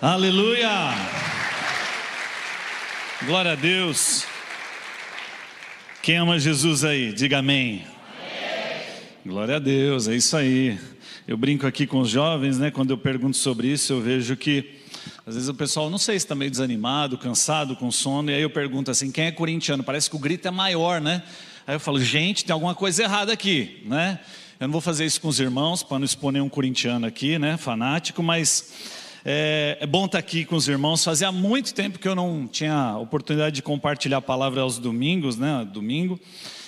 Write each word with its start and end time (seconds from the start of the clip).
Aleluia! 0.00 0.94
Glória 3.26 3.50
a 3.50 3.54
Deus. 3.56 4.24
Quem 6.00 6.18
ama 6.18 6.38
Jesus 6.38 6.84
aí, 6.84 7.12
diga 7.12 7.38
amém. 7.38 7.84
Glória 9.26 9.56
a 9.56 9.58
Deus, 9.58 10.06
é 10.06 10.14
isso 10.14 10.36
aí. 10.36 10.78
Eu 11.26 11.36
brinco 11.36 11.66
aqui 11.66 11.84
com 11.84 11.98
os 11.98 12.08
jovens, 12.08 12.60
né? 12.60 12.70
Quando 12.70 12.90
eu 12.90 12.96
pergunto 12.96 13.36
sobre 13.38 13.66
isso, 13.66 13.92
eu 13.92 14.00
vejo 14.00 14.36
que 14.36 14.70
às 15.26 15.34
vezes 15.34 15.48
o 15.48 15.54
pessoal, 15.54 15.90
não 15.90 15.98
sei 15.98 16.16
se 16.16 16.26
está 16.26 16.34
meio 16.36 16.52
desanimado, 16.52 17.18
cansado, 17.18 17.74
com 17.74 17.90
sono, 17.90 18.30
e 18.30 18.34
aí 18.34 18.42
eu 18.42 18.50
pergunto 18.50 18.92
assim: 18.92 19.10
quem 19.10 19.24
é 19.24 19.32
corintiano? 19.32 19.82
Parece 19.82 20.08
que 20.08 20.14
o 20.14 20.20
grito 20.20 20.46
é 20.46 20.52
maior, 20.52 21.00
né? 21.00 21.24
Aí 21.66 21.74
eu 21.74 21.80
falo, 21.80 22.00
gente, 22.00 22.44
tem 22.44 22.54
alguma 22.54 22.72
coisa 22.76 23.02
errada 23.02 23.32
aqui, 23.32 23.82
né? 23.84 24.20
Eu 24.60 24.68
não 24.68 24.72
vou 24.72 24.80
fazer 24.80 25.04
isso 25.04 25.20
com 25.20 25.26
os 25.26 25.40
irmãos, 25.40 25.82
para 25.82 25.98
não 25.98 26.04
expor 26.04 26.30
nenhum 26.30 26.48
corintiano 26.48 27.04
aqui, 27.04 27.36
né? 27.36 27.56
Fanático, 27.56 28.22
mas 28.22 28.72
é, 29.24 29.78
é, 29.80 29.86
bom 29.86 30.06
estar 30.06 30.18
aqui 30.18 30.44
com 30.44 30.56
os 30.56 30.68
irmãos. 30.68 31.04
Fazia 31.04 31.32
muito 31.32 31.74
tempo 31.74 31.98
que 31.98 32.06
eu 32.06 32.14
não 32.14 32.46
tinha 32.46 32.96
oportunidade 32.96 33.56
de 33.56 33.62
compartilhar 33.62 34.18
a 34.18 34.22
palavra 34.22 34.60
aos 34.60 34.78
domingos, 34.78 35.36
né? 35.36 35.66
Domingo. 35.72 36.18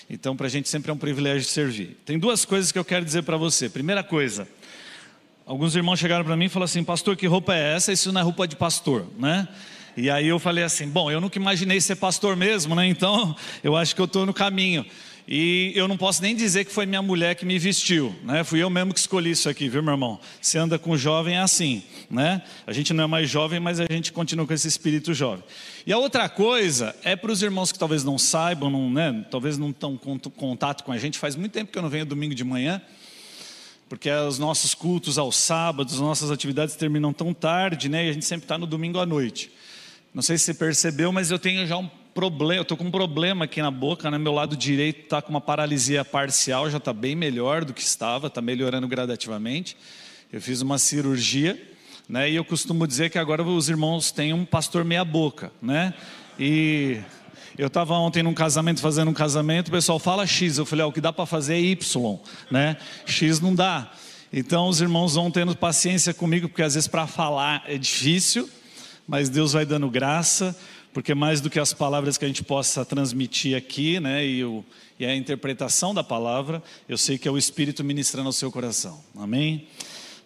Então, 0.08 0.36
para 0.36 0.46
a 0.46 0.50
gente 0.50 0.68
sempre 0.68 0.90
é 0.90 0.94
um 0.94 0.98
privilégio 0.98 1.48
servir. 1.48 1.96
Tem 2.04 2.18
duas 2.18 2.44
coisas 2.44 2.72
que 2.72 2.78
eu 2.78 2.84
quero 2.84 3.04
dizer 3.04 3.22
para 3.22 3.36
você. 3.36 3.68
Primeira 3.68 4.02
coisa, 4.02 4.48
alguns 5.46 5.76
irmãos 5.76 5.98
chegaram 5.98 6.24
para 6.24 6.36
mim 6.36 6.46
e 6.46 6.48
falaram 6.48 6.64
assim: 6.64 6.82
Pastor, 6.82 7.16
que 7.16 7.26
roupa 7.26 7.54
é 7.54 7.76
essa? 7.76 7.92
Isso 7.92 8.12
não 8.12 8.20
é 8.20 8.24
roupa 8.24 8.48
de 8.48 8.56
pastor, 8.56 9.06
né? 9.18 9.46
E 9.96 10.10
aí 10.10 10.26
eu 10.26 10.38
falei 10.38 10.64
assim: 10.64 10.88
Bom, 10.88 11.10
eu 11.10 11.20
nunca 11.20 11.38
imaginei 11.38 11.80
ser 11.80 11.96
pastor 11.96 12.34
mesmo, 12.34 12.74
né? 12.74 12.86
Então, 12.86 13.36
eu 13.62 13.76
acho 13.76 13.94
que 13.94 14.00
eu 14.00 14.06
estou 14.06 14.26
no 14.26 14.34
caminho. 14.34 14.84
E 15.32 15.70
eu 15.76 15.86
não 15.86 15.96
posso 15.96 16.20
nem 16.22 16.34
dizer 16.34 16.64
que 16.64 16.72
foi 16.72 16.84
minha 16.86 17.00
mulher 17.00 17.36
que 17.36 17.46
me 17.46 17.56
vestiu, 17.56 18.12
né? 18.24 18.42
Fui 18.42 18.60
eu 18.60 18.68
mesmo 18.68 18.92
que 18.92 18.98
escolhi 18.98 19.30
isso 19.30 19.48
aqui, 19.48 19.68
viu, 19.68 19.80
meu 19.80 19.92
irmão? 19.94 20.18
Se 20.40 20.58
anda 20.58 20.76
com 20.76 20.96
jovem 20.96 21.36
é 21.36 21.38
assim, 21.38 21.84
né? 22.10 22.42
A 22.66 22.72
gente 22.72 22.92
não 22.92 23.04
é 23.04 23.06
mais 23.06 23.30
jovem, 23.30 23.60
mas 23.60 23.78
a 23.78 23.86
gente 23.88 24.10
continua 24.10 24.44
com 24.44 24.52
esse 24.52 24.66
espírito 24.66 25.14
jovem. 25.14 25.44
E 25.86 25.92
a 25.92 25.98
outra 25.98 26.28
coisa 26.28 26.96
é 27.04 27.14
para 27.14 27.30
os 27.30 27.44
irmãos 27.44 27.70
que 27.70 27.78
talvez 27.78 28.02
não 28.02 28.18
saibam, 28.18 28.70
não, 28.70 28.90
né? 28.90 29.24
Talvez 29.30 29.56
não 29.56 29.70
estão 29.70 29.96
com 29.96 30.18
contato 30.18 30.82
com 30.82 30.90
a 30.90 30.98
gente. 30.98 31.16
Faz 31.16 31.36
muito 31.36 31.52
tempo 31.52 31.70
que 31.70 31.78
eu 31.78 31.82
não 31.82 31.88
venho 31.88 32.04
domingo 32.04 32.34
de 32.34 32.42
manhã, 32.42 32.82
porque 33.88 34.10
os 34.10 34.36
nossos 34.36 34.74
cultos 34.74 35.16
aos 35.16 35.36
sábados, 35.36 35.94
as 35.94 36.00
nossas 36.00 36.32
atividades 36.32 36.74
terminam 36.74 37.12
tão 37.12 37.32
tarde, 37.32 37.88
né? 37.88 38.04
E 38.04 38.10
a 38.10 38.12
gente 38.12 38.24
sempre 38.24 38.46
está 38.46 38.58
no 38.58 38.66
domingo 38.66 38.98
à 38.98 39.06
noite. 39.06 39.48
Não 40.12 40.22
sei 40.22 40.36
se 40.36 40.46
você 40.46 40.54
percebeu, 40.54 41.12
mas 41.12 41.30
eu 41.30 41.38
tenho 41.38 41.64
já 41.68 41.76
um 41.76 41.88
problema, 42.14 42.58
eu 42.58 42.62
estou 42.62 42.76
com 42.76 42.84
um 42.84 42.90
problema 42.90 43.44
aqui 43.44 43.62
na 43.62 43.70
boca, 43.70 44.10
né? 44.10 44.18
Meu 44.18 44.32
lado 44.32 44.56
direito 44.56 45.04
está 45.04 45.22
com 45.22 45.30
uma 45.30 45.40
paralisia 45.40 46.04
parcial, 46.04 46.68
já 46.68 46.78
está 46.78 46.92
bem 46.92 47.14
melhor 47.14 47.64
do 47.64 47.72
que 47.72 47.80
estava, 47.80 48.26
está 48.26 48.42
melhorando 48.42 48.86
gradativamente. 48.88 49.76
Eu 50.32 50.40
fiz 50.40 50.60
uma 50.60 50.78
cirurgia, 50.78 51.60
né? 52.08 52.30
E 52.30 52.34
eu 52.34 52.44
costumo 52.44 52.86
dizer 52.86 53.10
que 53.10 53.18
agora 53.18 53.42
os 53.42 53.68
irmãos 53.68 54.10
têm 54.10 54.32
um 54.32 54.44
pastor 54.44 54.84
meia 54.84 55.04
boca, 55.04 55.52
né? 55.62 55.94
E 56.38 57.00
eu 57.56 57.68
estava 57.68 57.94
ontem 57.94 58.22
num 58.22 58.34
casamento, 58.34 58.80
fazendo 58.80 59.10
um 59.10 59.14
casamento, 59.14 59.68
o 59.68 59.72
pessoal 59.72 59.98
fala 59.98 60.26
X, 60.26 60.58
eu 60.58 60.66
falei, 60.66 60.84
ah, 60.84 60.88
o 60.88 60.92
que 60.92 61.00
dá 61.00 61.12
para 61.12 61.26
fazer 61.26 61.54
é 61.54 61.60
Y, 61.60 62.18
né? 62.50 62.76
X 63.06 63.40
não 63.40 63.54
dá. 63.54 63.90
Então 64.32 64.68
os 64.68 64.80
irmãos 64.80 65.14
vão 65.14 65.30
tendo 65.30 65.56
paciência 65.56 66.12
comigo, 66.12 66.48
porque 66.48 66.62
às 66.62 66.74
vezes 66.74 66.88
para 66.88 67.06
falar 67.06 67.62
é 67.66 67.78
difícil, 67.78 68.48
mas 69.06 69.28
Deus 69.28 69.52
vai 69.52 69.64
dando 69.64 69.88
graça 69.88 70.56
porque 70.92 71.14
mais 71.14 71.40
do 71.40 71.48
que 71.48 71.58
as 71.58 71.72
palavras 71.72 72.18
que 72.18 72.24
a 72.24 72.28
gente 72.28 72.42
possa 72.42 72.84
transmitir 72.84 73.56
aqui, 73.56 74.00
né, 74.00 74.26
e, 74.26 74.44
o, 74.44 74.64
e 74.98 75.06
a 75.06 75.14
interpretação 75.14 75.94
da 75.94 76.02
palavra, 76.02 76.62
eu 76.88 76.98
sei 76.98 77.18
que 77.18 77.28
é 77.28 77.30
o 77.30 77.38
Espírito 77.38 77.84
ministrando 77.84 78.28
ao 78.28 78.32
seu 78.32 78.50
coração. 78.50 79.00
Amém? 79.16 79.66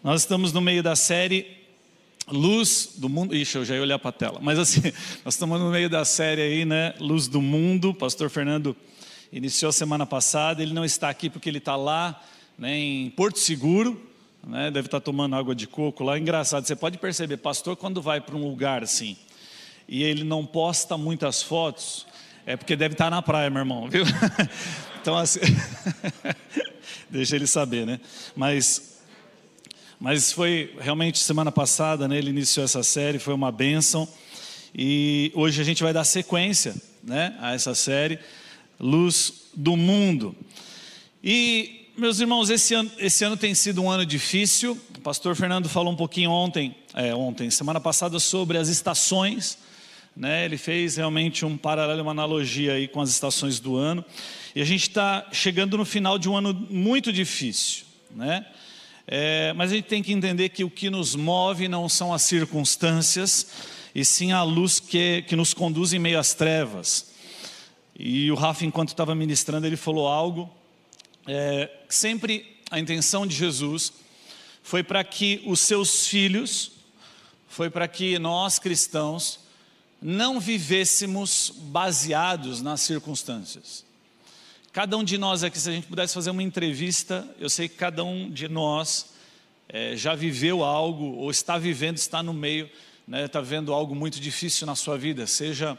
Nós 0.03 0.23
estamos 0.23 0.53
no 0.53 0.61
meio 0.61 0.83
da 0.83 0.97
série 0.97 1.47
Luz 2.29 2.93
do 2.97 3.09
Mundo. 3.09 3.35
Ixi, 3.35 3.57
eu 3.57 3.65
já 3.65 3.75
ia 3.75 3.83
olhar 3.83 3.99
para 3.99 4.11
a 4.11 4.13
tela. 4.13 4.39
Mas 4.41 4.59
assim, 4.59 4.81
nós 5.25 5.35
estamos 5.35 5.61
no 5.61 5.71
meio 5.71 5.89
da 5.91 6.05
série 6.05 6.43
aí, 6.43 6.65
né? 6.65 6.95
Luz 6.99 7.29
do 7.29 7.41
Mundo. 7.41 7.95
Pastor 7.95 8.31
Fernando 8.31 8.77
iniciou 9.33 9.73
semana 9.73 10.07
passada. 10.07 10.63
Ele 10.63 10.73
não 10.73 10.85
está 10.85 11.09
aqui 11.09 11.29
porque 11.29 11.49
ele 11.49 11.59
está 11.59 11.77
lá, 11.77 12.23
né, 12.59 12.77
em 12.77 13.11
Porto 13.11 13.39
Seguro. 13.39 14.01
Né, 14.47 14.71
deve 14.71 14.89
estar 14.89 15.01
tomando 15.01 15.37
água 15.37 15.55
de 15.55 15.67
coco 15.67 16.05
lá. 16.05 16.19
Engraçado, 16.19 16.67
você 16.67 16.77
pode 16.77 16.99
perceber, 16.99 17.39
pastor, 17.39 17.77
quando 17.77 18.03
vai 18.03 18.21
para 18.21 18.37
um 18.37 18.47
lugar 18.47 18.83
assim, 18.83 19.17
e 19.89 20.03
ele 20.03 20.25
não 20.25 20.45
posta 20.45 20.97
muitas 20.97 21.43
fotos, 21.43 22.07
é 22.47 22.57
porque 22.57 22.77
deve 22.77 22.95
estar 22.95 23.11
na 23.11 23.23
praia, 23.23 23.51
meu 23.51 23.61
irmão, 23.61 23.89
viu? 23.89 24.05
Então, 25.05 25.19
assim, 25.19 25.41
deixa 27.11 27.37
ele 27.37 27.47
saber, 27.47 27.85
né? 27.85 28.01
Mas, 28.35 29.01
mas 30.01 30.33
foi 30.33 30.75
realmente 30.81 31.19
semana 31.19 31.53
passada, 31.53 32.09
né? 32.09 32.17
Ele 32.17 32.31
iniciou 32.31 32.65
essa 32.65 32.83
série, 32.83 33.19
foi 33.19 33.35
uma 33.35 33.53
bênção. 33.53 34.09
E 34.75 35.31
hoje 35.35 35.61
a 35.61 35.65
gente 35.65 35.83
vai 35.83 35.93
dar 35.93 36.05
sequência, 36.05 36.75
né? 37.03 37.37
A 37.39 37.53
essa 37.53 37.75
série, 37.75 38.19
Luz 38.81 39.51
do 39.55 39.77
Mundo. 39.77 40.35
E, 41.23 41.91
meus 41.99 42.19
irmãos, 42.19 42.49
esse 42.49 42.73
ano, 42.73 42.91
esse 42.97 43.23
ano 43.25 43.37
tem 43.37 43.55
sido 43.55 43.83
um 43.83 43.91
ano 43.91 44.07
difícil. 44.07 44.73
O 44.97 45.01
pastor 45.03 45.37
Fernando 45.37 45.69
falou 45.69 45.93
um 45.93 45.97
pouquinho 45.97 46.31
ontem, 46.31 46.75
é, 46.95 47.15
ontem, 47.15 47.51
semana 47.51 47.79
passada, 47.79 48.19
sobre 48.19 48.57
as 48.57 48.69
estações 48.69 49.59
né? 50.17 50.45
Ele 50.45 50.57
fez 50.57 50.97
realmente 50.97 51.45
um 51.45 51.57
paralelo, 51.57 52.03
uma 52.03 52.13
analogia 52.13 52.75
aí 52.75 52.87
com 52.87 53.01
as 53.01 53.11
estações 53.11 53.59
do 53.59 53.77
ano. 53.77 54.05
E 54.55 54.61
a 54.61 54.65
gente 54.65 54.83
está 54.83 55.27
chegando 55.33 55.77
no 55.77 55.85
final 55.85 56.19
de 56.19 56.29
um 56.29 56.37
ano 56.37 56.55
muito 56.71 57.13
difícil, 57.13 57.85
né? 58.11 58.47
É, 59.07 59.53
mas 59.53 59.71
a 59.71 59.75
gente 59.75 59.87
tem 59.87 60.03
que 60.03 60.13
entender 60.13 60.49
que 60.49 60.65
o 60.65 60.71
que 60.71 60.89
nos 60.89 61.15
move 61.15 61.69
não 61.69 61.89
são 61.89 62.13
as 62.15 62.23
circunstâncias, 62.23 63.49
e 63.95 64.05
sim 64.05 64.33
a 64.33 64.43
luz 64.43 64.81
que, 64.81 65.23
que 65.23 65.37
nos 65.37 65.53
conduz 65.53 65.93
em 65.93 65.99
meio 65.99 66.19
às 66.19 66.33
trevas. 66.33 67.13
E 67.97 68.31
o 68.31 68.35
Rafa, 68.35 68.65
enquanto 68.65 68.89
estava 68.89 69.15
ministrando, 69.15 69.67
ele 69.67 69.77
falou 69.77 70.09
algo. 70.09 70.51
É, 71.27 71.71
sempre 71.89 72.59
a 72.71 72.81
intenção 72.81 73.27
de 73.27 73.37
Jesus 73.37 73.93
foi 74.63 74.83
para 74.83 75.05
que 75.05 75.43
os 75.47 75.61
seus 75.61 76.07
filhos, 76.07 76.73
foi 77.47 77.71
para 77.71 77.87
que 77.87 78.19
nós 78.19 78.59
cristãos, 78.59 79.44
não 80.07 80.39
vivêssemos 80.39 81.51
baseados 81.57 82.61
nas 82.61 82.83
circunstâncias. 82.83 83.87
Cada 84.71 84.99
um 84.99 85.03
de 85.03 85.17
nós 85.17 85.43
aqui, 85.43 85.59
se 85.59 85.71
a 85.71 85.73
gente 85.73 85.87
pudesse 85.87 86.13
fazer 86.13 86.29
uma 86.29 86.43
entrevista, 86.43 87.27
eu 87.41 87.49
sei 87.49 87.71
que 87.71 87.77
cada 87.77 88.05
um 88.05 88.31
de 88.31 88.47
nós 88.47 89.15
é, 89.67 89.97
já 89.97 90.15
viveu 90.15 90.63
algo, 90.63 91.15
ou 91.15 91.31
está 91.31 91.57
vivendo, 91.57 91.97
está 91.97 92.23
no 92.23 92.35
meio, 92.35 92.69
né, 93.09 93.25
está 93.25 93.41
vendo 93.41 93.73
algo 93.73 93.95
muito 93.95 94.21
difícil 94.21 94.67
na 94.67 94.77
sua 94.77 94.99
vida, 94.99 95.27
seja 95.27 95.79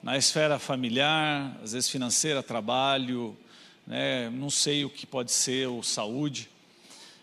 na 0.00 0.16
esfera 0.16 0.60
familiar, 0.60 1.58
às 1.60 1.72
vezes 1.72 1.88
financeira, 1.88 2.44
trabalho, 2.44 3.36
né, 3.84 4.30
não 4.30 4.48
sei 4.48 4.84
o 4.84 4.90
que 4.90 5.04
pode 5.04 5.32
ser, 5.32 5.66
ou 5.66 5.82
saúde. 5.82 6.48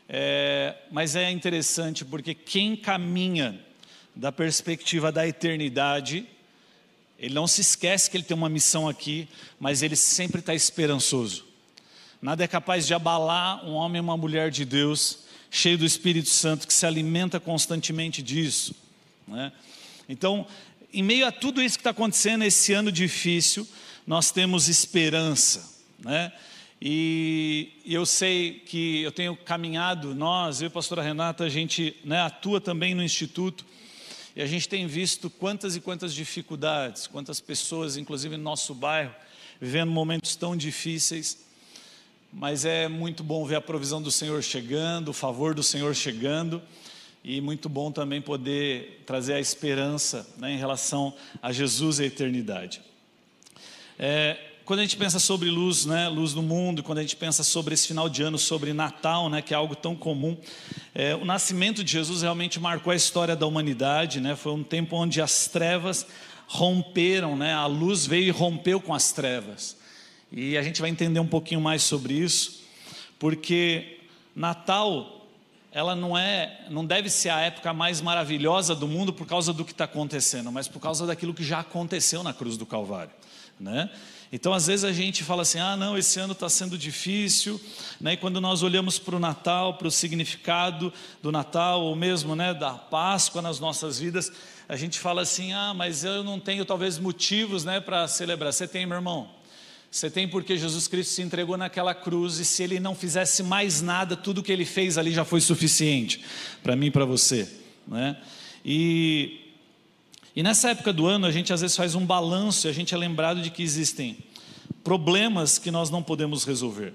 É, 0.09 0.75
mas 0.91 1.15
é 1.15 1.31
interessante 1.31 2.03
porque 2.03 2.33
quem 2.33 2.75
caminha 2.75 3.57
da 4.13 4.31
perspectiva 4.31 5.09
da 5.09 5.25
eternidade, 5.25 6.27
ele 7.23 7.33
não 7.33 7.47
se 7.47 7.61
esquece 7.61 8.11
que 8.11 8.17
ele 8.17 8.25
tem 8.25 8.35
uma 8.35 8.49
missão 8.49 8.89
aqui, 8.89 9.29
mas 9.57 9.81
ele 9.81 9.95
sempre 9.95 10.41
está 10.41 10.53
esperançoso. 10.53 11.45
Nada 12.21 12.43
é 12.43 12.47
capaz 12.49 12.85
de 12.85 12.93
abalar 12.93 13.65
um 13.65 13.75
homem 13.75 13.99
e 13.99 14.01
uma 14.01 14.17
mulher 14.17 14.51
de 14.51 14.65
Deus, 14.65 15.19
cheio 15.49 15.77
do 15.77 15.85
Espírito 15.85 16.27
Santo, 16.27 16.67
que 16.67 16.73
se 16.73 16.85
alimenta 16.85 17.39
constantemente 17.39 18.21
disso. 18.21 18.75
Né? 19.25 19.53
Então, 20.09 20.45
em 20.93 21.01
meio 21.01 21.25
a 21.25 21.31
tudo 21.31 21.63
isso 21.63 21.77
que 21.77 21.79
está 21.79 21.91
acontecendo 21.91 22.43
esse 22.43 22.73
ano 22.73 22.91
difícil, 22.91 23.65
nós 24.05 24.29
temos 24.29 24.67
esperança. 24.67 25.81
Né? 25.99 26.29
E 26.81 27.71
eu 27.85 28.05
sei 28.05 28.61
que 28.65 29.01
eu 29.01 29.13
tenho 29.13 29.33
caminhado, 29.33 30.13
nós, 30.13 30.59
eu 30.59 30.65
e 30.65 30.67
a 30.67 30.71
pastora 30.71 31.01
Renata, 31.01 31.45
a 31.45 31.49
gente 31.49 31.95
né, 32.03 32.19
atua 32.19 32.59
também 32.59 32.93
no 32.93 33.01
Instituto, 33.01 33.65
e 34.35 34.41
a 34.41 34.47
gente 34.47 34.67
tem 34.67 34.87
visto 34.87 35.29
quantas 35.29 35.75
e 35.75 35.81
quantas 35.81 36.13
dificuldades, 36.13 37.05
quantas 37.05 37.39
pessoas, 37.39 37.97
inclusive 37.97 38.35
no 38.35 38.43
nosso 38.43 38.73
bairro, 38.73 39.13
vivendo 39.61 39.91
momentos 39.91 40.35
tão 40.35 40.57
difíceis. 40.57 41.45
Mas 42.31 42.65
é 42.65 42.87
muito 42.87 43.23
bom 43.23 43.45
ver 43.45 43.55
a 43.55 43.61
provisão 43.61 44.01
do 44.01 44.09
Senhor 44.09 44.41
chegando, 44.41 45.09
o 45.09 45.13
favor 45.13 45.53
do 45.53 45.61
Senhor 45.61 45.93
chegando, 45.93 46.61
e 47.23 47.39
muito 47.39 47.69
bom 47.69 47.91
também 47.91 48.21
poder 48.21 49.03
trazer 49.05 49.33
a 49.33 49.39
esperança 49.39 50.27
né, 50.37 50.51
em 50.51 50.57
relação 50.57 51.13
a 51.41 51.51
Jesus 51.51 51.99
e 51.99 52.03
a 52.03 52.05
eternidade. 52.07 52.81
É, 53.99 54.37
quando 54.65 54.79
a 54.79 54.83
gente 54.83 54.95
pensa 54.95 55.19
sobre 55.19 55.49
luz, 55.49 55.85
né, 55.85 56.07
luz 56.07 56.33
do 56.33 56.41
mundo, 56.41 56.83
quando 56.83 56.99
a 56.99 57.01
gente 57.01 57.17
pensa 57.17 57.43
sobre 57.43 57.73
esse 57.73 57.87
final 57.87 58.07
de 58.07 58.23
ano, 58.23 58.37
sobre 58.37 58.71
Natal, 58.71 59.29
né, 59.29 59.41
que 59.41 59.53
é 59.53 59.57
algo 59.57 59.75
tão 59.75 59.93
comum, 59.93 60.37
é, 60.95 61.13
o 61.15 61.25
nascimento 61.25 61.83
de 61.83 61.91
Jesus 61.91 62.21
realmente 62.21 62.59
marcou 62.61 62.91
a 62.91 62.95
história 62.95 63.35
da 63.35 63.45
humanidade, 63.45 64.21
né, 64.21 64.37
foi 64.37 64.53
um 64.53 64.63
tempo 64.63 64.95
onde 64.95 65.21
as 65.21 65.47
trevas 65.47 66.07
romperam, 66.47 67.35
né, 67.35 67.53
a 67.53 67.65
luz 67.65 68.05
veio 68.05 68.27
e 68.27 68.31
rompeu 68.31 68.79
com 68.79 68.93
as 68.93 69.11
trevas. 69.11 69.75
E 70.31 70.57
a 70.57 70.63
gente 70.63 70.79
vai 70.79 70.89
entender 70.89 71.19
um 71.19 71.27
pouquinho 71.27 71.59
mais 71.59 71.83
sobre 71.83 72.13
isso, 72.13 72.61
porque 73.19 73.99
Natal 74.33 75.27
ela 75.73 75.95
não 75.95 76.17
é, 76.17 76.67
não 76.69 76.85
deve 76.85 77.09
ser 77.09 77.29
a 77.29 77.39
época 77.41 77.73
mais 77.73 77.99
maravilhosa 77.99 78.75
do 78.75 78.87
mundo 78.87 79.11
por 79.11 79.27
causa 79.27 79.51
do 79.51 79.65
que 79.65 79.71
está 79.71 79.85
acontecendo, 79.85 80.51
mas 80.51 80.67
por 80.67 80.79
causa 80.79 81.05
daquilo 81.05 81.33
que 81.33 81.43
já 81.43 81.59
aconteceu 81.59 82.23
na 82.23 82.31
cruz 82.31 82.55
do 82.57 82.65
Calvário, 82.65 83.11
né? 83.59 83.89
Então, 84.35 84.51
às 84.51 84.65
vezes 84.65 84.83
a 84.83 84.91
gente 84.91 85.23
fala 85.23 85.43
assim: 85.43 85.59
ah, 85.59 85.77
não, 85.77 85.95
esse 85.95 86.19
ano 86.19 86.33
está 86.33 86.49
sendo 86.49 86.75
difícil, 86.75 87.61
né? 88.01 88.13
E 88.13 88.17
quando 88.17 88.41
nós 88.41 88.63
olhamos 88.63 88.97
para 88.97 89.15
o 89.15 89.19
Natal, 89.19 89.75
para 89.75 89.87
o 89.87 89.91
significado 89.91 90.91
do 91.21 91.31
Natal, 91.31 91.83
ou 91.83 91.95
mesmo 91.95 92.35
né, 92.35 92.51
da 92.51 92.71
Páscoa 92.71 93.43
nas 93.43 93.59
nossas 93.59 93.99
vidas, 93.99 94.31
a 94.67 94.75
gente 94.75 94.99
fala 94.99 95.21
assim: 95.21 95.53
ah, 95.53 95.71
mas 95.75 96.03
eu 96.03 96.23
não 96.23 96.39
tenho 96.39 96.65
talvez 96.65 96.97
motivos 96.97 97.63
né, 97.63 97.79
para 97.79 98.07
celebrar. 98.07 98.51
Você 98.51 98.67
tem, 98.67 98.87
meu 98.87 98.97
irmão? 98.97 99.29
Você 99.91 100.09
tem 100.09 100.27
porque 100.27 100.57
Jesus 100.57 100.87
Cristo 100.87 101.11
se 101.13 101.21
entregou 101.21 101.55
naquela 101.55 101.93
cruz 101.93 102.39
e 102.39 102.45
se 102.45 102.63
ele 102.63 102.79
não 102.79 102.95
fizesse 102.95 103.43
mais 103.43 103.83
nada, 103.83 104.17
tudo 104.17 104.41
que 104.41 104.51
ele 104.51 104.65
fez 104.65 104.97
ali 104.97 105.11
já 105.11 105.23
foi 105.23 105.41
suficiente 105.41 106.25
para 106.63 106.75
mim 106.75 106.87
e 106.87 106.91
para 106.91 107.05
você, 107.05 107.47
né? 107.87 108.17
E 108.65 109.42
e 110.35 110.41
nessa 110.41 110.71
época 110.71 110.91
do 110.91 111.05
ano, 111.05 111.27
a 111.27 111.31
gente 111.31 111.53
às 111.53 111.61
vezes 111.61 111.75
faz 111.75 111.93
um 111.93 112.05
balanço 112.05 112.67
e 112.67 112.69
a 112.69 112.73
gente 112.73 112.93
é 112.93 112.97
lembrado 112.97 113.41
de 113.41 113.51
que 113.51 113.61
existem 113.61 114.17
problemas 114.83 115.59
que 115.59 115.69
nós 115.69 115.89
não 115.89 116.01
podemos 116.01 116.43
resolver, 116.43 116.93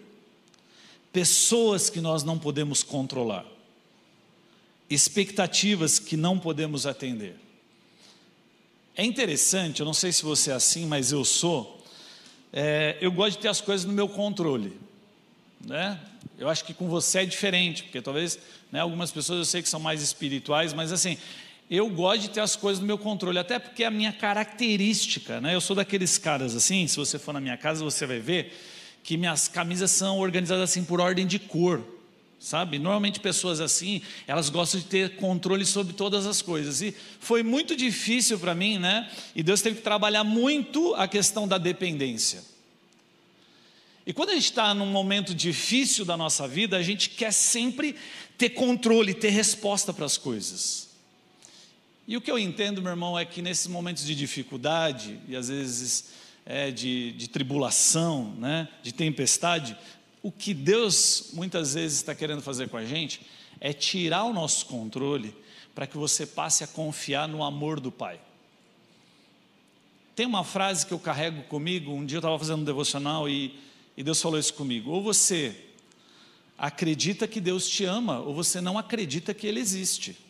pessoas 1.13 1.89
que 1.89 2.01
nós 2.01 2.23
não 2.23 2.39
podemos 2.39 2.83
controlar, 2.83 3.47
expectativas 4.91 5.99
que 5.99 6.17
não 6.17 6.39
podemos 6.39 6.87
atender. 6.87 7.37
É 8.97 9.05
interessante, 9.05 9.79
eu 9.79 9.87
não 9.87 9.95
sei 9.95 10.11
se 10.11 10.25
você 10.25 10.51
é 10.51 10.55
assim, 10.55 10.85
mas 10.85 11.13
eu 11.13 11.25
sou. 11.25 11.81
É, 12.53 12.99
eu 13.01 13.13
gosto 13.13 13.37
de 13.37 13.43
ter 13.43 13.49
as 13.49 13.61
coisas 13.61 13.87
no 13.87 13.93
meu 13.93 14.09
controle. 14.09 14.77
Né? 15.65 16.01
Eu 16.37 16.49
acho 16.49 16.65
que 16.65 16.75
com 16.75 16.89
você 16.89 17.21
é 17.21 17.25
diferente, 17.25 17.85
porque 17.85 18.03
talvez 18.03 18.39
né, 18.73 18.81
algumas 18.81 19.13
pessoas 19.13 19.39
eu 19.39 19.45
sei 19.45 19.63
que 19.63 19.69
são 19.69 19.79
mais 19.79 20.03
espirituais, 20.03 20.73
mas 20.73 20.93
assim, 20.93 21.17
eu 21.71 21.89
gosto 21.91 22.23
de 22.23 22.31
ter 22.31 22.41
as 22.41 22.57
coisas 22.57 22.81
no 22.81 22.87
meu 22.87 22.97
controle, 22.97 23.39
até 23.39 23.59
porque 23.59 23.85
é 23.85 23.87
a 23.87 23.91
minha 23.91 24.13
característica, 24.13 25.41
né? 25.41 25.55
Eu 25.55 25.61
sou 25.61 25.77
daqueles 25.77 26.17
caras 26.17 26.57
assim, 26.57 26.87
se 26.87 26.97
você 26.97 27.19
for 27.19 27.33
na 27.33 27.41
minha 27.41 27.57
casa, 27.57 27.85
você 27.85 28.07
vai 28.07 28.21
ver 28.21 28.57
que 29.03 29.17
minhas 29.17 29.49
camisas 29.49 29.91
são 29.91 30.19
organizadas 30.19 30.71
assim 30.71 30.85
por 30.85 31.01
ordem 31.01 31.27
de 31.27 31.39
cor, 31.39 31.83
sabe? 32.41 32.79
Normalmente 32.79 33.21
pessoas 33.21 33.61
assim, 33.61 34.01
elas 34.27 34.49
gostam 34.49 34.81
de 34.81 34.87
ter 34.87 35.17
controle 35.17 35.67
sobre 35.67 35.93
todas 35.93 36.27
as 36.27 36.41
coisas. 36.41 36.81
E 36.81 36.95
foi 37.21 37.43
muito 37.43 37.77
difícil 37.77 38.39
para 38.39 38.55
mim, 38.55 38.79
né? 38.79 39.11
E 39.35 39.43
Deus 39.43 39.61
teve 39.61 39.77
que 39.77 39.83
trabalhar 39.83 40.25
muito 40.25 40.95
a 40.95 41.07
questão 41.07 41.47
da 41.47 41.59
dependência. 41.59 42.43
E 44.07 44.13
quando 44.15 44.31
a 44.31 44.35
gente 44.35 44.45
está 44.45 44.73
num 44.73 44.87
momento 44.87 45.35
difícil 45.35 46.03
da 46.03 46.17
nossa 46.17 46.49
vida, 46.49 46.79
a 46.79 46.83
gente 46.83 47.11
quer 47.11 47.31
sempre 47.31 47.95
ter 48.39 48.51
controle, 48.51 49.13
ter 49.13 49.29
resposta 49.29 49.93
para 49.93 50.07
as 50.07 50.17
coisas. 50.17 50.88
E 52.09 52.17
o 52.17 52.23
que 52.23 52.31
eu 52.31 52.39
entendo, 52.39 52.81
meu 52.81 52.93
irmão, 52.93 53.19
é 53.19 53.25
que 53.27 53.43
nesses 53.43 53.67
momentos 53.67 54.03
de 54.03 54.15
dificuldade 54.15 55.21
e 55.29 55.37
às 55.37 55.51
vezes 55.51 56.07
é, 56.47 56.71
de, 56.71 57.13
de 57.13 57.29
tribulação, 57.29 58.35
né, 58.39 58.67
de 58.83 58.93
tempestade, 58.93 59.77
o 60.23 60.33
que 60.33 60.55
Deus 60.55 61.29
muitas 61.35 61.75
vezes 61.75 61.99
está 61.99 62.15
querendo 62.15 62.41
fazer 62.41 62.71
com 62.71 62.79
a 62.79 62.85
gente 62.87 63.21
é 63.61 63.75
tirar 63.75 64.25
o 64.25 64.33
nosso 64.33 64.65
controle 64.65 65.37
para 65.75 65.87
que 65.87 65.99
você 65.99 66.25
passe 66.25 66.65
a 66.65 66.67
confiar 66.67 67.29
no 67.29 67.45
amor 67.45 67.79
do 67.79 67.93
Pai. 67.93 68.19
Tem 70.17 70.25
uma 70.25 70.45
frase 70.45 70.87
que 70.87 70.95
eu 70.95 70.99
carrego 70.99 71.43
comigo, 71.43 71.93
um 71.93 72.07
dia 72.07 72.17
eu 72.17 72.21
estava 72.21 72.39
fazendo 72.39 72.63
um 72.63 72.65
devocional 72.65 73.29
e, 73.29 73.55
e 73.95 74.03
Deus 74.03 74.23
falou 74.23 74.39
isso 74.39 74.55
comigo: 74.55 74.93
ou 74.93 75.03
você 75.03 75.55
acredita 76.57 77.29
que 77.29 77.39
Deus 77.39 77.69
te 77.69 77.85
ama, 77.85 78.21
ou 78.21 78.35
você 78.35 78.63
não 78.63 78.79
acredita 78.79 79.35
que 79.35 79.47
Ele 79.47 79.61
existe. 79.61 80.28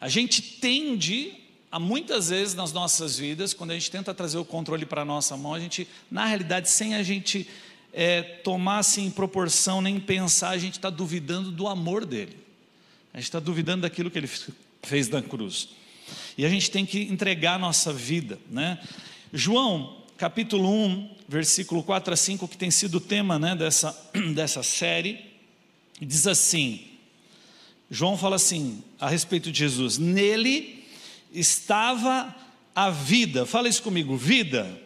A 0.00 0.08
gente 0.08 0.42
tende 0.42 1.34
a 1.70 1.78
muitas 1.78 2.30
vezes 2.30 2.54
nas 2.54 2.72
nossas 2.72 3.18
vidas, 3.18 3.52
quando 3.52 3.72
a 3.72 3.74
gente 3.74 3.90
tenta 3.90 4.14
trazer 4.14 4.38
o 4.38 4.44
controle 4.44 4.86
para 4.86 5.02
a 5.02 5.04
nossa 5.04 5.36
mão, 5.36 5.52
a 5.52 5.60
gente, 5.60 5.86
na 6.10 6.24
realidade, 6.24 6.70
sem 6.70 6.94
a 6.94 7.02
gente 7.02 7.46
é, 7.92 8.22
tomar 8.22 8.78
assim 8.78 9.10
proporção, 9.10 9.80
nem 9.80 9.98
pensar, 9.98 10.50
a 10.50 10.58
gente 10.58 10.74
está 10.74 10.90
duvidando 10.90 11.50
do 11.50 11.66
amor 11.66 12.06
dele. 12.06 12.36
A 13.12 13.18
gente 13.18 13.24
está 13.24 13.40
duvidando 13.40 13.82
daquilo 13.82 14.10
que 14.10 14.18
ele 14.18 14.30
fez 14.82 15.08
na 15.08 15.22
cruz. 15.22 15.68
E 16.38 16.44
a 16.44 16.48
gente 16.48 16.70
tem 16.70 16.86
que 16.86 17.02
entregar 17.02 17.54
a 17.54 17.58
nossa 17.58 17.92
vida, 17.92 18.38
né? 18.50 18.78
João, 19.32 20.02
capítulo 20.16 20.70
1, 20.70 21.16
versículo 21.28 21.82
4 21.82 22.14
a 22.14 22.16
5, 22.16 22.46
que 22.48 22.56
tem 22.56 22.70
sido 22.70 22.96
o 22.96 23.00
tema 23.00 23.38
né, 23.38 23.56
dessa, 23.56 23.92
dessa 24.34 24.62
série, 24.62 25.24
diz 26.00 26.26
assim: 26.26 26.86
João 27.90 28.16
fala 28.16 28.36
assim 28.36 28.82
a 29.00 29.08
respeito 29.08 29.50
de 29.50 29.58
Jesus: 29.58 29.98
nele 29.98 30.84
estava 31.32 32.34
a 32.74 32.90
vida. 32.90 33.46
Fala 33.46 33.68
isso 33.68 33.82
comigo, 33.82 34.16
vida. 34.16 34.64
vida. 34.64 34.78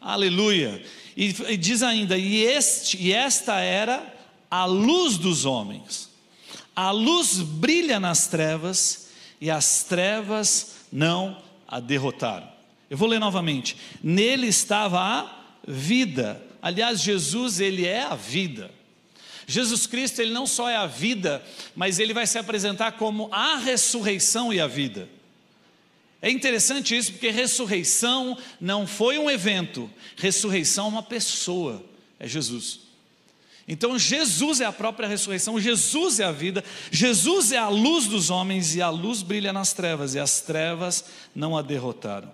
Aleluia. 0.00 0.82
E, 1.16 1.34
e, 1.48 1.56
diz 1.56 1.82
ainda: 1.82 2.16
e, 2.16 2.42
este, 2.42 2.96
e 2.96 3.12
esta 3.12 3.60
era 3.60 4.14
a 4.50 4.64
luz 4.64 5.18
dos 5.18 5.44
homens. 5.44 6.08
A 6.74 6.90
luz 6.92 7.40
brilha 7.40 7.98
nas 7.98 8.28
trevas 8.28 9.08
e 9.40 9.50
as 9.50 9.82
trevas 9.82 10.76
não 10.92 11.42
a 11.66 11.80
derrotaram. 11.80 12.48
Eu 12.88 12.96
vou 12.96 13.08
ler 13.08 13.18
novamente. 13.18 13.76
Nele 14.02 14.46
estava 14.46 15.00
a 15.00 15.38
vida. 15.66 16.40
Aliás, 16.62 17.02
Jesus, 17.02 17.60
ele 17.60 17.84
é 17.84 18.02
a 18.02 18.14
vida. 18.14 18.70
Jesus 19.50 19.86
Cristo, 19.86 20.20
ele 20.20 20.30
não 20.30 20.46
só 20.46 20.68
é 20.68 20.76
a 20.76 20.84
vida, 20.84 21.42
mas 21.74 21.98
ele 21.98 22.12
vai 22.12 22.26
se 22.26 22.36
apresentar 22.38 22.92
como 22.92 23.30
a 23.32 23.56
ressurreição 23.56 24.52
e 24.52 24.60
a 24.60 24.66
vida. 24.66 25.08
É 26.20 26.30
interessante 26.30 26.94
isso, 26.94 27.12
porque 27.12 27.30
ressurreição 27.30 28.36
não 28.60 28.86
foi 28.86 29.18
um 29.18 29.30
evento, 29.30 29.90
ressurreição 30.16 30.84
é 30.84 30.88
uma 30.90 31.02
pessoa, 31.02 31.82
é 32.20 32.28
Jesus. 32.28 32.80
Então, 33.66 33.98
Jesus 33.98 34.60
é 34.60 34.66
a 34.66 34.72
própria 34.72 35.08
ressurreição, 35.08 35.58
Jesus 35.58 36.20
é 36.20 36.24
a 36.24 36.32
vida, 36.32 36.62
Jesus 36.90 37.50
é 37.50 37.56
a 37.56 37.70
luz 37.70 38.06
dos 38.06 38.28
homens 38.28 38.74
e 38.74 38.82
a 38.82 38.90
luz 38.90 39.22
brilha 39.22 39.52
nas 39.52 39.72
trevas, 39.72 40.14
e 40.14 40.18
as 40.18 40.42
trevas 40.42 41.06
não 41.34 41.56
a 41.56 41.62
derrotaram. 41.62 42.30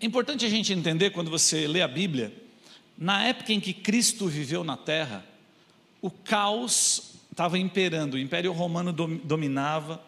É 0.00 0.06
importante 0.06 0.44
a 0.44 0.48
gente 0.48 0.72
entender 0.72 1.10
quando 1.10 1.30
você 1.30 1.68
lê 1.68 1.82
a 1.82 1.88
Bíblia, 1.88 2.32
na 2.98 3.22
época 3.22 3.52
em 3.52 3.60
que 3.60 3.72
Cristo 3.72 4.26
viveu 4.26 4.64
na 4.64 4.76
terra, 4.76 5.24
o 6.06 6.10
caos 6.10 7.14
estava 7.32 7.58
imperando, 7.58 8.14
o 8.14 8.18
Império 8.18 8.52
Romano 8.52 8.92
dominava, 8.92 10.00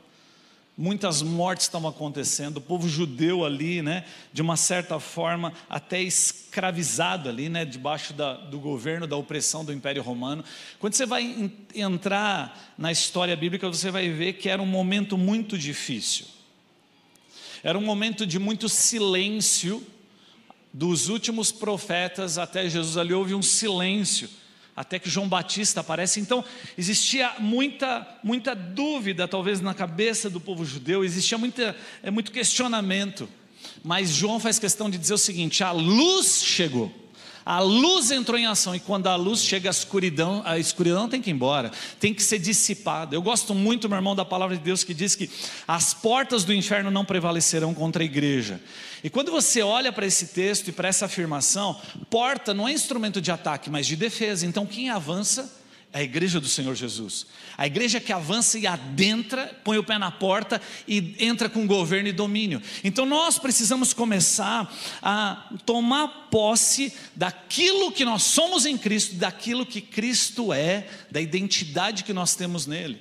muitas 0.76 1.22
mortes 1.22 1.66
estavam 1.66 1.90
acontecendo, 1.90 2.58
o 2.58 2.60
povo 2.60 2.88
judeu 2.88 3.44
ali, 3.44 3.82
né, 3.82 4.04
de 4.32 4.40
uma 4.40 4.56
certa 4.56 5.00
forma, 5.00 5.52
até 5.68 6.00
escravizado 6.00 7.28
ali, 7.28 7.48
né, 7.48 7.64
debaixo 7.64 8.12
da, 8.12 8.34
do 8.34 8.60
governo, 8.60 9.08
da 9.08 9.16
opressão 9.16 9.64
do 9.64 9.72
Império 9.72 10.00
Romano. 10.00 10.44
Quando 10.78 10.94
você 10.94 11.04
vai 11.04 11.24
in, 11.24 11.50
entrar 11.74 12.76
na 12.78 12.92
história 12.92 13.34
bíblica, 13.34 13.66
você 13.66 13.90
vai 13.90 14.08
ver 14.08 14.34
que 14.34 14.48
era 14.48 14.62
um 14.62 14.66
momento 14.66 15.18
muito 15.18 15.58
difícil. 15.58 16.26
Era 17.64 17.76
um 17.76 17.84
momento 17.84 18.24
de 18.24 18.38
muito 18.38 18.68
silêncio 18.68 19.84
dos 20.72 21.08
últimos 21.08 21.50
profetas 21.50 22.38
até 22.38 22.68
Jesus. 22.68 22.96
Ali 22.96 23.12
houve 23.12 23.34
um 23.34 23.42
silêncio 23.42 24.30
até 24.78 24.96
que 24.98 25.10
João 25.10 25.28
Batista 25.28 25.80
aparece. 25.80 26.20
Então, 26.20 26.44
existia 26.76 27.34
muita, 27.40 28.06
muita 28.22 28.54
dúvida, 28.54 29.26
talvez, 29.26 29.60
na 29.60 29.74
cabeça 29.74 30.30
do 30.30 30.38
povo 30.38 30.64
judeu, 30.64 31.04
existia 31.04 31.36
muita, 31.36 31.76
é, 32.00 32.12
muito 32.12 32.30
questionamento. 32.30 33.28
Mas 33.82 34.10
João 34.10 34.38
faz 34.38 34.56
questão 34.56 34.88
de 34.88 34.96
dizer 34.96 35.14
o 35.14 35.18
seguinte: 35.18 35.64
a 35.64 35.72
luz 35.72 36.44
chegou. 36.44 36.94
A 37.48 37.60
luz 37.60 38.10
entrou 38.10 38.38
em 38.38 38.44
ação 38.44 38.74
e 38.74 38.78
quando 38.78 39.06
a 39.06 39.16
luz 39.16 39.42
chega, 39.42 39.70
a 39.70 39.72
escuridão, 39.72 40.42
a 40.44 40.58
escuridão 40.58 41.08
tem 41.08 41.22
que 41.22 41.30
ir 41.30 41.32
embora, 41.32 41.72
tem 41.98 42.12
que 42.12 42.22
ser 42.22 42.38
dissipada. 42.38 43.16
Eu 43.16 43.22
gosto 43.22 43.54
muito, 43.54 43.88
meu 43.88 43.96
irmão, 43.96 44.14
da 44.14 44.22
palavra 44.22 44.54
de 44.54 44.62
Deus 44.62 44.84
que 44.84 44.92
diz 44.92 45.14
que 45.14 45.30
as 45.66 45.94
portas 45.94 46.44
do 46.44 46.52
inferno 46.52 46.90
não 46.90 47.06
prevalecerão 47.06 47.72
contra 47.72 48.02
a 48.02 48.04
igreja. 48.04 48.60
E 49.02 49.08
quando 49.08 49.32
você 49.32 49.62
olha 49.62 49.90
para 49.90 50.04
esse 50.04 50.26
texto 50.26 50.68
e 50.68 50.72
para 50.72 50.88
essa 50.88 51.06
afirmação, 51.06 51.80
porta 52.10 52.52
não 52.52 52.68
é 52.68 52.72
instrumento 52.74 53.18
de 53.18 53.30
ataque, 53.30 53.70
mas 53.70 53.86
de 53.86 53.96
defesa. 53.96 54.44
Então 54.44 54.66
quem 54.66 54.90
avança 54.90 55.50
a 55.92 56.02
igreja 56.02 56.38
do 56.38 56.46
Senhor 56.46 56.74
Jesus. 56.74 57.26
A 57.56 57.66
igreja 57.66 58.00
que 58.00 58.12
avança 58.12 58.58
e 58.58 58.66
adentra, 58.66 59.58
põe 59.64 59.78
o 59.78 59.84
pé 59.84 59.98
na 59.98 60.10
porta 60.10 60.60
e 60.86 61.14
entra 61.18 61.48
com 61.48 61.66
governo 61.66 62.08
e 62.08 62.12
domínio. 62.12 62.62
Então 62.84 63.06
nós 63.06 63.38
precisamos 63.38 63.92
começar 63.92 64.72
a 65.02 65.48
tomar 65.64 66.28
posse 66.30 66.92
daquilo 67.16 67.90
que 67.90 68.04
nós 68.04 68.22
somos 68.22 68.66
em 68.66 68.76
Cristo, 68.76 69.16
daquilo 69.16 69.64
que 69.64 69.80
Cristo 69.80 70.52
é, 70.52 70.86
da 71.10 71.20
identidade 71.20 72.04
que 72.04 72.12
nós 72.12 72.34
temos 72.34 72.66
nele, 72.66 73.00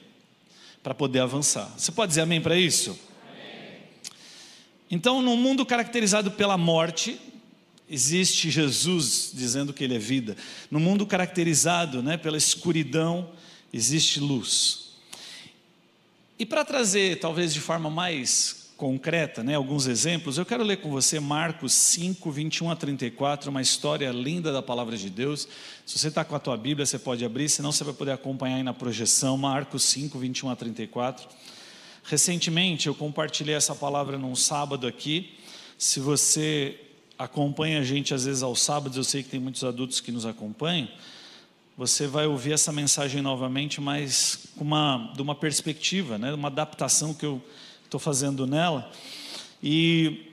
para 0.82 0.96
poder 0.96 1.20
avançar. 1.20 1.72
Você 1.78 1.92
pode 1.92 2.12
dizer 2.12 2.22
amém 2.22 2.42
para 2.42 2.56
isso? 2.56 2.98
Então, 4.90 5.22
num 5.22 5.36
mundo 5.36 5.66
caracterizado 5.66 6.32
pela 6.32 6.58
morte, 6.58 7.20
existe 7.90 8.50
Jesus 8.50 9.32
dizendo 9.34 9.74
que 9.74 9.84
Ele 9.84 9.96
é 9.96 10.00
vida. 10.00 10.36
No 10.70 10.80
mundo 10.80 11.06
caracterizado 11.06 12.04
né, 12.04 12.18
pela 12.18 12.38
escuridão, 12.38 13.30
existe 13.72 14.20
luz. 14.20 14.88
E 16.38 16.46
para 16.46 16.64
trazer, 16.64 17.20
talvez 17.20 17.54
de 17.54 17.60
forma 17.60 17.90
mais 17.90 18.68
concreta, 18.78 19.44
né, 19.44 19.56
alguns 19.56 19.88
exemplos, 19.88 20.38
eu 20.38 20.46
quero 20.46 20.64
ler 20.64 20.78
com 20.78 20.92
você 20.92 21.20
Marcos 21.20 21.74
5, 21.74 22.30
21 22.30 22.70
a 22.70 22.76
34, 22.76 23.50
uma 23.50 23.62
história 23.62 24.12
linda 24.12 24.54
da 24.54 24.62
palavra 24.62 24.96
de 24.96 25.10
Deus. 25.10 25.48
Se 25.84 25.98
você 25.98 26.10
está 26.10 26.24
com 26.24 26.36
a 26.36 26.40
tua 26.40 26.56
Bíblia, 26.56 26.86
você 26.86 27.00
pode 27.00 27.26
abrir, 27.26 27.50
senão 27.50 27.72
você 27.72 27.84
vai 27.84 27.94
poder 27.94 28.12
acompanhar 28.12 28.58
aí 28.58 28.64
na 28.64 28.74
projeção, 28.74 29.36
Marcos 29.36 29.84
5, 29.84 30.20
21 30.20 30.50
a 30.52 30.56
34. 30.56 31.28
Recentemente 32.04 32.88
eu 32.88 32.94
compartilhei 32.94 33.56
essa 33.56 33.74
palavra 33.74 34.18
num 34.18 34.36
sábado 34.36 34.86
aqui. 34.86 35.34
Se 35.76 36.00
você 36.00 36.80
acompanha 37.18 37.80
a 37.80 37.84
gente 37.84 38.14
às 38.14 38.26
vezes 38.26 38.44
aos 38.44 38.62
sábados, 38.62 38.98
eu 38.98 39.04
sei 39.04 39.24
que 39.24 39.30
tem 39.30 39.40
muitos 39.40 39.64
adultos 39.64 40.00
que 40.00 40.12
nos 40.12 40.26
acompanham 40.26 40.88
você 41.78 42.08
vai 42.08 42.26
ouvir 42.26 42.54
essa 42.54 42.72
mensagem 42.72 43.22
novamente, 43.22 43.80
mas 43.80 44.48
com 44.58 44.64
uma, 44.64 45.14
de 45.16 45.22
uma 45.22 45.36
perspectiva, 45.36 46.18
né, 46.18 46.34
uma 46.34 46.48
adaptação 46.48 47.14
que 47.14 47.24
eu 47.24 47.40
estou 47.86 48.00
fazendo 48.00 48.48
nela. 48.48 48.92
E, 49.62 50.32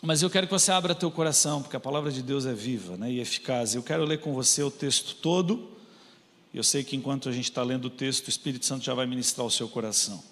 mas 0.00 0.22
eu 0.22 0.30
quero 0.30 0.46
que 0.46 0.52
você 0.54 0.72
abra 0.72 0.94
teu 0.94 1.10
coração, 1.10 1.60
porque 1.60 1.76
a 1.76 1.80
palavra 1.80 2.10
de 2.10 2.22
Deus 2.22 2.46
é 2.46 2.54
viva 2.54 2.96
né, 2.96 3.12
e 3.12 3.20
eficaz. 3.20 3.74
Eu 3.74 3.82
quero 3.82 4.04
ler 4.04 4.20
com 4.20 4.32
você 4.32 4.62
o 4.62 4.70
texto 4.70 5.16
todo. 5.16 5.70
Eu 6.54 6.64
sei 6.64 6.82
que 6.82 6.96
enquanto 6.96 7.28
a 7.28 7.32
gente 7.32 7.50
está 7.50 7.62
lendo 7.62 7.84
o 7.84 7.90
texto, 7.90 8.28
o 8.28 8.30
Espírito 8.30 8.64
Santo 8.64 8.82
já 8.82 8.94
vai 8.94 9.06
ministrar 9.06 9.46
o 9.46 9.50
seu 9.50 9.68
coração. 9.68 10.24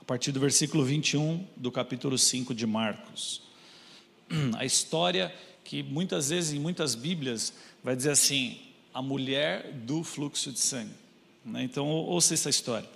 A 0.00 0.04
partir 0.04 0.32
do 0.32 0.40
versículo 0.40 0.84
21 0.84 1.46
do 1.56 1.70
capítulo 1.70 2.18
5 2.18 2.52
de 2.52 2.66
Marcos. 2.66 3.45
A 4.56 4.64
história 4.64 5.34
que 5.64 5.82
muitas 5.82 6.30
vezes 6.30 6.52
em 6.52 6.58
muitas 6.58 6.94
Bíblias 6.94 7.52
vai 7.82 7.96
dizer 7.96 8.10
assim: 8.10 8.58
a 8.92 9.02
mulher 9.02 9.72
do 9.72 10.02
fluxo 10.02 10.52
de 10.52 10.60
sangue. 10.60 10.94
Né? 11.44 11.62
Então, 11.62 11.86
ouça 11.86 12.34
essa 12.34 12.50
história. 12.50 12.88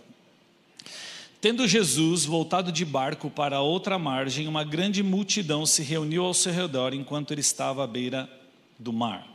Tendo 1.40 1.66
Jesus 1.66 2.24
voltado 2.24 2.70
de 2.70 2.84
barco 2.84 3.30
para 3.30 3.60
outra 3.60 3.98
margem, 3.98 4.46
uma 4.46 4.62
grande 4.62 5.02
multidão 5.02 5.64
se 5.64 5.82
reuniu 5.82 6.24
ao 6.24 6.34
seu 6.34 6.52
redor 6.52 6.92
enquanto 6.92 7.32
ele 7.32 7.40
estava 7.40 7.82
à 7.82 7.86
beira 7.86 8.30
do 8.78 8.92
mar. 8.92 9.26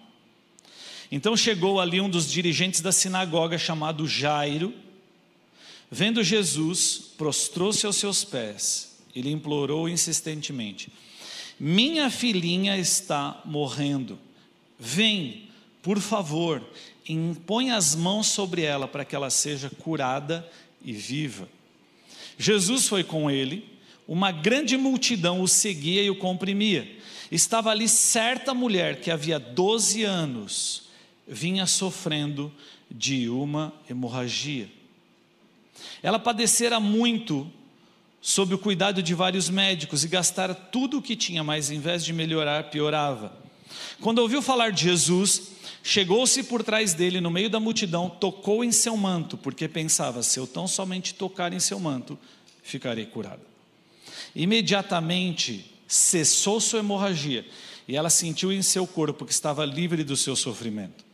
Então 1.11 1.35
chegou 1.35 1.79
ali 1.79 1.99
um 2.01 2.09
dos 2.09 2.29
dirigentes 2.29 2.81
da 2.81 2.91
sinagoga, 2.91 3.57
chamado 3.57 4.07
Jairo. 4.07 4.73
Vendo 5.89 6.23
Jesus, 6.23 7.11
prostrou-se 7.17 7.85
aos 7.85 7.95
seus 7.95 8.23
pés. 8.23 8.97
Ele 9.15 9.31
implorou 9.31 9.89
insistentemente: 9.89 10.91
Minha 11.59 12.09
filhinha 12.09 12.77
está 12.77 13.41
morrendo. 13.45 14.19
Vem, 14.79 15.49
por 15.81 15.99
favor, 15.99 16.61
impõe 17.07 17.71
as 17.71 17.95
mãos 17.95 18.27
sobre 18.27 18.63
ela 18.63 18.87
para 18.87 19.05
que 19.05 19.15
ela 19.15 19.29
seja 19.29 19.69
curada 19.69 20.47
e 20.83 20.91
viva. 20.91 21.47
Jesus 22.37 22.87
foi 22.87 23.03
com 23.03 23.31
ele, 23.31 23.67
uma 24.07 24.31
grande 24.31 24.77
multidão 24.77 25.41
o 25.41 25.47
seguia 25.47 26.03
e 26.03 26.09
o 26.09 26.15
comprimia. 26.15 26.99
Estava 27.31 27.71
ali 27.71 27.87
certa 27.87 28.53
mulher 28.53 28.99
que 28.99 29.09
havia 29.09 29.39
12 29.39 30.03
anos 30.03 30.83
vinha 31.27 31.65
sofrendo 31.65 32.53
de 32.89 33.29
uma 33.29 33.73
hemorragia. 33.89 34.69
Ela 36.03 36.19
padecera 36.19 36.79
muito 36.79 37.51
sob 38.27 38.55
o 38.55 38.57
cuidado 38.57 39.03
de 39.03 39.13
vários 39.13 39.51
médicos 39.51 40.03
e 40.03 40.07
gastara 40.07 40.55
tudo 40.55 40.97
o 40.97 41.01
que 41.01 41.15
tinha, 41.15 41.43
mas 41.43 41.69
em 41.69 41.79
vez 41.79 42.03
de 42.03 42.11
melhorar, 42.11 42.71
piorava. 42.71 43.31
Quando 44.01 44.17
ouviu 44.17 44.41
falar 44.41 44.71
de 44.71 44.81
Jesus, 44.81 45.53
Chegou-se 45.87 46.41
por 46.41 46.63
trás 46.63 46.95
dele, 46.95 47.21
no 47.21 47.29
meio 47.29 47.47
da 47.47 47.59
multidão, 47.59 48.09
tocou 48.09 48.63
em 48.63 48.71
seu 48.71 48.97
manto, 48.97 49.37
porque 49.37 49.67
pensava: 49.67 50.23
se 50.23 50.39
eu 50.39 50.47
tão 50.47 50.67
somente 50.67 51.13
tocar 51.13 51.53
em 51.53 51.59
seu 51.59 51.79
manto, 51.79 52.17
ficarei 52.63 53.05
curado. 53.05 53.41
Imediatamente 54.35 55.63
cessou 55.87 56.59
sua 56.59 56.79
hemorragia 56.79 57.45
e 57.87 57.95
ela 57.95 58.09
sentiu 58.09 58.51
em 58.51 58.63
seu 58.63 58.87
corpo 58.87 59.27
que 59.27 59.31
estava 59.31 59.63
livre 59.63 60.03
do 60.03 60.17
seu 60.17 60.35
sofrimento. 60.35 61.05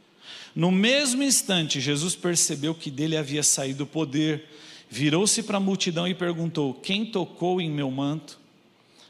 No 0.55 0.71
mesmo 0.71 1.21
instante, 1.21 1.81
Jesus 1.81 2.15
percebeu 2.15 2.73
que 2.73 2.89
dele 2.89 3.17
havia 3.17 3.43
saído 3.43 3.83
o 3.83 3.87
poder, 3.87 4.47
virou-se 4.91 5.41
para 5.41 5.55
a 5.55 5.61
multidão 5.61 6.05
e 6.05 6.13
perguntou: 6.13 6.73
Quem 6.73 7.05
tocou 7.05 7.61
em 7.61 7.71
meu 7.71 7.89
manto? 7.89 8.37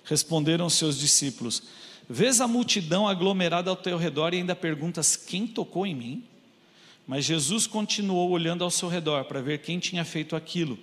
Responderam 0.06 0.70
seus 0.70 0.98
discípulos: 0.98 1.64
Vês 2.08 2.40
a 2.40 2.48
multidão 2.48 3.08
aglomerada 3.08 3.72
ao 3.72 3.76
teu 3.76 3.98
redor 3.98 4.34
e 4.34 4.38
ainda 4.38 4.56
perguntas: 4.56 5.16
quem 5.16 5.48
tocou 5.48 5.88
em 5.88 5.96
mim? 5.96 6.24
Mas 7.08 7.26
Jesus 7.26 7.66
continuou 7.66 8.30
olhando 8.30 8.64
ao 8.64 8.70
seu 8.70 8.88
redor 8.88 9.26
para 9.26 9.42
ver 9.42 9.60
quem 9.62 9.80
tinha 9.80 10.06
feito 10.06 10.36
aquilo. 10.36 10.78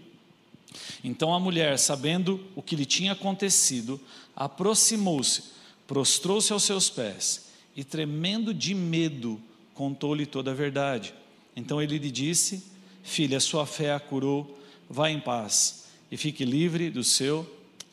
Então 1.02 1.32
a 1.32 1.38
mulher, 1.38 1.78
sabendo 1.78 2.44
o 2.56 2.60
que 2.60 2.76
lhe 2.76 2.84
tinha 2.84 3.12
acontecido, 3.12 4.00
aproximou-se, 4.34 5.44
prostrou-se 5.86 6.52
aos 6.52 6.64
seus 6.64 6.90
pés 6.90 7.46
e, 7.74 7.84
tremendo 7.84 8.52
de 8.52 8.74
medo, 8.74 9.40
contou-lhe 9.74 10.26
toda 10.26 10.50
a 10.50 10.54
verdade. 10.54 11.14
Então 11.54 11.80
ele 11.80 11.98
lhe 11.98 12.10
disse: 12.10 12.64
Filha, 13.02 13.38
sua 13.38 13.64
fé 13.64 13.94
a 13.94 14.00
curou, 14.00 14.57
vá 14.88 15.10
em 15.10 15.20
paz 15.20 15.86
e 16.10 16.16
fique 16.16 16.44
livre 16.44 16.90
do 16.90 17.04
seu 17.04 17.48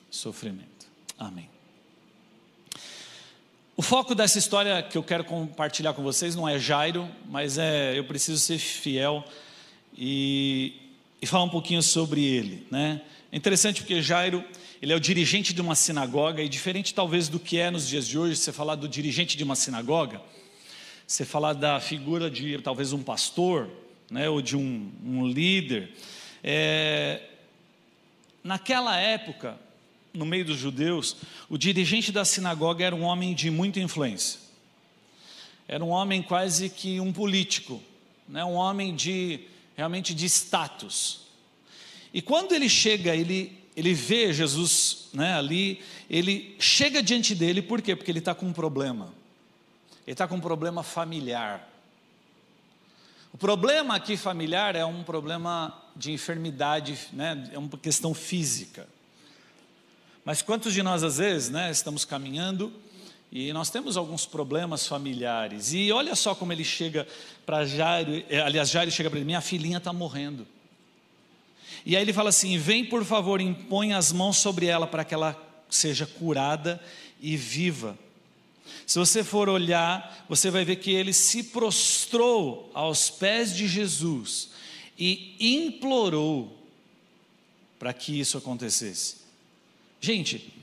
sofrimento. 0.10 0.88
Amém. 1.18 1.50
O 3.78 3.82
foco 3.82 4.16
dessa 4.16 4.40
história 4.40 4.82
que 4.82 4.98
eu 4.98 5.04
quero 5.04 5.26
compartilhar 5.26 5.94
com 5.94 6.02
vocês 6.02 6.34
não 6.34 6.48
é 6.48 6.58
Jairo, 6.58 7.10
mas 7.30 7.58
é 7.58 7.98
eu 7.98 8.06
preciso 8.06 8.40
ser 8.40 8.58
fiel 8.58 9.24
e, 9.98 10.74
e 11.22 11.28
falar 11.28 11.44
um 11.44 11.50
pouquinho 11.50 11.84
sobre 11.84 12.24
ele, 12.24 12.66
né? 12.72 13.02
É 13.32 13.36
interessante 13.36 13.82
porque 13.82 14.02
Jairo 14.02 14.42
ele 14.82 14.94
é 14.94 14.96
o 14.96 15.00
dirigente 15.00 15.54
de 15.54 15.60
uma 15.60 15.76
sinagoga 15.76 16.42
e 16.42 16.48
diferente 16.48 16.94
talvez 16.94 17.28
do 17.28 17.38
que 17.38 17.58
é 17.58 17.70
nos 17.70 17.88
dias 17.88 18.08
de 18.08 18.18
hoje, 18.18 18.38
você 18.38 18.54
falar 18.54 18.76
do 18.76 18.88
dirigente 18.88 19.36
de 19.36 19.44
uma 19.44 19.56
sinagoga, 19.56 20.22
você 21.06 21.26
falar 21.26 21.52
da 21.52 21.80
figura 21.82 22.32
de 22.32 22.58
talvez 22.60 22.94
um 22.94 23.04
pastor, 23.04 23.70
né, 24.10 24.30
ou 24.30 24.42
de 24.42 24.56
um, 24.56 24.92
um 25.04 25.28
líder. 25.28 25.92
É, 26.48 27.24
naquela 28.44 28.96
época 29.00 29.58
no 30.14 30.28
meio 30.28 30.46
dos 30.46 30.58
judeus, 30.58 31.18
o 31.50 31.58
dirigente 31.58 32.12
da 32.12 32.24
sinagoga 32.24 32.86
era 32.86 32.96
um 32.96 33.02
homem 33.02 33.34
de 33.34 33.50
muita 33.50 33.80
influência. 33.80 34.40
Era 35.68 35.84
um 35.84 35.90
homem 35.90 36.22
quase 36.22 36.70
que 36.70 37.00
um 37.00 37.12
político, 37.12 37.82
né? 38.30 38.46
um 38.46 38.54
homem 38.54 38.96
de 38.96 39.40
realmente 39.76 40.14
de 40.14 40.28
status. 40.28 41.22
E 42.14 42.22
quando 42.22 42.54
ele 42.54 42.70
chega, 42.70 43.16
ele, 43.16 43.58
ele 43.76 43.96
vê 43.96 44.32
Jesus 44.32 45.10
né, 45.14 45.34
ali, 45.34 45.82
ele 46.08 46.56
chega 46.60 47.02
diante 47.02 47.34
dele, 47.34 47.60
por 47.60 47.82
quê? 47.82 47.96
Porque 47.96 48.12
ele 48.12 48.20
está 48.20 48.36
com 48.36 48.46
um 48.46 48.54
problema. 48.54 49.12
Ele 50.06 50.14
está 50.14 50.28
com 50.28 50.36
um 50.36 50.42
problema 50.42 50.84
familiar. 50.84 51.68
O 53.34 53.38
problema 53.38 53.96
aqui 53.96 54.16
familiar 54.16 54.76
é 54.76 54.86
um 54.86 55.04
problema 55.04 55.85
de 55.96 56.12
enfermidade, 56.12 56.98
né, 57.14 57.50
é 57.54 57.58
uma 57.58 57.70
questão 57.78 58.14
física. 58.14 58.88
Mas 60.24 60.42
quantos 60.42 60.74
de 60.74 60.82
nós, 60.82 61.04
às 61.04 61.18
vezes, 61.18 61.50
né, 61.50 61.70
estamos 61.72 62.04
caminhando 62.04 62.74
e 63.32 63.52
nós 63.54 63.70
temos 63.70 63.96
alguns 63.96 64.26
problemas 64.26 64.88
familiares. 64.88 65.74
E 65.74 65.92
olha 65.92 66.16
só 66.16 66.34
como 66.34 66.52
ele 66.52 66.64
chega 66.64 67.08
para 67.46 67.66
Jairo, 67.66 68.24
eh, 68.30 68.40
aliás, 68.40 68.70
Jairo 68.70 68.92
chega 68.92 69.10
para 69.10 69.20
ele: 69.20 69.26
minha 69.26 69.42
filhinha 69.42 69.78
está 69.78 69.94
morrendo. 69.94 70.48
E 71.86 71.96
aí 71.96 72.02
ele 72.02 72.14
fala 72.14 72.30
assim: 72.30 72.58
vem 72.58 72.86
por 72.86 73.06
favor, 73.06 73.40
impõe 73.40 73.94
as 73.94 74.12
mãos 74.12 74.38
sobre 74.38 74.66
ela 74.66 74.88
para 74.88 75.04
que 75.04 75.14
ela 75.14 75.40
seja 75.70 76.06
curada 76.06 76.82
e 77.20 77.38
viva. 77.38 77.98
Se 78.88 78.98
você 78.98 79.24
for 79.24 79.50
olhar, 79.50 80.26
você 80.28 80.50
vai 80.50 80.64
ver 80.64 80.78
que 80.78 80.92
ele 80.92 81.14
se 81.14 81.44
prostrou 81.44 82.72
aos 82.74 83.10
pés 83.10 83.56
de 83.56 83.68
Jesus 83.68 84.50
e 84.98 85.36
implorou 85.40 86.56
para 87.78 87.94
que 87.94 88.20
isso 88.20 88.38
acontecesse. 88.38 89.18
Gente, 90.00 90.54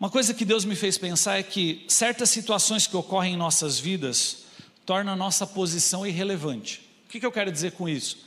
uma 0.00 0.08
coisa 0.08 0.32
que 0.32 0.44
Deus 0.44 0.64
me 0.64 0.76
fez 0.76 0.96
pensar 0.96 1.38
é 1.38 1.42
que 1.42 1.84
certas 1.88 2.30
situações 2.30 2.86
que 2.86 2.96
ocorrem 2.96 3.34
em 3.34 3.36
nossas 3.36 3.78
vidas 3.78 4.44
tornam 4.86 5.12
a 5.12 5.16
nossa 5.16 5.46
posição 5.46 6.06
irrelevante. 6.06 6.88
O 7.06 7.10
que, 7.10 7.24
eu 7.24 7.32
quero 7.32 7.52
dizer 7.52 7.72
com 7.72 7.88
isso? 7.88 8.18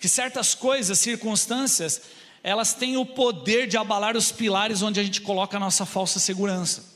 Que 0.00 0.08
certas 0.08 0.54
coisas, 0.54 0.98
circunstâncias, 0.98 2.02
elas 2.42 2.74
têm 2.74 2.96
o 2.96 3.04
poder 3.04 3.66
de 3.66 3.76
abalar 3.76 4.16
os 4.16 4.30
pilares 4.30 4.82
onde 4.82 5.00
a 5.00 5.02
gente 5.02 5.20
coloca 5.20 5.56
a 5.56 5.60
nossa 5.60 5.84
falsa 5.84 6.18
segurança. 6.18 6.95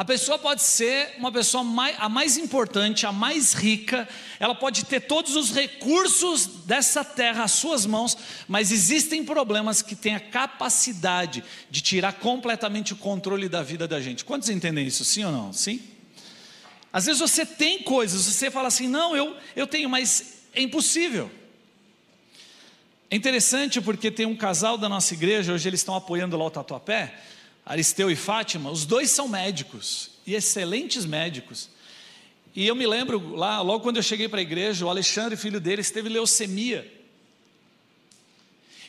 A 0.00 0.04
pessoa 0.04 0.38
pode 0.38 0.62
ser 0.62 1.12
uma 1.18 1.30
pessoa 1.30 1.62
mais, 1.62 1.94
a 1.98 2.08
mais 2.08 2.38
importante, 2.38 3.04
a 3.04 3.12
mais 3.12 3.52
rica, 3.52 4.08
ela 4.38 4.54
pode 4.54 4.86
ter 4.86 5.00
todos 5.00 5.36
os 5.36 5.52
recursos 5.52 6.46
dessa 6.64 7.04
terra 7.04 7.44
às 7.44 7.52
suas 7.52 7.84
mãos, 7.84 8.16
mas 8.48 8.72
existem 8.72 9.22
problemas 9.22 9.82
que 9.82 9.94
têm 9.94 10.14
a 10.14 10.20
capacidade 10.20 11.44
de 11.70 11.82
tirar 11.82 12.14
completamente 12.14 12.94
o 12.94 12.96
controle 12.96 13.46
da 13.46 13.62
vida 13.62 13.86
da 13.86 14.00
gente. 14.00 14.24
Quantos 14.24 14.48
entendem 14.48 14.86
isso, 14.86 15.04
sim 15.04 15.22
ou 15.22 15.32
não? 15.32 15.52
Sim? 15.52 15.82
Às 16.90 17.04
vezes 17.04 17.20
você 17.20 17.44
tem 17.44 17.82
coisas, 17.82 18.22
você 18.22 18.50
fala 18.50 18.68
assim, 18.68 18.88
não, 18.88 19.14
eu, 19.14 19.36
eu 19.54 19.66
tenho, 19.66 19.90
mas 19.90 20.44
é 20.54 20.62
impossível. 20.62 21.30
É 23.10 23.16
interessante 23.16 23.82
porque 23.82 24.10
tem 24.10 24.24
um 24.24 24.34
casal 24.34 24.78
da 24.78 24.88
nossa 24.88 25.12
igreja, 25.12 25.52
hoje 25.52 25.68
eles 25.68 25.80
estão 25.80 25.94
apoiando 25.94 26.38
lá 26.38 26.46
o 26.46 26.50
Tatuapé, 26.50 27.14
Aristeu 27.64 28.10
e 28.10 28.16
Fátima, 28.16 28.70
os 28.70 28.84
dois 28.84 29.10
são 29.10 29.28
médicos, 29.28 30.10
e 30.26 30.34
excelentes 30.34 31.04
médicos. 31.04 31.68
E 32.54 32.66
eu 32.66 32.74
me 32.74 32.86
lembro 32.86 33.36
lá, 33.36 33.60
logo 33.60 33.82
quando 33.82 33.96
eu 33.96 34.02
cheguei 34.02 34.28
para 34.28 34.40
a 34.40 34.42
igreja, 34.42 34.84
o 34.84 34.88
Alexandre, 34.88 35.36
filho 35.36 35.60
deles, 35.60 35.90
teve 35.90 36.08
leucemia. 36.08 36.90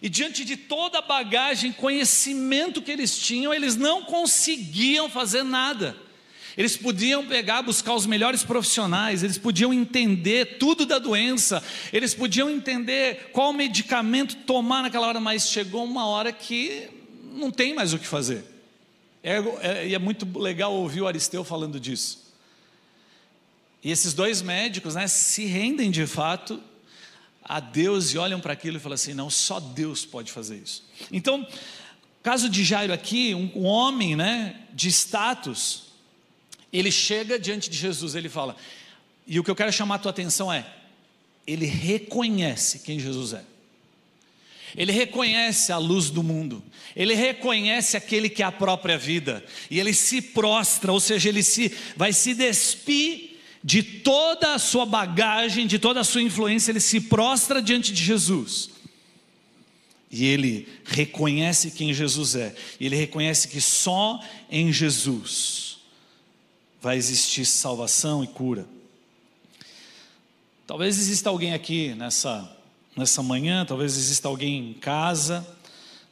E 0.01 0.09
diante 0.09 0.43
de 0.43 0.57
toda 0.57 0.97
a 0.97 1.01
bagagem, 1.01 1.71
conhecimento 1.71 2.81
que 2.81 2.89
eles 2.89 3.17
tinham, 3.19 3.53
eles 3.53 3.75
não 3.75 4.03
conseguiam 4.03 5.07
fazer 5.09 5.43
nada. 5.43 5.95
Eles 6.57 6.75
podiam 6.75 7.25
pegar, 7.27 7.61
buscar 7.61 7.93
os 7.93 8.05
melhores 8.05 8.43
profissionais, 8.43 9.23
eles 9.23 9.37
podiam 9.37 9.71
entender 9.71 10.57
tudo 10.57 10.85
da 10.85 10.97
doença, 10.97 11.63
eles 11.93 12.13
podiam 12.13 12.49
entender 12.49 13.29
qual 13.31 13.53
medicamento 13.53 14.35
tomar 14.37 14.81
naquela 14.81 15.07
hora, 15.07 15.19
mas 15.19 15.49
chegou 15.49 15.83
uma 15.83 16.07
hora 16.07 16.31
que 16.31 16.89
não 17.33 17.51
tem 17.51 17.73
mais 17.73 17.93
o 17.93 17.99
que 17.99 18.07
fazer. 18.07 18.50
É, 19.23 19.37
é, 19.61 19.87
e 19.87 19.95
é 19.95 19.99
muito 19.99 20.25
legal 20.39 20.73
ouvir 20.73 21.01
o 21.01 21.07
Aristeu 21.07 21.43
falando 21.43 21.79
disso. 21.79 22.31
E 23.83 23.91
esses 23.91 24.13
dois 24.13 24.41
médicos 24.41 24.95
né, 24.95 25.07
se 25.07 25.45
rendem 25.45 25.89
de 25.91 26.05
fato 26.05 26.61
a 27.43 27.59
Deus 27.59 28.13
e 28.13 28.17
olham 28.17 28.39
para 28.39 28.53
aquilo 28.53 28.77
e 28.77 28.79
falam 28.79 28.95
assim: 28.95 29.13
não, 29.13 29.29
só 29.29 29.59
Deus 29.59 30.05
pode 30.05 30.31
fazer 30.31 30.57
isso. 30.57 30.83
Então, 31.11 31.47
caso 32.21 32.49
de 32.49 32.63
Jairo 32.63 32.93
aqui, 32.93 33.33
um, 33.33 33.51
um 33.55 33.65
homem 33.65 34.15
né, 34.15 34.61
de 34.73 34.89
status, 34.89 35.91
ele 36.71 36.91
chega 36.91 37.39
diante 37.39 37.69
de 37.69 37.77
Jesus, 37.77 38.15
ele 38.15 38.29
fala, 38.29 38.55
e 39.27 39.39
o 39.39 39.43
que 39.43 39.51
eu 39.51 39.55
quero 39.55 39.71
chamar 39.71 39.95
a 39.95 39.99
tua 39.99 40.11
atenção 40.11 40.51
é, 40.51 40.65
ele 41.45 41.65
reconhece 41.65 42.79
quem 42.79 42.99
Jesus 42.99 43.33
é. 43.33 43.43
Ele 44.75 44.91
reconhece 44.91 45.71
a 45.71 45.77
luz 45.77 46.09
do 46.09 46.23
mundo, 46.23 46.63
ele 46.95 47.13
reconhece 47.13 47.97
aquele 47.97 48.29
que 48.29 48.43
é 48.43 48.45
a 48.45 48.51
própria 48.51 48.97
vida, 48.97 49.43
e 49.69 49.79
ele 49.79 49.93
se 49.93 50.21
prostra, 50.21 50.91
ou 50.91 50.99
seja, 50.99 51.29
ele 51.29 51.43
se 51.43 51.73
vai 51.95 52.13
se 52.13 52.33
despir 52.33 53.31
de 53.63 53.83
toda 53.83 54.53
a 54.53 54.59
sua 54.59 54.85
bagagem, 54.85 55.67
de 55.67 55.77
toda 55.77 55.99
a 55.99 56.03
sua 56.03 56.21
influência, 56.21 56.71
ele 56.71 56.79
se 56.79 56.99
prostra 57.01 57.61
diante 57.61 57.93
de 57.93 58.03
Jesus. 58.03 58.69
E 60.09 60.25
ele 60.25 60.67
reconhece 60.83 61.71
quem 61.71 61.93
Jesus 61.93 62.35
é, 62.35 62.53
e 62.79 62.85
ele 62.85 62.95
reconhece 62.95 63.47
que 63.47 63.61
só 63.61 64.19
em 64.49 64.73
Jesus 64.73 65.77
vai 66.81 66.97
existir 66.97 67.45
salvação 67.45 68.23
e 68.23 68.27
cura. 68.27 68.67
Talvez 70.65 70.97
exista 70.97 71.29
alguém 71.29 71.53
aqui 71.53 71.93
nessa 71.95 72.57
nessa 72.95 73.23
manhã, 73.23 73.65
talvez 73.65 73.97
exista 73.97 74.27
alguém 74.27 74.71
em 74.71 74.73
casa, 74.73 75.45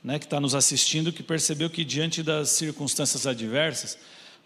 né, 0.04 0.18
que 0.18 0.26
está 0.26 0.40
nos 0.40 0.56
assistindo, 0.56 1.12
que 1.12 1.22
percebeu 1.22 1.70
que 1.70 1.84
diante 1.84 2.24
das 2.24 2.50
circunstâncias 2.50 3.28
adversas, 3.28 3.98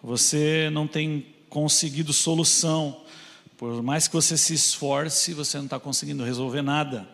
você 0.02 0.70
não 0.72 0.88
tem 0.88 1.26
conseguido 1.50 2.12
solução. 2.12 3.02
Por 3.58 3.84
mais 3.84 4.08
que 4.08 4.14
você 4.16 4.36
se 4.36 4.54
esforce, 4.54 5.34
você 5.34 5.58
não 5.58 5.66
está 5.66 5.80
conseguindo 5.80 6.24
resolver 6.24 6.62
nada. 6.62 7.08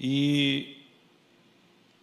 E, 0.00 0.78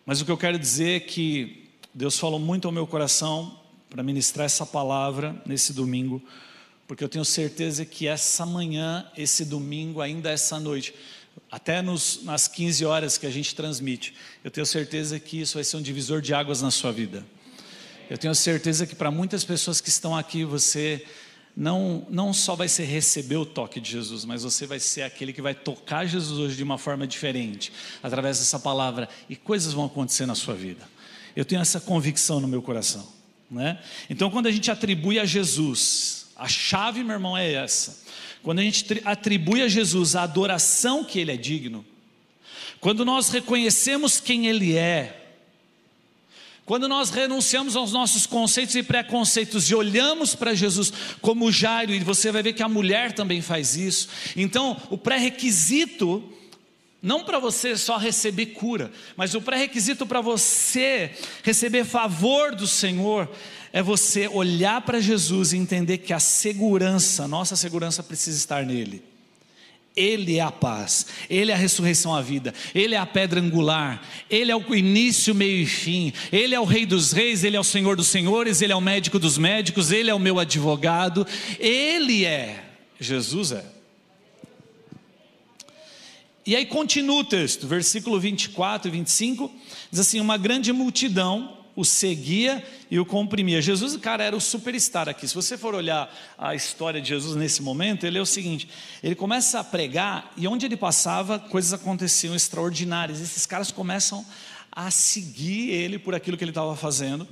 mas 0.05 0.21
o 0.21 0.25
que 0.25 0.31
eu 0.31 0.37
quero 0.37 0.57
dizer 0.57 0.97
é 0.97 0.99
que 0.99 1.69
Deus 1.93 2.17
falou 2.17 2.39
muito 2.39 2.67
ao 2.67 2.71
meu 2.71 2.87
coração 2.87 3.59
para 3.89 4.01
ministrar 4.01 4.45
essa 4.45 4.65
palavra 4.65 5.39
nesse 5.45 5.73
domingo, 5.73 6.21
porque 6.87 7.03
eu 7.03 7.09
tenho 7.09 7.25
certeza 7.25 7.85
que 7.85 8.07
essa 8.07 8.45
manhã, 8.45 9.05
esse 9.15 9.45
domingo, 9.45 10.01
ainda 10.01 10.31
essa 10.31 10.59
noite, 10.59 10.93
até 11.51 11.81
nos, 11.81 12.23
nas 12.23 12.47
15 12.47 12.83
horas 12.83 13.17
que 13.17 13.27
a 13.27 13.29
gente 13.29 13.53
transmite, 13.53 14.15
eu 14.43 14.49
tenho 14.49 14.65
certeza 14.65 15.19
que 15.19 15.41
isso 15.41 15.53
vai 15.53 15.63
ser 15.63 15.77
um 15.77 15.81
divisor 15.81 16.19
de 16.19 16.33
águas 16.33 16.61
na 16.61 16.71
sua 16.71 16.91
vida. 16.91 17.23
Eu 18.09 18.17
tenho 18.17 18.33
certeza 18.33 18.87
que 18.87 18.95
para 18.95 19.11
muitas 19.11 19.43
pessoas 19.43 19.79
que 19.79 19.89
estão 19.89 20.17
aqui, 20.17 20.43
você 20.43 21.05
não, 21.55 22.07
não 22.09 22.33
só 22.33 22.55
vai 22.55 22.67
ser 22.67 22.85
receber 22.85 23.37
o 23.37 23.45
toque 23.45 23.79
de 23.79 23.91
Jesus, 23.91 24.25
mas 24.25 24.43
você 24.43 24.65
vai 24.65 24.79
ser 24.79 25.03
aquele 25.03 25.31
que 25.31 25.41
vai 25.41 25.53
tocar 25.53 26.05
Jesus 26.05 26.39
hoje 26.39 26.55
de 26.55 26.63
uma 26.63 26.77
forma 26.77 27.05
diferente, 27.05 27.71
através 28.01 28.39
dessa 28.39 28.59
palavra, 28.59 29.07
e 29.29 29.35
coisas 29.35 29.73
vão 29.73 29.85
acontecer 29.85 30.25
na 30.25 30.35
sua 30.35 30.55
vida. 30.55 30.87
Eu 31.35 31.45
tenho 31.45 31.61
essa 31.61 31.79
convicção 31.79 32.39
no 32.39 32.47
meu 32.47 32.61
coração. 32.61 33.07
Né? 33.49 33.79
Então, 34.09 34.31
quando 34.31 34.47
a 34.47 34.51
gente 34.51 34.71
atribui 34.71 35.19
a 35.19 35.25
Jesus, 35.25 36.27
a 36.35 36.47
chave, 36.47 37.03
meu 37.03 37.13
irmão, 37.13 37.37
é 37.37 37.53
essa 37.53 38.03
quando 38.43 38.59
a 38.59 38.63
gente 38.63 39.01
atribui 39.05 39.61
a 39.61 39.69
Jesus 39.69 40.15
a 40.15 40.23
adoração 40.23 41.03
que 41.03 41.17
Ele 41.17 41.31
é 41.31 41.37
digno, 41.37 41.83
quando 42.81 43.05
nós 43.05 43.29
reconhecemos 43.29 44.19
quem 44.19 44.47
Ele 44.47 44.75
é, 44.75 45.21
quando 46.65 46.87
nós 46.87 47.09
renunciamos 47.09 47.75
aos 47.75 47.91
nossos 47.91 48.25
conceitos 48.25 48.75
e 48.75 48.83
preconceitos 48.83 49.69
e 49.69 49.75
olhamos 49.75 50.35
para 50.35 50.53
Jesus 50.53 50.93
como 51.21 51.51
Jairo, 51.51 51.93
e 51.93 51.99
você 51.99 52.31
vai 52.31 52.43
ver 52.43 52.53
que 52.53 52.63
a 52.63 52.69
mulher 52.69 53.13
também 53.13 53.41
faz 53.41 53.77
isso, 53.77 54.09
então 54.35 54.79
o 54.89 54.97
pré-requisito, 54.97 56.23
não 57.01 57.23
para 57.23 57.39
você 57.39 57.77
só 57.77 57.97
receber 57.97 58.47
cura, 58.47 58.91
mas 59.15 59.35
o 59.35 59.41
pré-requisito 59.41 60.05
para 60.05 60.19
você 60.19 61.11
receber 61.43 61.85
favor 61.85 62.55
do 62.55 62.67
Senhor, 62.67 63.29
é 63.73 63.81
você 63.81 64.27
olhar 64.27 64.81
para 64.81 65.01
Jesus 65.01 65.51
e 65.51 65.57
entender 65.57 65.97
que 65.97 66.13
a 66.13 66.19
segurança, 66.19 67.27
nossa 67.27 67.55
segurança 67.55 68.03
precisa 68.03 68.37
estar 68.37 68.63
nele. 68.63 69.03
Ele 69.95 70.37
é 70.37 70.41
a 70.41 70.51
paz, 70.51 71.07
Ele 71.29 71.51
é 71.51 71.53
a 71.53 71.57
ressurreição 71.57 72.15
à 72.15 72.21
vida, 72.21 72.53
Ele 72.73 72.95
é 72.95 72.97
a 72.97 73.05
pedra 73.05 73.39
angular, 73.39 74.01
Ele 74.29 74.51
é 74.51 74.55
o 74.55 74.75
início, 74.75 75.35
meio 75.35 75.61
e 75.61 75.65
fim, 75.65 76.13
Ele 76.31 76.53
é 76.53 76.59
o 76.59 76.65
Rei 76.65 76.85
dos 76.85 77.11
Reis, 77.11 77.43
Ele 77.43 77.57
é 77.57 77.59
o 77.59 77.63
Senhor 77.63 77.95
dos 77.95 78.07
Senhores, 78.07 78.61
Ele 78.61 78.73
é 78.73 78.75
o 78.75 78.81
médico 78.81 79.19
dos 79.19 79.37
médicos, 79.37 79.91
Ele 79.91 80.09
é 80.09 80.13
o 80.13 80.19
meu 80.19 80.39
advogado, 80.39 81.25
Ele 81.59 82.25
é, 82.25 82.63
Jesus 82.99 83.51
é. 83.51 83.65
E 86.45 86.55
aí 86.55 86.65
continua 86.65 87.21
o 87.21 87.23
texto, 87.23 87.67
versículo 87.67 88.19
24 88.19 88.87
e 88.87 88.91
25, 88.91 89.51
diz 89.91 89.99
assim: 89.99 90.19
Uma 90.19 90.37
grande 90.37 90.73
multidão 90.73 91.62
o 91.75 91.83
seguia 91.83 92.63
e 92.89 92.99
o 92.99 93.05
comprimia. 93.05 93.61
Jesus, 93.61 93.97
cara, 93.97 94.23
era 94.23 94.35
o 94.35 94.41
superstar 94.41 95.09
aqui. 95.09 95.27
Se 95.27 95.33
você 95.33 95.57
for 95.57 95.73
olhar 95.73 96.13
a 96.37 96.53
história 96.53 97.01
de 97.01 97.09
Jesus 97.09 97.35
nesse 97.35 97.61
momento, 97.61 98.05
ele 98.05 98.17
é 98.17 98.21
o 98.21 98.25
seguinte: 98.25 98.69
ele 99.01 99.15
começa 99.15 99.59
a 99.59 99.63
pregar 99.63 100.31
e 100.37 100.47
onde 100.47 100.65
ele 100.65 100.77
passava, 100.77 101.39
coisas 101.39 101.73
aconteciam 101.73 102.35
extraordinárias. 102.35 103.21
Esses 103.21 103.45
caras 103.45 103.71
começam 103.71 104.25
a 104.71 104.89
seguir 104.91 105.69
ele 105.69 105.97
por 105.97 106.13
aquilo 106.15 106.37
que 106.37 106.43
ele 106.43 106.51
estava 106.51 106.75
fazendo. 106.75 107.27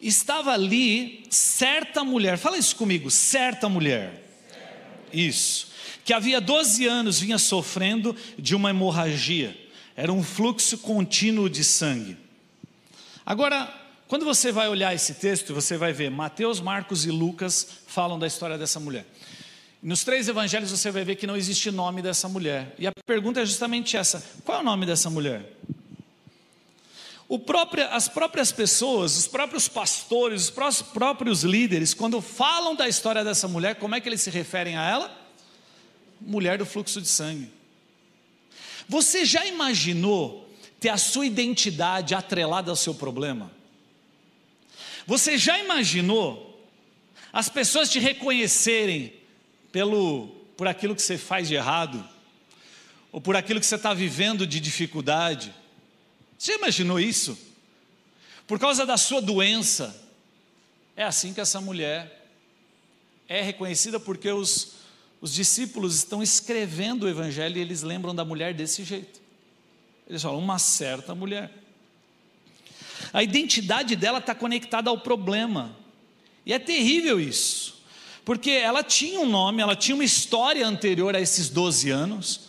Estava 0.00 0.52
ali 0.52 1.24
certa 1.28 2.02
mulher, 2.02 2.38
fala 2.38 2.56
isso 2.56 2.74
comigo, 2.74 3.10
certa 3.10 3.68
mulher. 3.68 4.24
Isso. 5.12 5.68
Que 6.04 6.12
havia 6.12 6.40
12 6.40 6.86
anos 6.86 7.20
vinha 7.20 7.38
sofrendo 7.38 8.16
de 8.38 8.54
uma 8.54 8.70
hemorragia. 8.70 9.56
Era 9.94 10.12
um 10.12 10.22
fluxo 10.22 10.78
contínuo 10.78 11.50
de 11.50 11.62
sangue. 11.62 12.16
Agora, 13.30 13.72
quando 14.08 14.24
você 14.24 14.50
vai 14.50 14.68
olhar 14.68 14.92
esse 14.92 15.14
texto, 15.14 15.54
você 15.54 15.76
vai 15.76 15.92
ver 15.92 16.10
Mateus, 16.10 16.58
Marcos 16.58 17.04
e 17.06 17.12
Lucas 17.12 17.64
falam 17.86 18.18
da 18.18 18.26
história 18.26 18.58
dessa 18.58 18.80
mulher. 18.80 19.06
Nos 19.80 20.02
três 20.02 20.26
evangelhos 20.26 20.72
você 20.72 20.90
vai 20.90 21.04
ver 21.04 21.14
que 21.14 21.28
não 21.28 21.36
existe 21.36 21.70
nome 21.70 22.02
dessa 22.02 22.28
mulher. 22.28 22.74
E 22.76 22.88
a 22.88 22.92
pergunta 23.06 23.40
é 23.40 23.46
justamente 23.46 23.96
essa: 23.96 24.20
qual 24.44 24.58
é 24.58 24.60
o 24.62 24.64
nome 24.64 24.84
dessa 24.84 25.08
mulher? 25.08 25.48
Próprio, 27.46 27.86
as 27.92 28.08
próprias 28.08 28.50
pessoas, 28.50 29.16
os 29.16 29.28
próprios 29.28 29.68
pastores, 29.68 30.52
os 30.52 30.82
próprios 30.82 31.44
líderes, 31.44 31.94
quando 31.94 32.20
falam 32.20 32.74
da 32.74 32.88
história 32.88 33.22
dessa 33.22 33.46
mulher, 33.46 33.76
como 33.76 33.94
é 33.94 34.00
que 34.00 34.08
eles 34.08 34.22
se 34.22 34.30
referem 34.30 34.76
a 34.76 34.84
ela? 34.84 35.28
Mulher 36.20 36.58
do 36.58 36.66
fluxo 36.66 37.00
de 37.00 37.06
sangue. 37.06 37.48
Você 38.88 39.24
já 39.24 39.46
imaginou 39.46 40.49
ter 40.80 40.88
a 40.88 40.96
sua 40.96 41.26
identidade 41.26 42.14
atrelada 42.14 42.70
ao 42.70 42.76
seu 42.76 42.94
problema? 42.94 43.52
Você 45.06 45.36
já 45.36 45.58
imaginou 45.58 46.48
as 47.32 47.48
pessoas 47.48 47.90
te 47.90 47.98
reconhecerem 47.98 49.12
pelo 49.70 50.28
por 50.56 50.66
aquilo 50.66 50.94
que 50.94 51.02
você 51.02 51.16
faz 51.16 51.48
de 51.48 51.54
errado 51.54 52.06
ou 53.12 53.20
por 53.20 53.36
aquilo 53.36 53.60
que 53.60 53.66
você 53.66 53.76
está 53.76 53.94
vivendo 53.94 54.46
de 54.46 54.58
dificuldade? 54.58 55.54
Você 56.38 56.54
imaginou 56.54 56.98
isso? 56.98 57.38
Por 58.46 58.58
causa 58.58 58.84
da 58.86 58.96
sua 58.96 59.20
doença, 59.20 59.94
é 60.96 61.04
assim 61.04 61.32
que 61.32 61.40
essa 61.40 61.60
mulher 61.60 62.26
é 63.28 63.42
reconhecida 63.42 64.00
porque 64.00 64.30
os, 64.30 64.72
os 65.20 65.32
discípulos 65.32 65.96
estão 65.96 66.22
escrevendo 66.22 67.04
o 67.04 67.08
Evangelho 67.08 67.58
e 67.58 67.60
eles 67.60 67.82
lembram 67.82 68.14
da 68.14 68.24
mulher 68.24 68.54
desse 68.54 68.82
jeito. 68.82 69.20
Eles 70.10 70.22
falam, 70.22 70.40
uma 70.40 70.58
certa 70.58 71.14
mulher. 71.14 71.52
A 73.12 73.22
identidade 73.22 73.94
dela 73.94 74.18
está 74.18 74.34
conectada 74.34 74.90
ao 74.90 74.98
problema. 74.98 75.70
E 76.44 76.52
é 76.52 76.58
terrível 76.58 77.20
isso. 77.20 77.80
Porque 78.24 78.50
ela 78.50 78.82
tinha 78.82 79.20
um 79.20 79.28
nome, 79.28 79.62
ela 79.62 79.76
tinha 79.76 79.94
uma 79.94 80.02
história 80.02 80.66
anterior 80.66 81.14
a 81.14 81.20
esses 81.20 81.48
12 81.48 81.90
anos, 81.90 82.40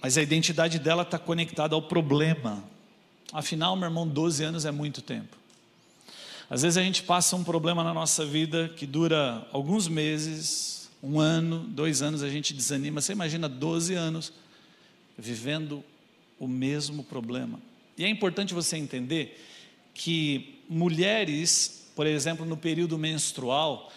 mas 0.00 0.16
a 0.16 0.22
identidade 0.22 0.78
dela 0.78 1.02
está 1.02 1.18
conectada 1.18 1.74
ao 1.74 1.82
problema. 1.82 2.62
Afinal, 3.32 3.74
meu 3.74 3.88
irmão, 3.88 4.06
12 4.06 4.44
anos 4.44 4.64
é 4.64 4.70
muito 4.70 5.02
tempo. 5.02 5.36
Às 6.48 6.62
vezes 6.62 6.76
a 6.76 6.82
gente 6.82 7.02
passa 7.02 7.34
um 7.34 7.42
problema 7.42 7.82
na 7.82 7.92
nossa 7.92 8.24
vida 8.24 8.72
que 8.76 8.86
dura 8.86 9.44
alguns 9.52 9.88
meses, 9.88 10.88
um 11.02 11.18
ano, 11.18 11.58
dois 11.58 12.00
anos, 12.00 12.22
a 12.22 12.30
gente 12.30 12.54
desanima. 12.54 13.00
Você 13.00 13.10
imagina 13.10 13.48
12 13.48 13.94
anos 13.94 14.32
vivendo 15.18 15.84
o 16.38 16.46
mesmo 16.46 17.02
problema. 17.02 17.60
E 17.96 18.04
é 18.04 18.08
importante 18.08 18.54
você 18.54 18.76
entender 18.76 19.44
que 19.92 20.62
mulheres, 20.68 21.90
por 21.96 22.06
exemplo, 22.06 22.46
no 22.46 22.56
período 22.56 22.96
menstrual, 22.96 23.92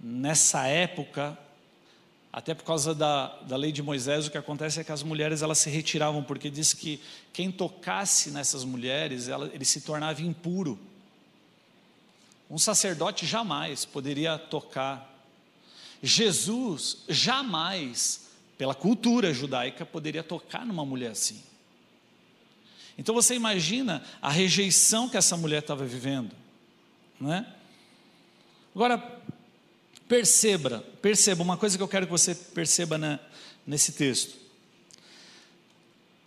nessa 0.00 0.66
época, 0.66 1.38
até 2.32 2.54
por 2.54 2.64
causa 2.64 2.94
da, 2.94 3.28
da 3.42 3.56
lei 3.56 3.72
de 3.72 3.82
Moisés, 3.82 4.26
o 4.26 4.30
que 4.30 4.38
acontece 4.38 4.80
é 4.80 4.84
que 4.84 4.92
as 4.92 5.02
mulheres 5.02 5.42
elas 5.42 5.58
se 5.58 5.70
retiravam, 5.70 6.22
porque 6.22 6.50
diz 6.50 6.72
que 6.72 7.00
quem 7.32 7.50
tocasse 7.50 8.30
nessas 8.30 8.64
mulheres, 8.64 9.28
ela, 9.28 9.50
ele 9.52 9.64
se 9.64 9.80
tornava 9.80 10.20
impuro. 10.22 10.78
Um 12.50 12.58
sacerdote 12.58 13.26
jamais 13.26 13.84
poderia 13.84 14.38
tocar. 14.38 15.16
Jesus 16.02 16.98
jamais, 17.08 18.28
pela 18.56 18.74
cultura 18.74 19.32
judaica, 19.32 19.84
poderia 19.84 20.22
tocar 20.22 20.64
numa 20.64 20.84
mulher 20.84 21.12
assim. 21.12 21.42
Então 22.98 23.14
você 23.14 23.36
imagina 23.36 24.02
a 24.20 24.28
rejeição 24.28 25.08
que 25.08 25.16
essa 25.16 25.36
mulher 25.36 25.60
estava 25.60 25.84
vivendo, 25.84 26.34
né? 27.20 27.46
Agora 28.74 28.98
perceba, 30.08 30.84
perceba 31.00 31.44
uma 31.44 31.56
coisa 31.56 31.76
que 31.76 31.82
eu 31.82 31.88
quero 31.88 32.06
que 32.06 32.12
você 32.12 32.34
perceba 32.34 32.98
na, 32.98 33.20
nesse 33.64 33.92
texto. 33.92 34.36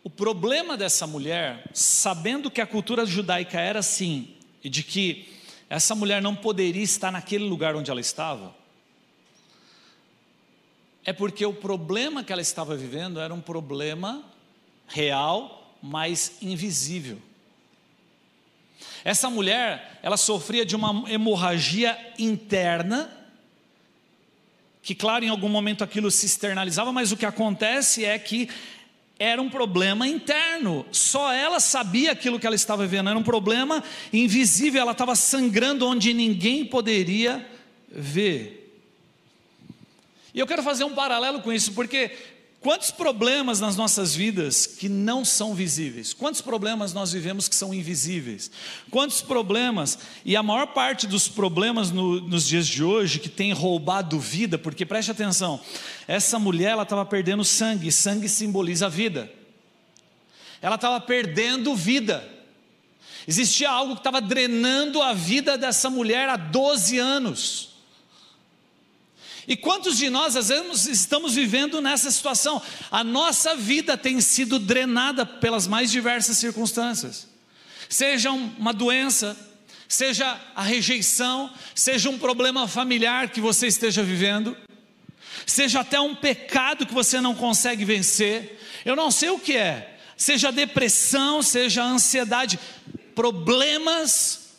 O 0.01 0.09
problema 0.09 0.77
dessa 0.77 1.05
mulher, 1.05 1.69
sabendo 1.73 2.49
que 2.49 2.61
a 2.61 2.65
cultura 2.65 3.05
judaica 3.05 3.59
era 3.59 3.79
assim 3.79 4.33
e 4.63 4.69
de 4.69 4.81
que 4.81 5.29
essa 5.69 5.93
mulher 5.93 6.21
não 6.21 6.35
poderia 6.35 6.83
estar 6.83 7.11
naquele 7.11 7.43
lugar 7.43 7.75
onde 7.75 7.91
ela 7.91 7.99
estava, 8.01 8.55
é 11.03 11.11
porque 11.11 11.45
o 11.45 11.53
problema 11.53 12.23
que 12.23 12.31
ela 12.31 12.41
estava 12.41 12.75
vivendo 12.77 13.19
era 13.19 13.33
um 13.33 13.41
problema 13.41 14.23
real 14.87 15.60
mas 15.81 16.33
invisível. 16.41 17.17
Essa 19.03 19.29
mulher, 19.29 19.99
ela 20.03 20.17
sofria 20.17 20.65
de 20.65 20.75
uma 20.75 21.09
hemorragia 21.09 21.97
interna, 22.19 23.09
que, 24.83 24.93
claro, 24.93 25.25
em 25.25 25.29
algum 25.29 25.49
momento 25.49 25.83
aquilo 25.83 26.11
se 26.11 26.25
externalizava, 26.25 26.91
mas 26.91 27.11
o 27.11 27.17
que 27.17 27.25
acontece 27.25 28.05
é 28.05 28.17
que 28.17 28.49
era 29.17 29.39
um 29.39 29.49
problema 29.49 30.07
interno, 30.07 30.83
só 30.91 31.31
ela 31.31 31.59
sabia 31.59 32.11
aquilo 32.11 32.39
que 32.39 32.47
ela 32.47 32.55
estava 32.55 32.87
vivendo, 32.87 33.07
era 33.07 33.19
um 33.19 33.23
problema 33.23 33.83
invisível, 34.11 34.81
ela 34.81 34.93
estava 34.93 35.15
sangrando 35.15 35.87
onde 35.87 36.11
ninguém 36.11 36.65
poderia 36.65 37.47
ver. 37.87 38.61
E 40.33 40.39
eu 40.39 40.47
quero 40.47 40.63
fazer 40.63 40.85
um 40.85 40.95
paralelo 40.95 41.41
com 41.41 41.53
isso, 41.53 41.73
porque 41.73 42.11
Quantos 42.61 42.91
problemas 42.91 43.59
nas 43.59 43.75
nossas 43.75 44.13
vidas 44.13 44.67
que 44.67 44.87
não 44.87 45.25
são 45.25 45.55
visíveis? 45.55 46.13
Quantos 46.13 46.41
problemas 46.41 46.93
nós 46.93 47.11
vivemos 47.11 47.47
que 47.47 47.55
são 47.55 47.73
invisíveis? 47.73 48.51
Quantos 48.91 49.19
problemas, 49.19 49.97
e 50.23 50.35
a 50.35 50.43
maior 50.43 50.67
parte 50.67 51.07
dos 51.07 51.27
problemas 51.27 51.89
no, 51.89 52.21
nos 52.21 52.47
dias 52.47 52.67
de 52.67 52.83
hoje 52.83 53.17
que 53.17 53.29
tem 53.29 53.51
roubado 53.51 54.19
vida, 54.19 54.59
porque 54.59 54.85
preste 54.85 55.09
atenção, 55.09 55.59
essa 56.07 56.37
mulher 56.37 56.73
ela 56.73 56.83
estava 56.83 57.03
perdendo 57.03 57.43
sangue, 57.43 57.91
sangue 57.91 58.29
simboliza 58.29 58.85
a 58.85 58.89
vida. 58.89 59.31
Ela 60.61 60.75
estava 60.75 61.01
perdendo 61.01 61.75
vida. 61.75 62.23
Existia 63.27 63.71
algo 63.71 63.95
que 63.95 64.01
estava 64.01 64.21
drenando 64.21 65.01
a 65.01 65.13
vida 65.13 65.57
dessa 65.57 65.89
mulher 65.89 66.29
há 66.29 66.37
12 66.37 66.99
anos. 66.99 67.70
E 69.51 69.57
quantos 69.57 69.97
de 69.97 70.09
nós, 70.09 70.37
às 70.37 70.47
vezes, 70.47 70.85
estamos 70.85 71.33
vivendo 71.33 71.81
nessa 71.81 72.09
situação? 72.09 72.61
A 72.89 73.03
nossa 73.03 73.53
vida 73.53 73.97
tem 73.97 74.21
sido 74.21 74.57
drenada 74.57 75.25
pelas 75.25 75.67
mais 75.67 75.91
diversas 75.91 76.37
circunstâncias, 76.37 77.27
seja 77.89 78.31
uma 78.31 78.71
doença, 78.71 79.35
seja 79.89 80.39
a 80.55 80.63
rejeição, 80.63 81.51
seja 81.75 82.09
um 82.09 82.17
problema 82.17 82.65
familiar 82.65 83.27
que 83.27 83.41
você 83.41 83.67
esteja 83.67 84.01
vivendo, 84.01 84.55
seja 85.45 85.81
até 85.81 85.99
um 85.99 86.15
pecado 86.15 86.85
que 86.85 86.93
você 86.93 87.19
não 87.19 87.35
consegue 87.35 87.83
vencer, 87.83 88.57
eu 88.85 88.95
não 88.95 89.11
sei 89.11 89.31
o 89.31 89.39
que 89.39 89.57
é, 89.57 89.97
seja 90.15 90.49
depressão, 90.49 91.41
seja 91.41 91.83
ansiedade, 91.83 92.57
problemas 93.13 94.51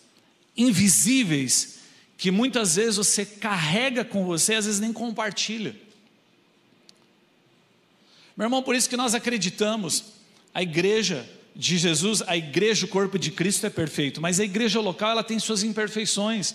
invisíveis 0.55 1.72
que 2.23 2.31
muitas 2.31 2.77
vezes 2.77 2.99
você 2.99 3.27
carrega 3.27 4.05
com 4.05 4.25
você, 4.25 4.55
às 4.55 4.67
vezes 4.67 4.79
nem 4.79 4.93
compartilha. 4.93 5.75
Meu 8.37 8.45
irmão, 8.45 8.63
por 8.63 8.77
isso 8.77 8.89
que 8.89 8.97
nós 8.97 9.13
acreditamos, 9.13 10.05
a 10.55 10.63
igreja 10.63 11.29
de 11.57 11.77
Jesus, 11.77 12.23
a 12.29 12.37
igreja, 12.37 12.87
o 12.87 12.89
corpo 12.89 13.19
de 13.19 13.33
Cristo 13.33 13.67
é 13.67 13.71
perfeito, 13.71 14.21
mas 14.21 14.39
a 14.39 14.45
igreja 14.45 14.81
local 14.81 15.11
ela 15.11 15.25
tem 15.25 15.41
suas 15.41 15.65
imperfeições. 15.65 16.55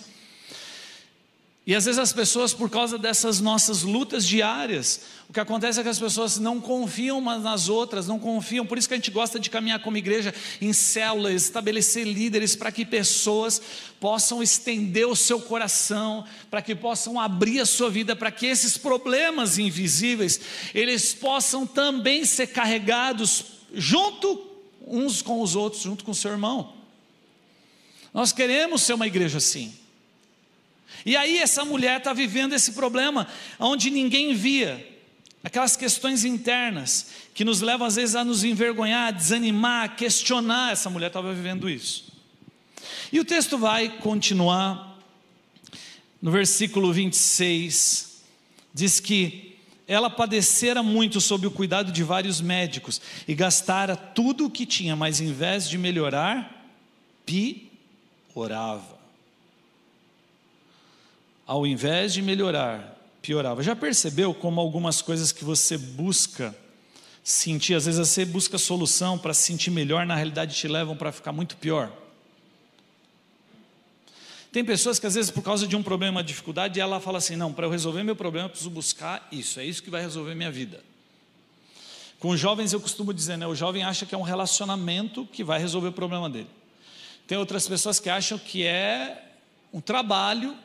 E 1.67 1.75
às 1.75 1.83
vezes 1.83 1.99
as 1.99 2.13
pessoas, 2.13 2.53
por 2.53 2.69
causa 2.69 2.97
dessas 2.97 3.41
nossas 3.41 3.83
lutas 3.83 4.25
diárias, 4.25 5.01
o 5.27 5.33
que 5.33 5.39
acontece 5.41 5.77
é 5.77 5.83
que 5.83 5.89
as 5.89 5.99
pessoas 5.99 6.39
não 6.39 6.61
confiam 6.61 7.17
umas 7.17 7.43
nas 7.43 7.67
outras, 7.67 8.07
não 8.07 8.17
confiam. 8.17 8.65
Por 8.65 8.77
isso 8.77 8.87
que 8.87 8.93
a 8.93 8.97
gente 8.97 9.11
gosta 9.11 9.37
de 9.37 9.49
caminhar 9.49 9.81
como 9.81 9.97
igreja 9.97 10.33
em 10.61 10.71
células, 10.71 11.43
estabelecer 11.43 12.07
líderes 12.07 12.55
para 12.55 12.71
que 12.71 12.85
pessoas 12.85 13.61
possam 13.99 14.41
estender 14.41 15.05
o 15.05 15.15
seu 15.15 15.41
coração, 15.41 16.23
para 16.49 16.61
que 16.61 16.73
possam 16.73 17.19
abrir 17.19 17.59
a 17.59 17.65
sua 17.65 17.89
vida, 17.89 18.15
para 18.15 18.31
que 18.31 18.45
esses 18.45 18.77
problemas 18.77 19.57
invisíveis 19.57 20.39
eles 20.73 21.13
possam 21.13 21.67
também 21.67 22.23
ser 22.23 22.47
carregados 22.47 23.43
junto 23.73 24.41
uns 24.87 25.21
com 25.21 25.41
os 25.41 25.53
outros, 25.53 25.81
junto 25.81 26.05
com 26.05 26.11
o 26.11 26.15
seu 26.15 26.31
irmão. 26.31 26.75
Nós 28.13 28.31
queremos 28.31 28.83
ser 28.83 28.93
uma 28.93 29.05
igreja 29.05 29.39
assim. 29.39 29.73
E 31.05 31.15
aí 31.15 31.37
essa 31.37 31.63
mulher 31.63 31.99
está 31.99 32.13
vivendo 32.13 32.53
esse 32.53 32.73
problema 32.73 33.27
onde 33.59 33.89
ninguém 33.89 34.33
via. 34.33 34.95
Aquelas 35.43 35.77
questões 35.77 36.25
internas 36.25 37.11
que 37.33 37.45
nos 37.45 37.61
levam 37.61 37.87
às 37.87 37.95
vezes 37.95 38.15
a 38.15 38.25
nos 38.25 38.43
envergonhar, 38.43 39.07
a 39.07 39.11
desanimar, 39.11 39.85
a 39.85 39.87
questionar. 39.87 40.73
Essa 40.73 40.89
mulher 40.89 41.07
estava 41.07 41.33
vivendo 41.33 41.69
isso. 41.69 42.11
E 43.11 43.19
o 43.19 43.25
texto 43.25 43.57
vai 43.57 43.89
continuar 43.89 44.99
no 46.21 46.31
versículo 46.31 46.91
26. 46.91 48.23
Diz 48.73 48.99
que 48.99 49.55
ela 49.87 50.09
padecera 50.09 50.83
muito 50.83 51.21
sob 51.21 51.47
o 51.47 51.51
cuidado 51.51 51.91
de 51.91 52.03
vários 52.03 52.41
médicos 52.41 52.99
e 53.25 53.33
gastara 53.33 53.95
tudo 53.95 54.45
o 54.45 54.49
que 54.49 54.65
tinha, 54.65 54.95
mas 54.95 55.21
em 55.21 55.31
vez 55.31 55.69
de 55.69 55.77
melhorar, 55.77 56.69
piorava 57.25 58.96
ao 61.47 61.65
invés 61.65 62.13
de 62.13 62.21
melhorar, 62.21 63.01
piorava. 63.21 63.63
Já 63.63 63.73
percebeu 63.73 64.33
como 64.33 64.59
algumas 64.59 65.01
coisas 65.01 65.31
que 65.31 65.45
você 65.45 65.77
busca 65.77 66.53
sentir, 67.23 67.73
às 67.73 67.85
vezes 67.85 68.05
você 68.05 68.25
busca 68.25 68.57
solução 68.57 69.17
para 69.17 69.33
se 69.33 69.43
sentir 69.43 69.71
melhor, 69.71 70.05
na 70.05 70.15
realidade 70.15 70.55
te 70.55 70.67
levam 70.67 70.97
para 70.97 71.09
ficar 71.11 71.31
muito 71.31 71.55
pior? 71.55 71.89
Tem 74.51 74.63
pessoas 74.63 74.99
que 74.99 75.07
às 75.07 75.15
vezes 75.15 75.31
por 75.31 75.41
causa 75.41 75.65
de 75.65 75.75
um 75.75 75.83
problema, 75.83 76.17
uma 76.17 76.23
dificuldade, 76.23 76.79
ela 76.79 76.99
fala 76.99 77.17
assim: 77.17 77.37
não, 77.37 77.53
para 77.53 77.65
eu 77.65 77.69
resolver 77.69 78.03
meu 78.03 78.15
problema 78.15 78.47
eu 78.47 78.49
preciso 78.49 78.69
buscar 78.69 79.25
isso, 79.31 79.59
é 79.59 79.65
isso 79.65 79.81
que 79.81 79.89
vai 79.89 80.01
resolver 80.01 80.35
minha 80.35 80.51
vida. 80.51 80.83
Com 82.19 82.29
os 82.29 82.39
jovens 82.39 82.73
eu 82.73 82.81
costumo 82.81 83.13
dizer, 83.13 83.37
né, 83.37 83.47
o 83.47 83.55
jovem 83.55 83.83
acha 83.83 84.05
que 84.05 84.15
é 84.15 84.17
um 84.17 84.23
relacionamento 84.23 85.25
que 85.31 85.43
vai 85.43 85.59
resolver 85.59 85.89
o 85.89 85.93
problema 85.93 86.29
dele. 86.29 86.49
Tem 87.25 87.37
outras 87.37 87.67
pessoas 87.67 87.99
que 87.99 88.09
acham 88.09 88.37
que 88.37 88.65
é 88.65 89.23
um 89.71 89.79
trabalho 89.79 90.57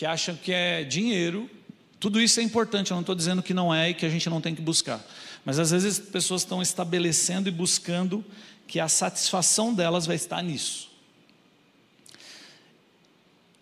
que 0.00 0.06
acham 0.06 0.34
que 0.34 0.50
é 0.50 0.82
dinheiro. 0.82 1.50
Tudo 1.98 2.22
isso 2.22 2.40
é 2.40 2.42
importante, 2.42 2.90
eu 2.90 2.94
não 2.94 3.02
estou 3.02 3.14
dizendo 3.14 3.42
que 3.42 3.52
não 3.52 3.74
é 3.74 3.90
e 3.90 3.94
que 3.94 4.06
a 4.06 4.08
gente 4.08 4.30
não 4.30 4.40
tem 4.40 4.54
que 4.54 4.62
buscar. 4.62 4.98
Mas 5.44 5.58
às 5.58 5.72
vezes 5.72 6.00
as 6.00 6.06
pessoas 6.08 6.40
estão 6.40 6.62
estabelecendo 6.62 7.50
e 7.50 7.52
buscando 7.52 8.24
que 8.66 8.80
a 8.80 8.88
satisfação 8.88 9.74
delas 9.74 10.06
vai 10.06 10.16
estar 10.16 10.42
nisso. 10.42 10.88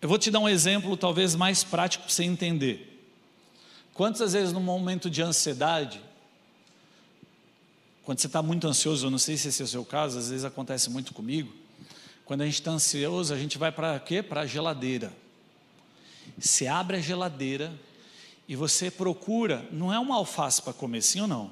Eu 0.01 0.07
vou 0.07 0.17
te 0.17 0.31
dar 0.31 0.39
um 0.39 0.47
exemplo 0.47 0.95
talvez 0.95 1.35
mais 1.35 1.61
prático 1.61 2.05
para 2.05 2.13
você 2.13 2.23
entender. 2.23 3.05
Quantas 3.93 4.31
vezes 4.31 4.53
no 4.53 4.61
momento 4.61 5.09
de 5.09 5.21
ansiedade, 5.21 5.99
quando 8.05 8.19
você 8.19 8.27
está 8.27 8.41
muito 8.41 8.65
ansioso, 8.65 9.07
eu 9.07 9.11
não 9.11 9.17
sei 9.17 9.35
se 9.35 9.49
esse 9.49 9.61
é 9.61 9.65
o 9.65 9.67
seu 9.67 9.83
caso, 9.83 10.17
às 10.17 10.29
vezes 10.29 10.45
acontece 10.45 10.89
muito 10.89 11.13
comigo. 11.13 11.53
Quando 12.23 12.43
a 12.43 12.45
gente 12.45 12.61
está 12.61 12.71
ansioso, 12.71 13.33
a 13.33 13.37
gente 13.37 13.57
vai 13.57 13.73
para 13.73 13.99
quê? 13.99 14.23
Para 14.23 14.39
a 14.39 14.45
geladeira 14.45 15.11
Você 16.39 16.67
abre 16.67 16.97
a 16.97 17.01
geladeira 17.01 17.73
e 18.47 18.55
você 18.55 18.89
procura, 18.89 19.67
não 19.71 19.93
é 19.93 19.99
uma 19.99 20.15
alface 20.15 20.61
para 20.61 20.73
comer, 20.73 21.01
sim 21.01 21.21
ou 21.21 21.27
não? 21.27 21.51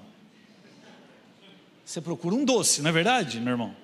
Você 1.86 2.02
procura 2.02 2.36
um 2.36 2.44
doce, 2.44 2.82
não 2.82 2.90
é 2.90 2.94
verdade, 2.94 3.40
meu 3.40 3.52
irmão? 3.52 3.76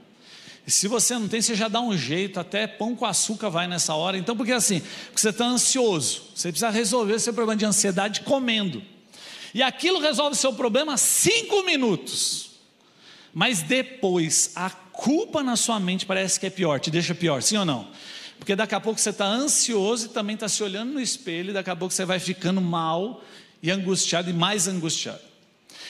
E 0.65 0.71
se 0.71 0.87
você 0.87 1.13
não 1.15 1.27
tem, 1.27 1.41
você 1.41 1.55
já 1.55 1.67
dá 1.67 1.81
um 1.81 1.97
jeito, 1.97 2.39
até 2.39 2.65
pão 2.65 2.95
com 2.95 3.05
açúcar 3.05 3.49
vai 3.49 3.67
nessa 3.67 3.93
hora. 3.95 4.17
Então, 4.17 4.35
porque 4.35 4.51
assim, 4.51 4.79
porque 4.79 5.19
você 5.19 5.29
está 5.29 5.45
ansioso, 5.45 6.23
você 6.33 6.49
precisa 6.49 6.69
resolver 6.69 7.19
seu 7.19 7.33
problema 7.33 7.57
de 7.57 7.65
ansiedade 7.65 8.21
comendo. 8.21 8.81
E 9.53 9.61
aquilo 9.61 9.99
resolve 9.99 10.35
o 10.35 10.39
seu 10.39 10.53
problema 10.53 10.97
cinco 10.97 11.63
minutos. 11.63 12.51
Mas 13.33 13.61
depois, 13.61 14.51
a 14.55 14.69
culpa 14.69 15.43
na 15.43 15.55
sua 15.55 15.79
mente 15.79 16.05
parece 16.05 16.39
que 16.39 16.45
é 16.45 16.49
pior, 16.49 16.79
te 16.79 16.89
deixa 16.89 17.13
pior, 17.13 17.41
sim 17.41 17.57
ou 17.57 17.65
não? 17.65 17.89
Porque 18.43 18.58
daqui 18.58 18.75
a 18.75 18.79
pouco 18.82 18.99
você 18.99 19.12
está 19.12 19.25
ansioso 19.25 20.08
e 20.08 20.10
também 20.10 20.34
está 20.34 20.49
se 20.49 20.62
olhando 20.62 20.91
no 20.91 20.99
espelho, 20.99 21.51
e 21.51 21.53
daqui 21.53 21.69
a 21.69 21.75
pouco 21.77 21.93
você 21.93 22.03
vai 22.03 22.19
ficando 22.19 22.60
mal 22.60 23.23
e 23.62 23.71
angustiado 23.71 24.29
e 24.29 24.34
mais 24.34 24.67
angustiado. 24.67 25.21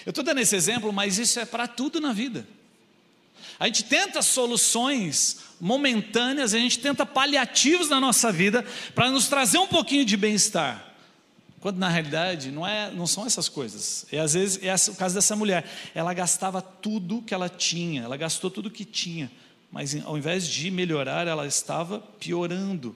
Eu 0.06 0.12
estou 0.12 0.24
dando 0.24 0.40
esse 0.40 0.56
exemplo, 0.56 0.94
mas 0.94 1.18
isso 1.18 1.40
é 1.40 1.46
para 1.46 1.68
tudo 1.68 2.00
na 2.00 2.14
vida. 2.14 2.48
A 3.60 3.66
gente 3.66 3.86
tenta 3.86 4.22
soluções 4.22 5.40
momentâneas, 5.60 6.54
a 6.54 6.60
gente 6.60 6.78
tenta 6.78 7.08
paliativos 7.08 7.90
na 7.90 8.00
nossa 8.00 8.32
vida 8.32 8.64
para 8.94 9.10
nos 9.10 9.28
trazer 9.28 9.58
um 9.58 9.68
pouquinho 9.68 10.06
de 10.06 10.16
bem-estar. 10.16 10.94
Quando 11.60 11.80
na 11.80 11.90
realidade 11.90 12.52
não, 12.52 12.68
é, 12.68 12.92
não 12.92 13.08
são 13.08 13.26
essas 13.26 13.50
coisas. 13.50 14.06
E 14.12 14.18
às 14.20 14.36
vezes 14.36 14.60
é 14.62 14.76
o 14.92 14.96
caso 14.96 15.16
dessa 15.16 15.36
mulher. 15.36 15.66
Ela 15.96 16.14
gastava 16.14 16.62
tudo 16.62 17.24
que 17.24 17.34
ela 17.34 17.50
tinha, 17.50 18.04
ela 18.04 18.16
gastou 18.16 18.52
tudo 18.52 18.70
que 18.70 18.86
tinha, 18.86 19.32
mas 19.74 19.96
ao 20.06 20.16
invés 20.16 20.48
de 20.48 20.70
melhorar, 20.70 21.26
ela 21.28 21.48
estava 21.48 22.00
piorando. 22.00 22.96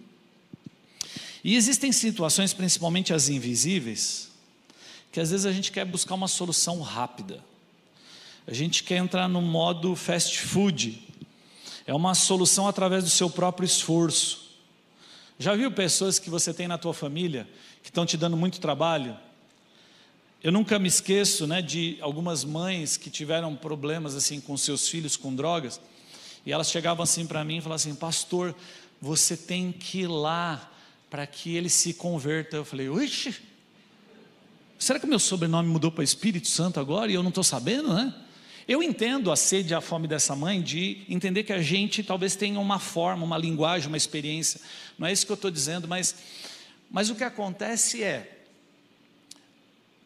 E 1.43 1.55
existem 1.55 1.91
situações, 1.91 2.53
principalmente 2.53 3.11
as 3.11 3.29
invisíveis, 3.29 4.29
que 5.11 5.19
às 5.19 5.31
vezes 5.31 5.47
a 5.47 5.51
gente 5.51 5.71
quer 5.71 5.85
buscar 5.85 6.13
uma 6.13 6.27
solução 6.27 6.79
rápida. 6.81 7.43
A 8.45 8.53
gente 8.53 8.83
quer 8.83 8.97
entrar 8.97 9.27
no 9.27 9.41
modo 9.41 9.95
fast 9.95 10.39
food. 10.39 11.01
É 11.87 11.95
uma 11.95 12.13
solução 12.13 12.67
através 12.67 13.03
do 13.03 13.09
seu 13.09 13.27
próprio 13.27 13.65
esforço. 13.65 14.47
Já 15.39 15.55
viu 15.55 15.71
pessoas 15.71 16.19
que 16.19 16.29
você 16.29 16.53
tem 16.53 16.67
na 16.67 16.77
tua 16.77 16.93
família 16.93 17.47
que 17.81 17.89
estão 17.89 18.05
te 18.05 18.15
dando 18.15 18.37
muito 18.37 18.59
trabalho? 18.59 19.17
Eu 20.43 20.51
nunca 20.51 20.77
me 20.77 20.87
esqueço, 20.87 21.47
né, 21.47 21.59
de 21.59 21.97
algumas 22.01 22.43
mães 22.43 22.97
que 22.97 23.09
tiveram 23.09 23.55
problemas 23.55 24.13
assim 24.13 24.39
com 24.39 24.55
seus 24.55 24.87
filhos 24.87 25.17
com 25.17 25.33
drogas, 25.33 25.81
e 26.47 26.51
elas 26.53 26.71
chegavam 26.71 27.03
assim 27.03 27.27
para 27.27 27.43
mim 27.43 27.57
e 27.57 27.61
falavam 27.61 27.75
assim: 27.75 27.93
"Pastor, 27.93 28.55
você 29.01 29.35
tem 29.35 29.69
que 29.69 30.03
ir 30.03 30.07
lá 30.07 30.71
para 31.09 31.27
que 31.27 31.53
ele 31.53 31.67
se 31.67 31.93
converta". 31.93 32.55
Eu 32.55 32.63
falei: 32.63 32.87
"Uixi, 32.87 33.35
será 34.79 34.97
que 34.97 35.05
o 35.05 35.09
meu 35.09 35.19
sobrenome 35.19 35.67
mudou 35.67 35.91
para 35.91 36.05
Espírito 36.05 36.47
Santo 36.47 36.79
agora 36.79 37.11
e 37.11 37.15
eu 37.15 37.21
não 37.21 37.29
estou 37.29 37.43
sabendo, 37.43 37.93
né?" 37.93 38.15
Eu 38.65 38.81
entendo 38.81 39.29
a 39.29 39.35
sede 39.35 39.73
e 39.73 39.75
a 39.75 39.81
fome 39.81 40.07
dessa 40.07 40.37
mãe 40.37 40.61
de 40.61 41.03
entender 41.09 41.43
que 41.43 41.51
a 41.51 41.61
gente 41.61 42.01
talvez 42.01 42.37
tenha 42.37 42.61
uma 42.61 42.79
forma, 42.79 43.25
uma 43.25 43.37
linguagem, 43.37 43.89
uma 43.89 43.97
experiência. 43.97 44.61
Não 44.97 45.05
é 45.05 45.11
isso 45.11 45.25
que 45.25 45.31
eu 45.33 45.35
estou 45.35 45.51
dizendo, 45.51 45.85
mas, 45.85 46.15
mas 46.89 47.09
o 47.09 47.15
que 47.15 47.25
acontece 47.25 48.03
é, 48.03 48.45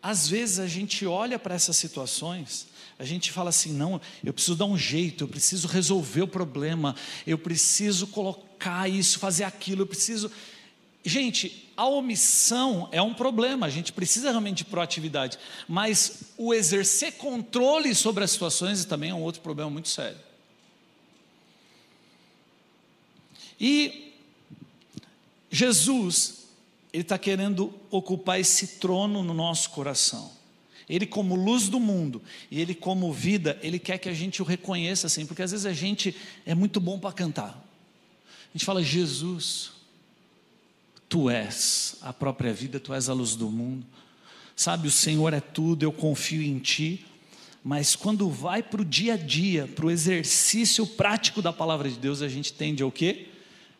às 0.02 0.28
vezes 0.28 0.58
a 0.58 0.68
gente 0.68 1.06
olha 1.06 1.38
para 1.38 1.54
essas 1.54 1.78
situações, 1.78 2.68
a 3.02 3.04
gente 3.04 3.32
fala 3.32 3.50
assim: 3.50 3.74
não, 3.74 4.00
eu 4.24 4.32
preciso 4.32 4.56
dar 4.56 4.66
um 4.66 4.78
jeito, 4.78 5.24
eu 5.24 5.28
preciso 5.28 5.68
resolver 5.68 6.22
o 6.22 6.28
problema, 6.28 6.96
eu 7.26 7.36
preciso 7.36 8.06
colocar 8.06 8.88
isso, 8.88 9.18
fazer 9.18 9.44
aquilo, 9.44 9.82
eu 9.82 9.88
preciso. 9.88 10.32
Gente, 11.04 11.68
a 11.76 11.88
omissão 11.88 12.88
é 12.92 13.02
um 13.02 13.12
problema, 13.12 13.66
a 13.66 13.70
gente 13.72 13.92
precisa 13.92 14.30
realmente 14.30 14.58
de 14.58 14.66
proatividade, 14.66 15.40
mas 15.68 16.26
o 16.38 16.54
exercer 16.54 17.14
controle 17.14 17.96
sobre 17.96 18.24
as 18.24 18.30
situações 18.30 18.86
também 18.86 19.10
é 19.10 19.16
um 19.16 19.24
outro 19.24 19.42
problema 19.42 19.72
muito 19.72 19.90
sério. 19.90 20.20
E 23.60 24.14
Jesus, 25.50 26.46
Ele 26.94 27.02
está 27.02 27.18
querendo 27.18 27.74
ocupar 27.90 28.40
esse 28.40 28.78
trono 28.78 29.24
no 29.24 29.34
nosso 29.34 29.72
coração. 29.72 30.40
Ele, 30.94 31.06
como 31.06 31.36
luz 31.36 31.70
do 31.70 31.80
mundo, 31.80 32.22
e 32.50 32.60
Ele, 32.60 32.76
como 32.76 33.12
vida, 33.12 33.58
Ele 33.64 33.80
quer 33.80 33.98
que 33.98 34.10
a 34.10 34.14
gente 34.14 34.42
o 34.42 34.46
reconheça 34.46 35.08
assim, 35.08 35.26
porque 35.26 35.42
às 35.42 35.52
vezes 35.52 35.66
a 35.66 35.74
gente 35.74 36.16
é 36.46 36.54
muito 36.54 36.80
bom 36.80 37.00
para 37.00 37.12
cantar. 37.14 37.66
A 38.50 38.58
gente 38.58 38.66
fala, 38.66 38.84
Jesus, 38.84 39.72
Tu 41.12 41.30
és 41.30 41.98
a 42.02 42.14
própria 42.14 42.54
vida, 42.54 42.80
tu 42.80 42.94
és 42.94 43.10
a 43.10 43.14
luz 43.14 43.36
do 43.36 43.50
mundo. 43.50 43.86
Sabe, 44.56 44.88
o 44.88 44.92
Senhor 44.92 45.34
é 45.34 45.42
tudo, 45.42 45.84
eu 45.84 45.92
confio 45.92 46.42
em 46.42 46.58
Ti. 46.58 47.06
Mas 47.62 47.98
quando 47.98 48.30
vai 48.30 48.64
para 48.64 48.82
o 48.82 48.86
dia 48.86 49.16
a 49.16 49.18
dia, 49.18 49.68
para 49.68 49.86
o 49.86 49.92
exercício 49.92 50.88
prático 50.88 51.42
da 51.42 51.52
palavra 51.52 51.90
de 51.90 52.00
Deus, 52.00 52.22
a 52.22 52.30
gente 52.30 52.54
tende 52.54 52.82
ao 52.82 52.90
quê? 52.90 53.28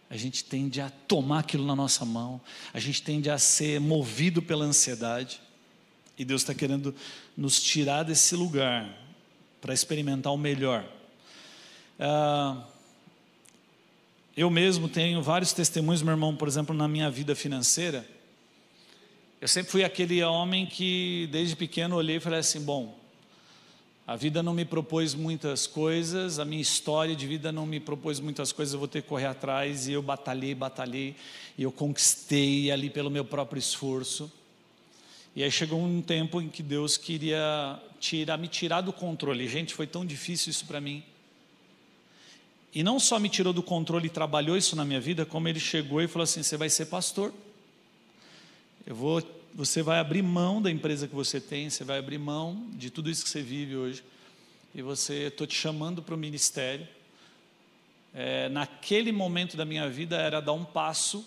A 0.10 0.18
gente 0.18 0.44
tende 0.44 0.82
a 0.82 0.90
tomar 0.90 1.40
aquilo 1.40 1.66
na 1.66 1.74
nossa 1.74 2.04
mão, 2.04 2.42
a 2.74 2.82
gente 2.82 3.02
tende 3.02 3.30
a 3.30 3.38
ser 3.38 3.80
movido 3.80 4.42
pela 4.42 4.66
ansiedade. 4.66 5.40
E 6.22 6.24
Deus 6.24 6.44
está 6.44 6.54
querendo 6.54 6.94
nos 7.36 7.60
tirar 7.60 8.04
desse 8.04 8.36
lugar 8.36 8.96
para 9.60 9.74
experimentar 9.74 10.32
o 10.32 10.38
melhor. 10.38 10.86
Ah, 12.00 12.64
eu 14.38 14.48
mesmo 14.52 14.88
tenho 14.88 15.20
vários 15.24 15.52
testemunhos, 15.52 16.04
meu 16.04 16.12
irmão, 16.12 16.36
por 16.36 16.48
exemplo, 16.48 16.76
na 16.76 16.88
minha 16.88 17.10
vida 17.10 17.34
financeira. 17.34 18.08
Eu 19.42 19.48
sempre 19.48 19.72
fui 19.72 19.84
aquele 19.84 20.24
homem 20.24 20.68
que, 20.68 21.28
desde 21.32 21.56
pequeno, 21.56 21.96
olhei 21.96 22.18
e 22.18 22.20
falei 22.20 22.42
assim: 22.42 22.62
bom, 22.62 22.96
a 24.06 24.16
vida 24.16 24.44
não 24.44 24.54
me 24.54 24.64
propôs 24.64 25.16
muitas 25.16 25.66
coisas, 25.66 26.38
a 26.38 26.46
minha 26.46 26.62
história 26.62 27.16
de 27.16 27.26
vida 27.26 27.52
não 27.52 27.66
me 27.66 27.80
propôs 27.80 28.20
muitas 28.20 28.52
coisas, 28.52 28.74
eu 28.76 28.80
vou 28.80 28.88
ter 28.88 29.02
que 29.02 29.10
correr 29.10 29.26
atrás, 29.26 29.88
e 29.88 29.94
eu 29.94 30.04
batalhei, 30.04 30.54
batalhei, 30.54 31.16
e 31.58 31.64
eu 31.64 31.72
conquistei 31.72 32.70
ali 32.70 32.92
pelo 32.92 33.10
meu 33.10 33.26
próprio 33.26 33.58
esforço. 33.58 34.32
E 35.36 35.44
aí 35.44 35.52
chegou 35.52 35.82
um 35.82 36.02
tempo 36.02 36.42
em 36.42 36.50
que 36.50 36.62
Deus 36.62 36.98
queria 36.98 37.80
tirar, 38.00 38.38
me 38.38 38.50
tirar 38.50 38.82
do 38.82 38.92
controle. 38.92 39.48
Gente, 39.48 39.74
foi 39.74 39.88
tão 39.88 40.06
difícil 40.06 40.50
isso 40.52 40.66
para 40.66 40.82
mim. 40.82 41.04
E 42.74 42.84
não 42.84 43.00
só 43.00 43.20
me 43.20 43.30
tirou 43.30 43.54
do 43.54 43.64
controle 43.64 44.08
e 44.08 44.10
trabalhou 44.10 44.58
isso 44.58 44.76
na 44.76 44.84
minha 44.84 45.00
vida, 45.00 45.26
como 45.26 45.48
ele 45.48 45.60
chegou 45.60 46.02
e 46.02 46.08
falou 46.08 46.24
assim: 46.24 46.44
você 46.44 46.58
vai 46.58 46.70
ser 46.70 46.86
pastor. 46.86 47.34
Eu 48.86 48.96
vou, 48.96 49.22
você 49.54 49.82
vai 49.82 50.00
abrir 50.00 50.22
mão 50.22 50.62
da 50.62 50.72
empresa 50.72 51.08
que 51.08 51.16
você 51.16 51.40
tem, 51.40 51.70
você 51.70 51.84
vai 51.84 52.00
abrir 52.00 52.18
mão 52.18 52.68
de 52.74 52.90
tudo 52.90 53.10
isso 53.10 53.24
que 53.24 53.30
você 53.30 53.42
vive 53.42 53.76
hoje. 53.76 54.04
E 54.74 54.82
você, 54.82 55.28
estou 55.28 55.46
te 55.46 55.56
chamando 55.56 56.02
para 56.02 56.16
o 56.16 56.18
ministério. 56.18 56.88
É, 58.14 58.50
naquele 58.50 59.12
momento 59.12 59.56
da 59.56 59.64
minha 59.64 59.90
vida 59.90 60.18
era 60.18 60.42
dar 60.42 60.54
um 60.54 60.66
passo, 60.66 61.26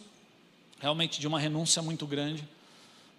realmente 0.78 1.20
de 1.20 1.26
uma 1.26 1.38
renúncia 1.38 1.80
muito 1.80 2.06
grande. 2.06 2.46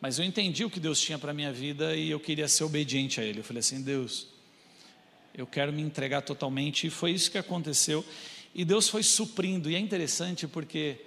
Mas 0.05 0.19
eu 0.19 0.23
entendi 0.23 0.63
o 0.63 0.69
que 0.69 0.79
Deus 0.79 1.01
tinha 1.01 1.17
para 1.17 1.31
a 1.31 1.33
minha 1.33 1.51
vida 1.51 1.95
e 1.95 2.11
eu 2.11 2.19
queria 2.19 2.47
ser 2.47 2.63
obediente 2.63 3.19
a 3.19 3.23
Ele. 3.23 3.39
Eu 3.39 3.43
falei 3.43 3.61
assim: 3.61 3.81
Deus, 3.81 4.27
eu 5.35 5.47
quero 5.47 5.73
me 5.73 5.81
entregar 5.81 6.21
totalmente, 6.21 6.85
e 6.85 6.91
foi 6.91 7.09
isso 7.09 7.31
que 7.31 7.39
aconteceu. 7.39 8.05
E 8.53 8.63
Deus 8.63 8.87
foi 8.87 9.01
suprindo, 9.01 9.67
e 9.67 9.73
é 9.73 9.79
interessante 9.79 10.47
porque 10.47 11.01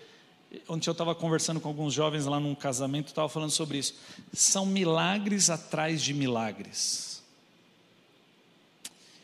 ontem 0.68 0.90
eu 0.90 0.90
estava 0.90 1.14
conversando 1.14 1.60
com 1.60 1.68
alguns 1.68 1.94
jovens 1.94 2.26
lá 2.26 2.40
num 2.40 2.56
casamento, 2.56 3.06
estava 3.06 3.28
falando 3.28 3.52
sobre 3.52 3.78
isso. 3.78 3.94
São 4.32 4.66
milagres 4.66 5.48
atrás 5.48 6.02
de 6.02 6.12
milagres. 6.12 7.22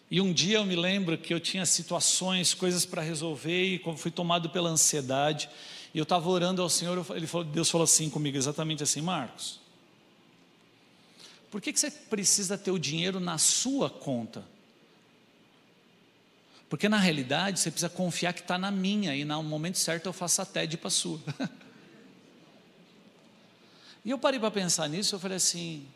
E 0.08 0.20
um 0.20 0.32
dia 0.32 0.58
eu 0.58 0.64
me 0.64 0.76
lembro 0.76 1.18
que 1.18 1.34
eu 1.34 1.40
tinha 1.40 1.66
situações, 1.66 2.54
coisas 2.54 2.86
para 2.86 3.02
resolver, 3.02 3.74
e 3.74 3.82
fui 3.96 4.12
tomado 4.12 4.50
pela 4.50 4.70
ansiedade, 4.70 5.50
e 5.92 5.98
eu 5.98 6.04
estava 6.04 6.28
orando 6.28 6.62
ao 6.62 6.68
Senhor, 6.68 7.04
ele 7.16 7.26
falou, 7.26 7.44
Deus 7.44 7.68
falou 7.68 7.82
assim 7.82 8.08
comigo, 8.08 8.36
exatamente 8.36 8.80
assim, 8.80 9.00
Marcos, 9.00 9.63
por 11.54 11.60
que, 11.60 11.72
que 11.72 11.78
você 11.78 11.88
precisa 11.88 12.58
ter 12.58 12.72
o 12.72 12.78
dinheiro 12.80 13.20
na 13.20 13.38
sua 13.38 13.88
conta? 13.88 14.44
Porque 16.68 16.88
na 16.88 16.98
realidade 16.98 17.60
você 17.60 17.70
precisa 17.70 17.88
confiar 17.88 18.32
que 18.32 18.40
está 18.40 18.58
na 18.58 18.72
minha 18.72 19.14
e 19.14 19.24
no 19.24 19.40
momento 19.40 19.78
certo 19.78 20.06
eu 20.06 20.12
faço 20.12 20.42
a 20.42 20.44
TED 20.44 20.76
para 20.76 20.88
a 20.88 20.90
sua. 20.90 21.20
e 24.04 24.10
eu 24.10 24.18
parei 24.18 24.40
para 24.40 24.50
pensar 24.50 24.88
nisso, 24.88 25.14
eu 25.14 25.20
falei 25.20 25.36
assim, 25.36 25.86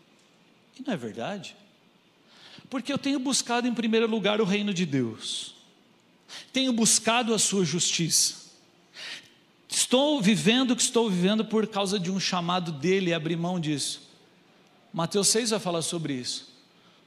e 0.79 0.85
não 0.87 0.95
é 0.95 0.97
verdade? 0.97 1.57
Porque 2.71 2.93
eu 2.93 2.97
tenho 2.97 3.19
buscado 3.19 3.67
em 3.67 3.75
primeiro 3.75 4.07
lugar 4.07 4.41
o 4.41 4.45
reino 4.45 4.73
de 4.73 4.87
Deus, 4.87 5.57
tenho 6.53 6.73
buscado 6.73 7.35
a 7.35 7.39
sua 7.39 7.65
justiça, 7.65 8.53
estou 9.69 10.23
vivendo 10.23 10.71
o 10.71 10.77
que 10.77 10.83
estou 10.83 11.11
vivendo 11.11 11.45
por 11.45 11.67
causa 11.67 11.99
de 11.99 12.13
um 12.13 12.21
chamado 12.21 12.71
dele, 12.71 13.13
abrir 13.13 13.35
mão 13.35 13.59
disso. 13.59 14.07
Mateus 14.93 15.29
6 15.29 15.51
vai 15.51 15.61
falar 15.61 15.83
sobre 15.83 16.15
isso. 16.15 16.49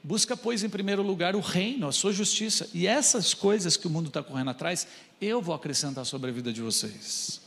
Busca, 0.04 0.36
pois, 0.36 0.64
em 0.64 0.68
primeiro 0.68 1.02
lugar 1.02 1.36
o 1.36 1.40
reino, 1.40 1.86
a 1.86 1.92
sua 1.92 2.12
justiça, 2.12 2.68
e 2.74 2.86
essas 2.86 3.34
coisas 3.34 3.76
que 3.76 3.86
o 3.86 3.90
mundo 3.90 4.08
está 4.08 4.22
correndo 4.22 4.50
atrás, 4.50 4.86
eu 5.20 5.40
vou 5.40 5.54
acrescentar 5.54 6.04
sobre 6.04 6.30
a 6.30 6.32
vida 6.32 6.52
de 6.52 6.60
vocês. 6.60 7.40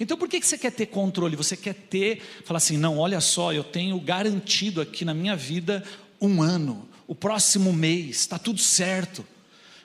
Então 0.00 0.16
por 0.16 0.28
que 0.28 0.40
você 0.40 0.58
quer 0.58 0.72
ter 0.72 0.86
controle? 0.86 1.36
Você 1.36 1.56
quer 1.56 1.74
ter, 1.74 2.20
falar 2.44 2.58
assim, 2.58 2.76
não, 2.76 2.98
olha 2.98 3.20
só, 3.20 3.52
eu 3.52 3.64
tenho 3.64 3.98
garantido 4.00 4.80
aqui 4.80 5.04
na 5.04 5.14
minha 5.14 5.36
vida 5.36 5.84
um 6.20 6.42
ano, 6.42 6.88
o 7.06 7.14
próximo 7.14 7.72
mês, 7.72 8.20
está 8.20 8.38
tudo 8.38 8.60
certo. 8.60 9.24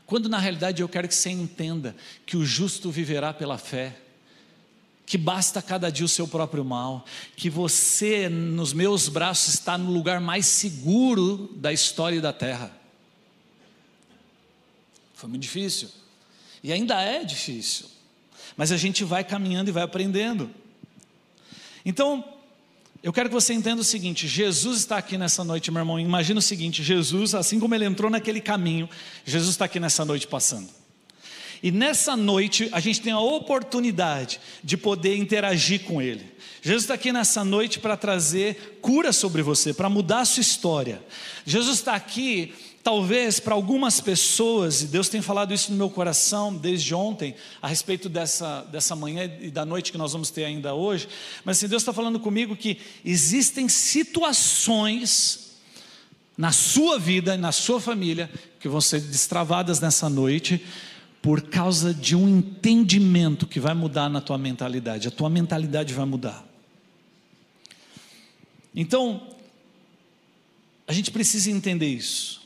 Quando 0.05 0.27
na 0.27 0.39
realidade 0.39 0.81
eu 0.81 0.89
quero 0.89 1.07
que 1.07 1.15
você 1.15 1.29
entenda 1.29 1.95
que 2.25 2.35
o 2.35 2.45
justo 2.45 2.91
viverá 2.91 3.33
pela 3.33 3.57
fé, 3.57 3.95
que 5.05 5.17
basta 5.17 5.61
cada 5.61 5.91
dia 5.91 6.05
o 6.05 6.09
seu 6.09 6.27
próprio 6.27 6.63
mal, 6.63 7.05
que 7.35 7.49
você 7.49 8.29
nos 8.29 8.73
meus 8.73 9.09
braços 9.09 9.53
está 9.55 9.77
no 9.77 9.91
lugar 9.91 10.21
mais 10.21 10.45
seguro 10.45 11.49
da 11.55 11.73
história 11.73 12.21
da 12.21 12.31
terra. 12.31 12.71
Foi 15.13 15.29
muito 15.29 15.41
difícil, 15.41 15.89
e 16.63 16.71
ainda 16.71 17.01
é 17.01 17.23
difícil, 17.23 17.87
mas 18.55 18.71
a 18.71 18.77
gente 18.77 19.03
vai 19.03 19.23
caminhando 19.23 19.69
e 19.69 19.71
vai 19.73 19.83
aprendendo. 19.83 20.49
Então, 21.85 22.23
eu 23.01 23.11
quero 23.11 23.27
que 23.27 23.35
você 23.35 23.53
entenda 23.53 23.81
o 23.81 23.85
seguinte: 23.85 24.27
Jesus 24.27 24.79
está 24.79 24.97
aqui 24.97 25.17
nessa 25.17 25.43
noite, 25.43 25.69
meu 25.69 25.81
irmão. 25.81 25.99
Imagina 25.99 26.39
o 26.39 26.41
seguinte: 26.41 26.81
Jesus, 26.81 27.35
assim 27.35 27.59
como 27.59 27.75
ele 27.75 27.83
entrou 27.83 28.09
naquele 28.09 28.39
caminho, 28.39 28.89
Jesus 29.25 29.51
está 29.51 29.65
aqui 29.65 29.79
nessa 29.79 30.05
noite 30.05 30.25
passando. 30.25 30.69
E 31.63 31.71
nessa 31.71 32.15
noite 32.15 32.69
a 32.71 32.79
gente 32.79 33.01
tem 33.01 33.13
a 33.13 33.19
oportunidade 33.19 34.39
de 34.63 34.77
poder 34.77 35.15
interagir 35.15 35.83
com 35.85 36.01
Ele. 36.01 36.31
Jesus 36.61 36.83
está 36.83 36.93
aqui 36.93 37.11
nessa 37.11 37.43
noite 37.43 37.79
para 37.79 37.97
trazer 37.97 38.79
cura 38.81 39.11
sobre 39.11 39.41
você, 39.41 39.73
para 39.73 39.89
mudar 39.89 40.19
a 40.19 40.25
sua 40.25 40.41
história. 40.41 41.01
Jesus 41.45 41.79
está 41.79 41.95
aqui 41.95 42.53
Talvez 42.83 43.39
para 43.39 43.53
algumas 43.53 44.01
pessoas, 44.01 44.81
e 44.81 44.87
Deus 44.87 45.07
tem 45.07 45.21
falado 45.21 45.53
isso 45.53 45.71
no 45.71 45.77
meu 45.77 45.89
coração 45.89 46.53
desde 46.53 46.93
ontem, 46.93 47.33
a 47.61 47.67
respeito 47.69 48.09
dessa, 48.09 48.63
dessa 48.63 48.93
manhã 48.93 49.31
e 49.39 49.49
da 49.49 49.65
noite 49.65 49.89
que 49.89 49.97
nós 49.97 50.11
vamos 50.11 50.29
ter 50.29 50.43
ainda 50.43 50.73
hoje, 50.73 51.07
mas 51.45 51.55
assim, 51.57 51.69
Deus 51.69 51.81
está 51.81 51.93
falando 51.93 52.19
comigo 52.19 52.57
que 52.57 52.77
existem 53.05 53.69
situações 53.69 55.53
na 56.37 56.51
sua 56.51 56.99
vida, 56.99 57.37
na 57.37 57.53
sua 57.53 57.79
família, 57.79 58.29
que 58.59 58.67
vão 58.67 58.81
ser 58.81 58.99
destravadas 58.99 59.79
nessa 59.79 60.09
noite, 60.09 60.61
por 61.23 61.43
causa 61.43 61.93
de 61.93 62.17
um 62.17 62.27
entendimento 62.27 63.47
que 63.47 63.57
vai 63.57 63.73
mudar 63.73 64.09
na 64.09 64.19
tua 64.19 64.37
mentalidade, 64.37 65.07
a 65.07 65.11
tua 65.11 65.29
mentalidade 65.29 65.93
vai 65.93 66.05
mudar. 66.05 66.45
Então, 68.75 69.25
a 70.85 70.91
gente 70.91 71.11
precisa 71.11 71.49
entender 71.49 71.87
isso. 71.87 72.42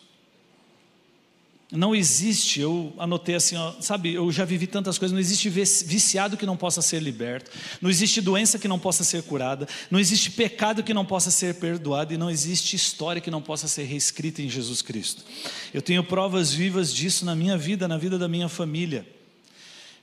Não 1.69 1.93
existe, 1.93 2.61
eu 2.61 2.93
anotei 2.97 3.35
assim, 3.35 3.57
ó, 3.57 3.73
sabe, 3.81 4.13
eu 4.13 4.31
já 4.31 4.45
vivi 4.45 4.67
tantas 4.67 4.97
coisas, 4.97 5.11
não 5.11 5.19
existe 5.19 5.49
viciado 5.49 6.37
que 6.37 6.45
não 6.45 6.55
possa 6.55 6.81
ser 6.81 7.01
liberto, 7.01 7.51
não 7.81 7.89
existe 7.89 8.21
doença 8.21 8.57
que 8.57 8.69
não 8.69 8.79
possa 8.79 9.03
ser 9.03 9.21
curada, 9.23 9.67
não 9.91 9.99
existe 9.99 10.31
pecado 10.31 10.81
que 10.81 10.93
não 10.93 11.05
possa 11.05 11.29
ser 11.29 11.55
perdoado 11.55 12.13
e 12.13 12.17
não 12.17 12.31
existe 12.31 12.73
história 12.77 13.21
que 13.21 13.29
não 13.29 13.41
possa 13.41 13.67
ser 13.67 13.83
reescrita 13.83 14.41
em 14.41 14.49
Jesus 14.49 14.81
Cristo. 14.81 15.25
Eu 15.73 15.81
tenho 15.81 16.01
provas 16.05 16.53
vivas 16.53 16.93
disso 16.93 17.25
na 17.25 17.35
minha 17.35 17.57
vida, 17.57 17.85
na 17.85 17.97
vida 17.97 18.17
da 18.17 18.29
minha 18.29 18.47
família. 18.47 19.05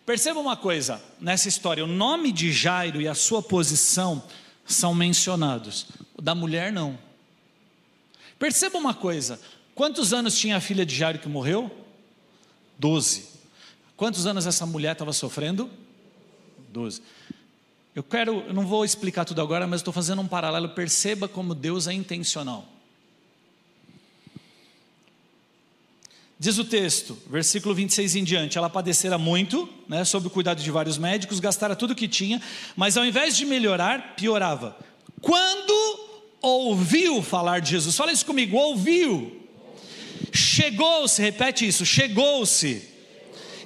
Perceba 0.05 0.41
uma 0.41 0.59
coisa 0.59 1.03
nessa 1.19 1.49
história: 1.49 1.83
o 1.83 1.89
nome 1.89 2.31
de 2.31 2.53
Jairo 2.53 3.01
e 3.01 3.09
a 3.09 3.15
sua 3.15 3.43
posição 3.43 4.23
são 4.67 4.95
mencionados, 4.95 5.87
o 6.15 6.21
da 6.21 6.35
mulher 6.35 6.71
não. 6.71 6.99
Perceba 8.39 8.77
uma 8.77 8.93
coisa: 8.93 9.41
Quantos 9.75 10.13
anos 10.13 10.39
tinha 10.39 10.57
a 10.57 10.61
filha 10.61 10.87
de 10.87 10.95
Jairo 10.95 11.19
que 11.19 11.29
morreu? 11.29 11.71
Doze. 12.79 13.29
Quantos 13.97 14.27
anos 14.27 14.47
essa 14.47 14.65
mulher 14.65 14.93
estava 14.93 15.13
sofrendo? 15.13 15.71
Doze. 16.69 17.03
Eu 17.95 18.03
quero, 18.03 18.45
eu 18.47 18.55
não 18.55 18.67
vou 18.67 18.85
explicar 18.85 19.25
tudo 19.25 19.41
agora, 19.41 19.67
mas 19.67 19.81
estou 19.81 19.93
fazendo 19.93 20.21
um 20.21 20.27
paralelo. 20.27 20.71
Perceba 20.71 21.29
como 21.29 21.55
Deus 21.55 21.87
é 21.87 21.93
intencional. 21.93 22.69
Diz 26.39 26.59
o 26.59 26.65
texto, 26.65 27.17
versículo 27.31 27.75
26 27.75 28.17
em 28.17 28.25
diante: 28.25 28.59
ela 28.59 28.69
padecera 28.69 29.17
muito, 29.17 29.69
né, 29.89 30.05
sob 30.05 30.27
o 30.27 30.31
cuidado 30.31 30.63
de 30.63 30.71
vários 30.71 30.99
médicos, 30.99 31.41
gastara 31.41 31.77
tudo 31.77 31.93
o 31.93 31.97
que 31.97 32.09
tinha, 32.09 32.43
mas 32.77 32.97
ao 32.97 33.05
invés 33.05 33.37
de 33.37 33.47
melhorar, 33.47 34.15
piorava. 34.17 34.77
Quando 35.21 36.01
ouviu 36.43 37.23
falar 37.23 37.61
de 37.61 37.71
Jesus, 37.71 37.97
fala 37.97 38.13
isso 38.13 38.27
comigo, 38.27 38.57
ouviu. 38.57 39.44
Chegou-se, 40.33 41.21
repete 41.21 41.67
isso, 41.67 41.85
chegou-se. 41.85 42.89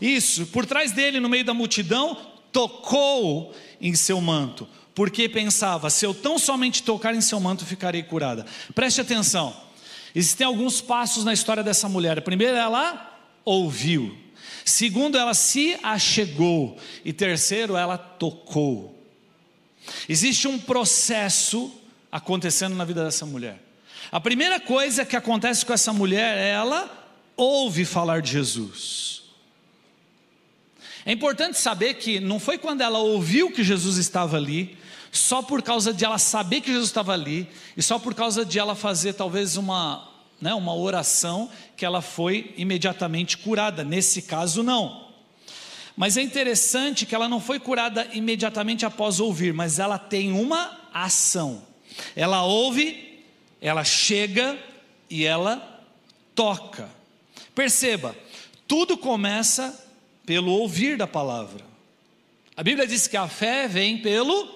Isso, 0.00 0.46
por 0.46 0.64
trás 0.64 0.92
dele, 0.92 1.20
no 1.20 1.28
meio 1.28 1.44
da 1.44 1.54
multidão, 1.54 2.16
tocou 2.52 3.54
em 3.80 3.94
seu 3.94 4.20
manto, 4.20 4.68
porque 4.94 5.28
pensava: 5.28 5.90
se 5.90 6.04
eu 6.04 6.14
tão 6.14 6.38
somente 6.38 6.82
tocar 6.82 7.14
em 7.14 7.20
seu 7.20 7.40
manto, 7.40 7.64
ficarei 7.64 8.02
curada. 8.02 8.46
Preste 8.74 9.00
atenção, 9.00 9.56
existem 10.14 10.46
alguns 10.46 10.80
passos 10.80 11.24
na 11.24 11.32
história 11.32 11.62
dessa 11.62 11.88
mulher. 11.88 12.20
Primeiro, 12.22 12.56
ela 12.56 13.18
ouviu. 13.44 14.16
Segundo, 14.64 15.16
ela 15.16 15.34
se 15.34 15.78
achegou. 15.82 16.76
E 17.04 17.12
terceiro, 17.12 17.76
ela 17.76 17.96
tocou. 17.96 18.98
Existe 20.08 20.46
um 20.46 20.58
processo 20.58 21.72
acontecendo 22.12 22.74
na 22.76 22.84
vida 22.84 23.04
dessa 23.04 23.24
mulher. 23.24 23.67
A 24.10 24.18
primeira 24.18 24.58
coisa 24.58 25.04
que 25.04 25.16
acontece 25.16 25.66
com 25.66 25.72
essa 25.72 25.92
mulher 25.92 26.38
ela 26.38 26.90
ouve 27.36 27.84
falar 27.84 28.22
de 28.22 28.32
Jesus. 28.32 29.22
É 31.04 31.12
importante 31.12 31.58
saber 31.58 31.94
que 31.94 32.18
não 32.18 32.40
foi 32.40 32.56
quando 32.56 32.80
ela 32.80 32.98
ouviu 32.98 33.50
que 33.50 33.62
Jesus 33.62 33.98
estava 33.98 34.36
ali, 34.36 34.78
só 35.12 35.42
por 35.42 35.62
causa 35.62 35.92
de 35.92 36.04
ela 36.04 36.18
saber 36.18 36.62
que 36.62 36.70
Jesus 36.70 36.88
estava 36.88 37.12
ali, 37.12 37.48
e 37.76 37.82
só 37.82 37.98
por 37.98 38.14
causa 38.14 38.44
de 38.44 38.58
ela 38.58 38.74
fazer 38.74 39.12
talvez 39.12 39.56
uma, 39.56 40.08
né, 40.40 40.54
uma 40.54 40.74
oração, 40.74 41.50
que 41.76 41.84
ela 41.84 42.00
foi 42.00 42.54
imediatamente 42.56 43.36
curada. 43.38 43.84
Nesse 43.84 44.22
caso, 44.22 44.62
não. 44.62 45.08
Mas 45.96 46.16
é 46.16 46.22
interessante 46.22 47.04
que 47.04 47.14
ela 47.14 47.28
não 47.28 47.40
foi 47.40 47.58
curada 47.58 48.06
imediatamente 48.12 48.86
após 48.86 49.20
ouvir, 49.20 49.52
mas 49.52 49.78
ela 49.78 49.98
tem 49.98 50.32
uma 50.32 50.78
ação. 50.92 51.62
Ela 52.14 52.42
ouve 52.42 53.07
ela 53.60 53.84
chega 53.84 54.58
e 55.10 55.24
ela 55.24 55.84
toca. 56.34 56.88
Perceba, 57.54 58.16
tudo 58.66 58.96
começa 58.96 59.86
pelo 60.24 60.52
ouvir 60.52 60.96
da 60.96 61.06
palavra. 61.06 61.64
A 62.56 62.62
Bíblia 62.62 62.86
diz 62.86 63.06
que 63.06 63.16
a 63.16 63.26
fé 63.28 63.66
vem 63.66 63.98
pelo 63.98 64.48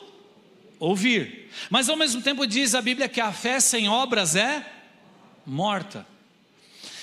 ouvir, 0.78 1.48
mas 1.70 1.88
ao 1.88 1.96
mesmo 1.96 2.20
tempo 2.20 2.46
diz 2.46 2.74
a 2.74 2.82
Bíblia 2.82 3.08
que 3.08 3.20
a 3.20 3.32
fé 3.32 3.60
sem 3.60 3.88
obras 3.88 4.36
é 4.36 4.66
morta. 5.46 6.06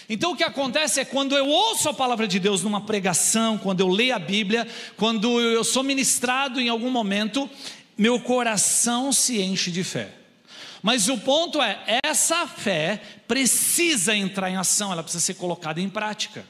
Então 0.10 0.32
o 0.32 0.36
que 0.36 0.44
acontece 0.44 1.00
é 1.00 1.06
quando 1.06 1.38
eu 1.38 1.48
ouço 1.48 1.88
a 1.88 1.94
palavra 1.94 2.28
de 2.28 2.40
Deus 2.40 2.64
numa 2.64 2.82
pregação, 2.82 3.58
quando 3.58 3.80
eu 3.80 3.88
leio 3.88 4.16
a 4.16 4.20
Bíblia, 4.20 4.68
quando 4.98 5.40
eu 5.40 5.64
sou 5.64 5.84
ministrado 5.84 6.60
em 6.60 6.68
algum 6.68 6.90
momento, 6.90 7.50
meu 7.98 8.20
coração 8.20 9.14
se 9.14 9.42
enche 9.42 9.72
de 9.72 9.84
fé. 9.84 10.19
Mas 10.82 11.10
o 11.10 11.18
ponto 11.18 11.62
é, 11.62 12.00
essa 12.04 12.48
fé 12.48 13.02
precisa 13.28 14.16
entrar 14.16 14.50
em 14.50 14.56
ação, 14.56 14.92
ela 14.92 15.04
precisa 15.04 15.24
ser 15.24 15.36
colocada 15.36 15.82
em 15.82 15.90
prática. 15.90 16.46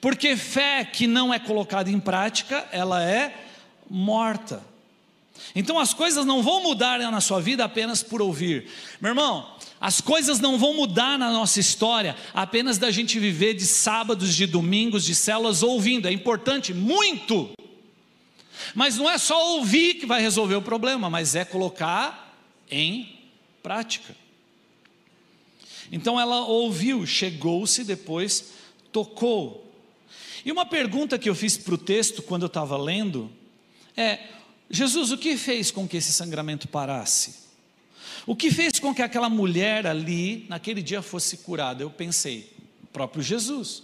Porque 0.00 0.36
fé 0.36 0.84
que 0.84 1.06
não 1.06 1.32
é 1.32 1.38
colocada 1.38 1.90
em 1.90 2.00
prática, 2.00 2.66
ela 2.72 3.02
é 3.02 3.34
morta. 3.88 4.62
Então 5.54 5.78
as 5.78 5.92
coisas 5.92 6.24
não 6.24 6.42
vão 6.42 6.62
mudar 6.62 6.98
na 6.98 7.20
sua 7.20 7.40
vida 7.40 7.64
apenas 7.64 8.02
por 8.02 8.20
ouvir. 8.20 8.68
Meu 9.00 9.10
irmão, 9.10 9.56
as 9.80 10.00
coisas 10.00 10.40
não 10.40 10.58
vão 10.58 10.74
mudar 10.74 11.18
na 11.18 11.30
nossa 11.30 11.60
história 11.60 12.16
apenas 12.32 12.78
da 12.78 12.90
gente 12.90 13.18
viver 13.18 13.54
de 13.54 13.66
sábados, 13.66 14.34
de 14.34 14.46
domingos, 14.46 15.04
de 15.04 15.14
células 15.14 15.62
ouvindo. 15.62 16.08
É 16.08 16.12
importante, 16.12 16.72
muito. 16.72 17.50
Mas 18.74 18.96
não 18.96 19.10
é 19.10 19.18
só 19.18 19.56
ouvir 19.56 19.94
que 19.94 20.06
vai 20.06 20.20
resolver 20.20 20.54
o 20.54 20.62
problema, 20.62 21.10
mas 21.10 21.34
é 21.34 21.44
colocar 21.44 22.23
em 22.70 23.18
prática. 23.62 24.14
Então 25.90 26.20
ela 26.20 26.46
ouviu, 26.46 27.06
chegou-se, 27.06 27.84
depois 27.84 28.52
tocou. 28.92 29.72
E 30.44 30.52
uma 30.52 30.66
pergunta 30.66 31.18
que 31.18 31.28
eu 31.28 31.34
fiz 31.34 31.56
para 31.56 31.74
o 31.74 31.78
texto 31.78 32.22
quando 32.22 32.42
eu 32.42 32.48
estava 32.48 32.76
lendo 32.76 33.30
é: 33.96 34.18
Jesus, 34.70 35.10
o 35.10 35.18
que 35.18 35.36
fez 35.36 35.70
com 35.70 35.86
que 35.88 35.96
esse 35.96 36.12
sangramento 36.12 36.68
parasse? 36.68 37.44
O 38.26 38.34
que 38.34 38.50
fez 38.50 38.78
com 38.78 38.94
que 38.94 39.02
aquela 39.02 39.28
mulher 39.28 39.86
ali, 39.86 40.46
naquele 40.48 40.82
dia, 40.82 41.02
fosse 41.02 41.38
curada? 41.38 41.82
Eu 41.82 41.90
pensei, 41.90 42.50
próprio 42.92 43.22
Jesus. 43.22 43.82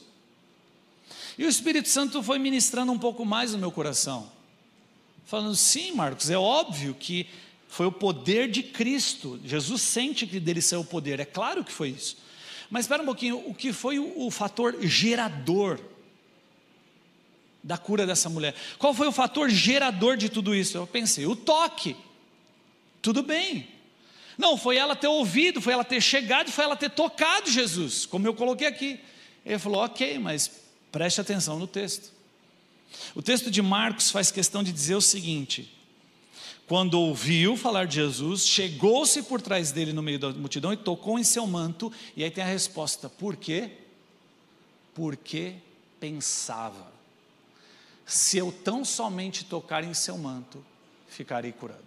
E 1.37 1.45
o 1.45 1.49
Espírito 1.49 1.89
Santo 1.89 2.23
foi 2.23 2.39
ministrando 2.39 2.93
um 2.93 2.99
pouco 2.99 3.25
mais 3.25 3.53
no 3.53 3.59
meu 3.59 3.73
coração, 3.73 4.31
falando: 5.25 5.57
sim, 5.57 5.93
Marcos, 5.93 6.31
é 6.31 6.39
óbvio 6.39 6.95
que 6.95 7.27
foi 7.71 7.87
o 7.87 7.93
poder 7.93 8.51
de 8.51 8.63
Cristo. 8.63 9.41
Jesus 9.45 9.81
sente 9.81 10.27
que 10.27 10.39
dele 10.39 10.61
saiu 10.61 10.81
o 10.81 10.85
poder, 10.85 11.21
é 11.21 11.25
claro 11.25 11.65
que 11.65 11.73
foi 11.73 11.91
isso. 11.91 12.19
Mas 12.69 12.85
espera 12.85 13.03
um 13.03 13.07
pouquinho, 13.07 13.43
o 13.49 13.55
que 13.55 13.73
foi 13.73 13.99
o, 13.99 14.27
o 14.27 14.31
fator 14.31 14.77
gerador? 14.83 15.81
da 17.63 17.77
cura 17.77 18.07
dessa 18.07 18.29
mulher. 18.31 18.55
Qual 18.79 18.95
foi 18.95 19.07
o 19.07 19.13
fator 19.13 19.51
gerador 19.51 20.17
de 20.17 20.31
tudo 20.31 20.55
isso? 20.55 20.79
Eu 20.79 20.87
pensei, 20.87 21.27
o 21.27 21.37
toque. 21.37 21.95
Tudo 23.03 23.23
bem. 23.23 23.69
Não, 24.39 24.57
foi 24.57 24.79
ela 24.79 24.97
ter 24.97 25.09
ouvido, 25.09 25.61
foi 25.61 25.75
ela 25.75 25.85
ter 25.85 26.01
chegado, 26.01 26.51
foi 26.51 26.65
ela 26.65 26.75
ter 26.75 26.89
tocado 26.89 27.51
Jesus, 27.51 28.07
como 28.07 28.27
eu 28.27 28.33
coloquei 28.33 28.67
aqui. 28.67 28.99
Ele 29.45 29.59
falou: 29.59 29.85
ok, 29.85 30.19
mas 30.19 30.51
preste 30.91 31.21
atenção 31.21 31.59
no 31.59 31.67
texto. 31.67 32.11
O 33.15 33.21
texto 33.21 33.51
de 33.51 33.61
Marcos 33.61 34.11
faz 34.11 34.31
questão 34.31 34.63
de 34.63 34.73
dizer 34.73 34.95
o 34.95 35.01
seguinte: 35.03 35.71
quando 36.71 36.95
ouviu 36.95 37.57
falar 37.57 37.85
de 37.85 37.97
Jesus, 37.97 38.47
chegou-se 38.47 39.25
por 39.25 39.43
trás 39.43 39.73
dele 39.73 39.93
no 39.93 40.01
meio 40.01 40.21
da 40.21 40.31
multidão 40.31 40.73
e 40.73 40.77
tocou 40.77 41.19
em 41.19 41.25
seu 41.25 41.45
manto, 41.45 41.93
e 42.17 42.23
aí 42.23 42.31
tem 42.31 42.45
a 42.45 42.47
resposta: 42.47 43.09
por 43.09 43.35
quê? 43.35 43.73
Porque 44.95 45.57
pensava, 45.99 46.87
se 48.07 48.39
eu 48.39 48.53
tão 48.53 48.85
somente 48.85 49.45
tocar 49.45 49.83
em 49.83 49.93
seu 49.93 50.17
manto, 50.17 50.65
ficarei 51.09 51.51
curado. 51.51 51.83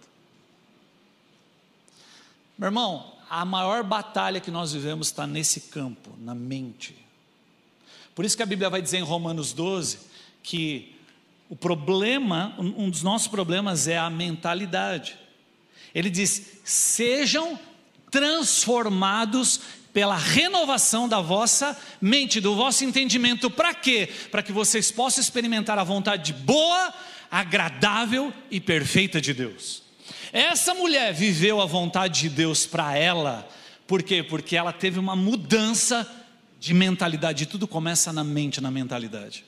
Meu 2.58 2.66
irmão, 2.66 3.10
a 3.30 3.42
maior 3.42 3.82
batalha 3.82 4.38
que 4.38 4.50
nós 4.50 4.74
vivemos 4.74 5.06
está 5.06 5.26
nesse 5.26 5.62
campo, 5.62 6.10
na 6.18 6.34
mente. 6.34 6.94
Por 8.14 8.22
isso 8.26 8.36
que 8.36 8.42
a 8.42 8.46
Bíblia 8.46 8.68
vai 8.68 8.82
dizer 8.82 8.98
em 8.98 9.02
Romanos 9.02 9.54
12 9.54 9.98
que 10.42 10.93
o 11.48 11.56
problema, 11.56 12.54
um 12.58 12.88
dos 12.88 13.02
nossos 13.02 13.28
problemas 13.28 13.86
é 13.86 13.98
a 13.98 14.08
mentalidade. 14.08 15.16
Ele 15.94 16.10
diz: 16.10 16.60
sejam 16.64 17.58
transformados 18.10 19.60
pela 19.92 20.16
renovação 20.16 21.08
da 21.08 21.20
vossa 21.20 21.76
mente, 22.00 22.40
do 22.40 22.56
vosso 22.56 22.84
entendimento. 22.84 23.48
Para 23.48 23.72
quê? 23.72 24.08
Para 24.30 24.42
que 24.42 24.52
vocês 24.52 24.90
possam 24.90 25.22
experimentar 25.22 25.78
a 25.78 25.84
vontade 25.84 26.32
boa, 26.32 26.92
agradável 27.30 28.32
e 28.50 28.60
perfeita 28.60 29.20
de 29.20 29.32
Deus. 29.32 29.82
Essa 30.32 30.74
mulher 30.74 31.14
viveu 31.14 31.60
a 31.60 31.66
vontade 31.66 32.22
de 32.22 32.28
Deus 32.28 32.66
para 32.66 32.96
ela, 32.96 33.48
por 33.86 34.02
quê? 34.02 34.22
Porque 34.22 34.56
ela 34.56 34.72
teve 34.72 34.98
uma 34.98 35.14
mudança 35.14 36.10
de 36.58 36.74
mentalidade, 36.74 37.46
tudo 37.46 37.68
começa 37.68 38.12
na 38.12 38.24
mente, 38.24 38.60
na 38.60 38.70
mentalidade. 38.70 39.44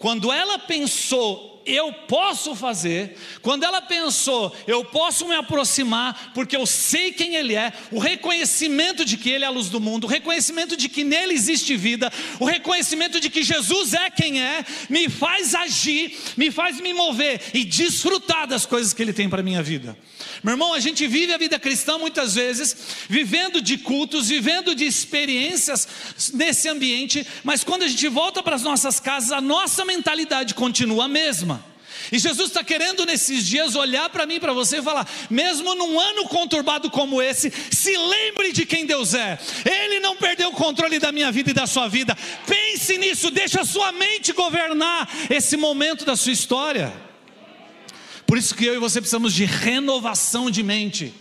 Quando 0.00 0.32
ela 0.32 0.58
pensou, 0.58 1.62
eu 1.66 1.92
posso 1.92 2.54
fazer, 2.54 3.18
quando 3.42 3.64
ela 3.64 3.82
pensou, 3.82 4.50
eu 4.66 4.82
posso 4.82 5.28
me 5.28 5.34
aproximar, 5.34 6.32
porque 6.32 6.56
eu 6.56 6.64
sei 6.64 7.12
quem 7.12 7.34
Ele 7.34 7.54
é, 7.54 7.70
o 7.92 7.98
reconhecimento 7.98 9.04
de 9.04 9.18
que 9.18 9.28
Ele 9.28 9.44
é 9.44 9.46
a 9.46 9.50
luz 9.50 9.68
do 9.68 9.78
mundo, 9.78 10.04
o 10.04 10.06
reconhecimento 10.06 10.74
de 10.74 10.88
que 10.88 11.04
nele 11.04 11.34
existe 11.34 11.76
vida, 11.76 12.10
o 12.38 12.46
reconhecimento 12.46 13.20
de 13.20 13.28
que 13.28 13.42
Jesus 13.42 13.92
é 13.92 14.08
quem 14.08 14.40
é, 14.40 14.64
me 14.88 15.10
faz 15.10 15.54
agir, 15.54 16.18
me 16.34 16.50
faz 16.50 16.80
me 16.80 16.94
mover 16.94 17.38
e 17.52 17.62
desfrutar 17.62 18.46
das 18.46 18.64
coisas 18.64 18.94
que 18.94 19.02
Ele 19.02 19.12
tem 19.12 19.28
para 19.28 19.40
a 19.40 19.44
minha 19.44 19.62
vida. 19.62 19.94
Meu 20.42 20.52
irmão, 20.52 20.72
a 20.72 20.80
gente 20.80 21.06
vive 21.06 21.34
a 21.34 21.38
vida 21.38 21.58
cristã 21.58 21.98
muitas 21.98 22.34
vezes, 22.34 22.74
vivendo 23.08 23.60
de 23.60 23.76
cultos, 23.76 24.28
vivendo 24.28 24.74
de 24.74 24.84
experiências 24.84 25.86
nesse 26.32 26.68
ambiente, 26.68 27.26
mas 27.44 27.62
quando 27.62 27.82
a 27.82 27.88
gente 27.88 28.08
volta 28.08 28.42
para 28.42 28.56
as 28.56 28.62
nossas 28.62 28.98
casas, 28.98 29.32
a 29.32 29.40
nossa 29.40 29.84
mentalidade 29.84 30.54
continua 30.54 31.04
a 31.04 31.08
mesma. 31.08 31.64
E 32.10 32.18
Jesus 32.18 32.48
está 32.48 32.64
querendo 32.64 33.04
nesses 33.04 33.46
dias 33.46 33.74
olhar 33.74 34.08
para 34.08 34.24
mim, 34.26 34.40
para 34.40 34.52
você 34.52 34.78
e 34.78 34.82
falar: 34.82 35.06
mesmo 35.28 35.74
num 35.74 36.00
ano 36.00 36.24
conturbado 36.24 36.90
como 36.90 37.20
esse, 37.20 37.52
se 37.70 37.96
lembre 37.96 38.52
de 38.52 38.64
quem 38.64 38.86
Deus 38.86 39.14
é. 39.14 39.38
Ele 39.64 40.00
não 40.00 40.16
perdeu 40.16 40.48
o 40.48 40.52
controle 40.52 40.98
da 40.98 41.12
minha 41.12 41.30
vida 41.30 41.50
e 41.50 41.54
da 41.54 41.66
sua 41.66 41.88
vida. 41.88 42.16
Pense 42.46 42.96
nisso, 42.96 43.30
deixa 43.30 43.60
a 43.60 43.64
sua 43.64 43.92
mente 43.92 44.32
governar 44.32 45.08
esse 45.28 45.56
momento 45.56 46.04
da 46.04 46.16
sua 46.16 46.32
história. 46.32 47.09
Por 48.30 48.38
isso 48.38 48.54
que 48.54 48.64
eu 48.64 48.76
e 48.76 48.78
você 48.78 49.00
precisamos 49.00 49.34
de 49.34 49.44
renovação 49.44 50.52
de 50.52 50.62
mente. 50.62 51.12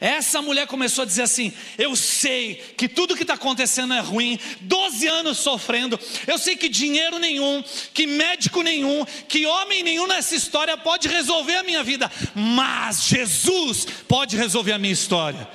Essa 0.00 0.40
mulher 0.40 0.66
começou 0.66 1.02
a 1.02 1.04
dizer 1.04 1.20
assim: 1.20 1.52
Eu 1.76 1.94
sei 1.94 2.54
que 2.78 2.88
tudo 2.88 3.14
que 3.14 3.24
está 3.24 3.34
acontecendo 3.34 3.92
é 3.92 4.00
ruim, 4.00 4.38
12 4.62 5.06
anos 5.06 5.36
sofrendo, 5.36 6.00
eu 6.26 6.38
sei 6.38 6.56
que 6.56 6.70
dinheiro 6.70 7.18
nenhum, 7.18 7.62
que 7.92 8.06
médico 8.06 8.62
nenhum, 8.62 9.04
que 9.28 9.44
homem 9.44 9.82
nenhum 9.82 10.06
nessa 10.06 10.34
história 10.34 10.78
pode 10.78 11.08
resolver 11.08 11.56
a 11.56 11.62
minha 11.62 11.84
vida, 11.84 12.10
mas 12.34 13.04
Jesus 13.04 13.86
pode 14.08 14.34
resolver 14.34 14.72
a 14.72 14.78
minha 14.78 14.94
história. 14.94 15.46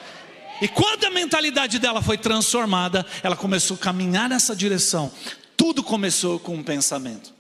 E 0.62 0.68
quando 0.68 1.04
a 1.06 1.10
mentalidade 1.10 1.80
dela 1.80 2.00
foi 2.00 2.20
transformada, 2.20 3.04
ela 3.24 3.36
começou 3.36 3.74
a 3.74 3.80
caminhar 3.80 4.30
nessa 4.30 4.56
direção. 4.56 5.12
Tudo 5.58 5.82
começou 5.82 6.38
com 6.38 6.54
um 6.54 6.64
pensamento. 6.64 7.37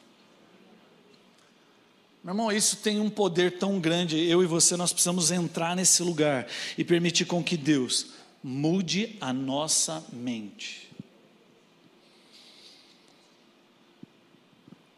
Meu 2.28 2.34
irmão, 2.34 2.51
isso 2.51 2.75
tem 2.75 2.99
um 2.99 3.09
poder 3.09 3.57
tão 3.57 3.80
grande. 3.80 4.19
Eu 4.19 4.43
e 4.43 4.45
você, 4.45 4.75
nós 4.75 4.91
precisamos 4.91 5.32
entrar 5.32 5.78
nesse 5.78 6.03
lugar 6.03 6.45
e 6.78 6.84
permitir 6.84 7.23
com 7.23 7.41
que 7.41 7.55
Deus 7.55 8.07
mude 8.43 9.15
a 9.21 9.32
nossa 9.32 10.05
mente. 10.11 10.89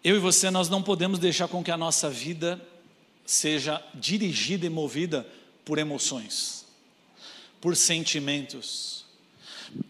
Eu 0.04 0.16
e 0.16 0.20
você, 0.20 0.50
nós 0.50 0.70
não 0.70 0.82
podemos 0.82 1.20
deixar 1.20 1.48
com 1.48 1.64
que 1.64 1.70
a 1.70 1.78
nossa 1.78 2.10
vida 2.10 2.60
seja 3.24 3.80
dirigida 3.94 4.66
e 4.66 4.70
movida 4.70 5.24
por 5.64 5.78
emoções, 5.78 6.66
por 7.62 7.76
sentimentos. 7.76 9.06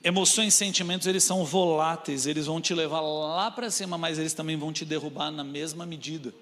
Emoções 0.03 0.55
e 0.55 0.57
sentimentos, 0.57 1.07
eles 1.07 1.23
são 1.23 1.45
voláteis, 1.45 2.25
eles 2.25 2.47
vão 2.47 2.59
te 2.59 2.73
levar 2.73 2.99
lá 2.99 3.49
para 3.49 3.71
cima, 3.71 3.97
mas 3.97 4.19
eles 4.19 4.33
também 4.33 4.57
vão 4.57 4.73
te 4.73 4.83
derrubar 4.83 5.31
na 5.31 5.45
mesma 5.45 5.85
medida. 5.85 6.33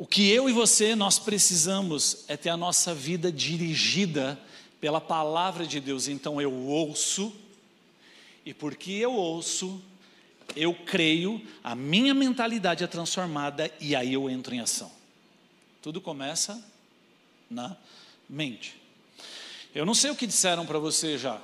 O 0.00 0.06
que 0.06 0.30
eu 0.30 0.48
e 0.48 0.52
você 0.54 0.94
nós 0.94 1.18
precisamos 1.18 2.24
é 2.26 2.34
ter 2.34 2.48
a 2.48 2.56
nossa 2.56 2.94
vida 2.94 3.30
dirigida 3.30 4.40
pela 4.80 4.98
palavra 4.98 5.66
de 5.66 5.78
Deus. 5.78 6.08
Então 6.08 6.40
eu 6.40 6.50
ouço, 6.50 7.30
e 8.42 8.54
porque 8.54 8.92
eu 8.92 9.12
ouço, 9.12 9.78
eu 10.56 10.72
creio, 10.72 11.46
a 11.62 11.74
minha 11.74 12.14
mentalidade 12.14 12.82
é 12.82 12.86
transformada 12.86 13.70
e 13.78 13.94
aí 13.94 14.14
eu 14.14 14.30
entro 14.30 14.54
em 14.54 14.60
ação. 14.60 14.90
Tudo 15.82 16.00
começa 16.00 16.58
na 17.50 17.76
mente. 18.26 18.80
Eu 19.74 19.84
não 19.84 19.92
sei 19.92 20.10
o 20.10 20.16
que 20.16 20.26
disseram 20.26 20.64
para 20.64 20.78
você 20.78 21.18
já. 21.18 21.42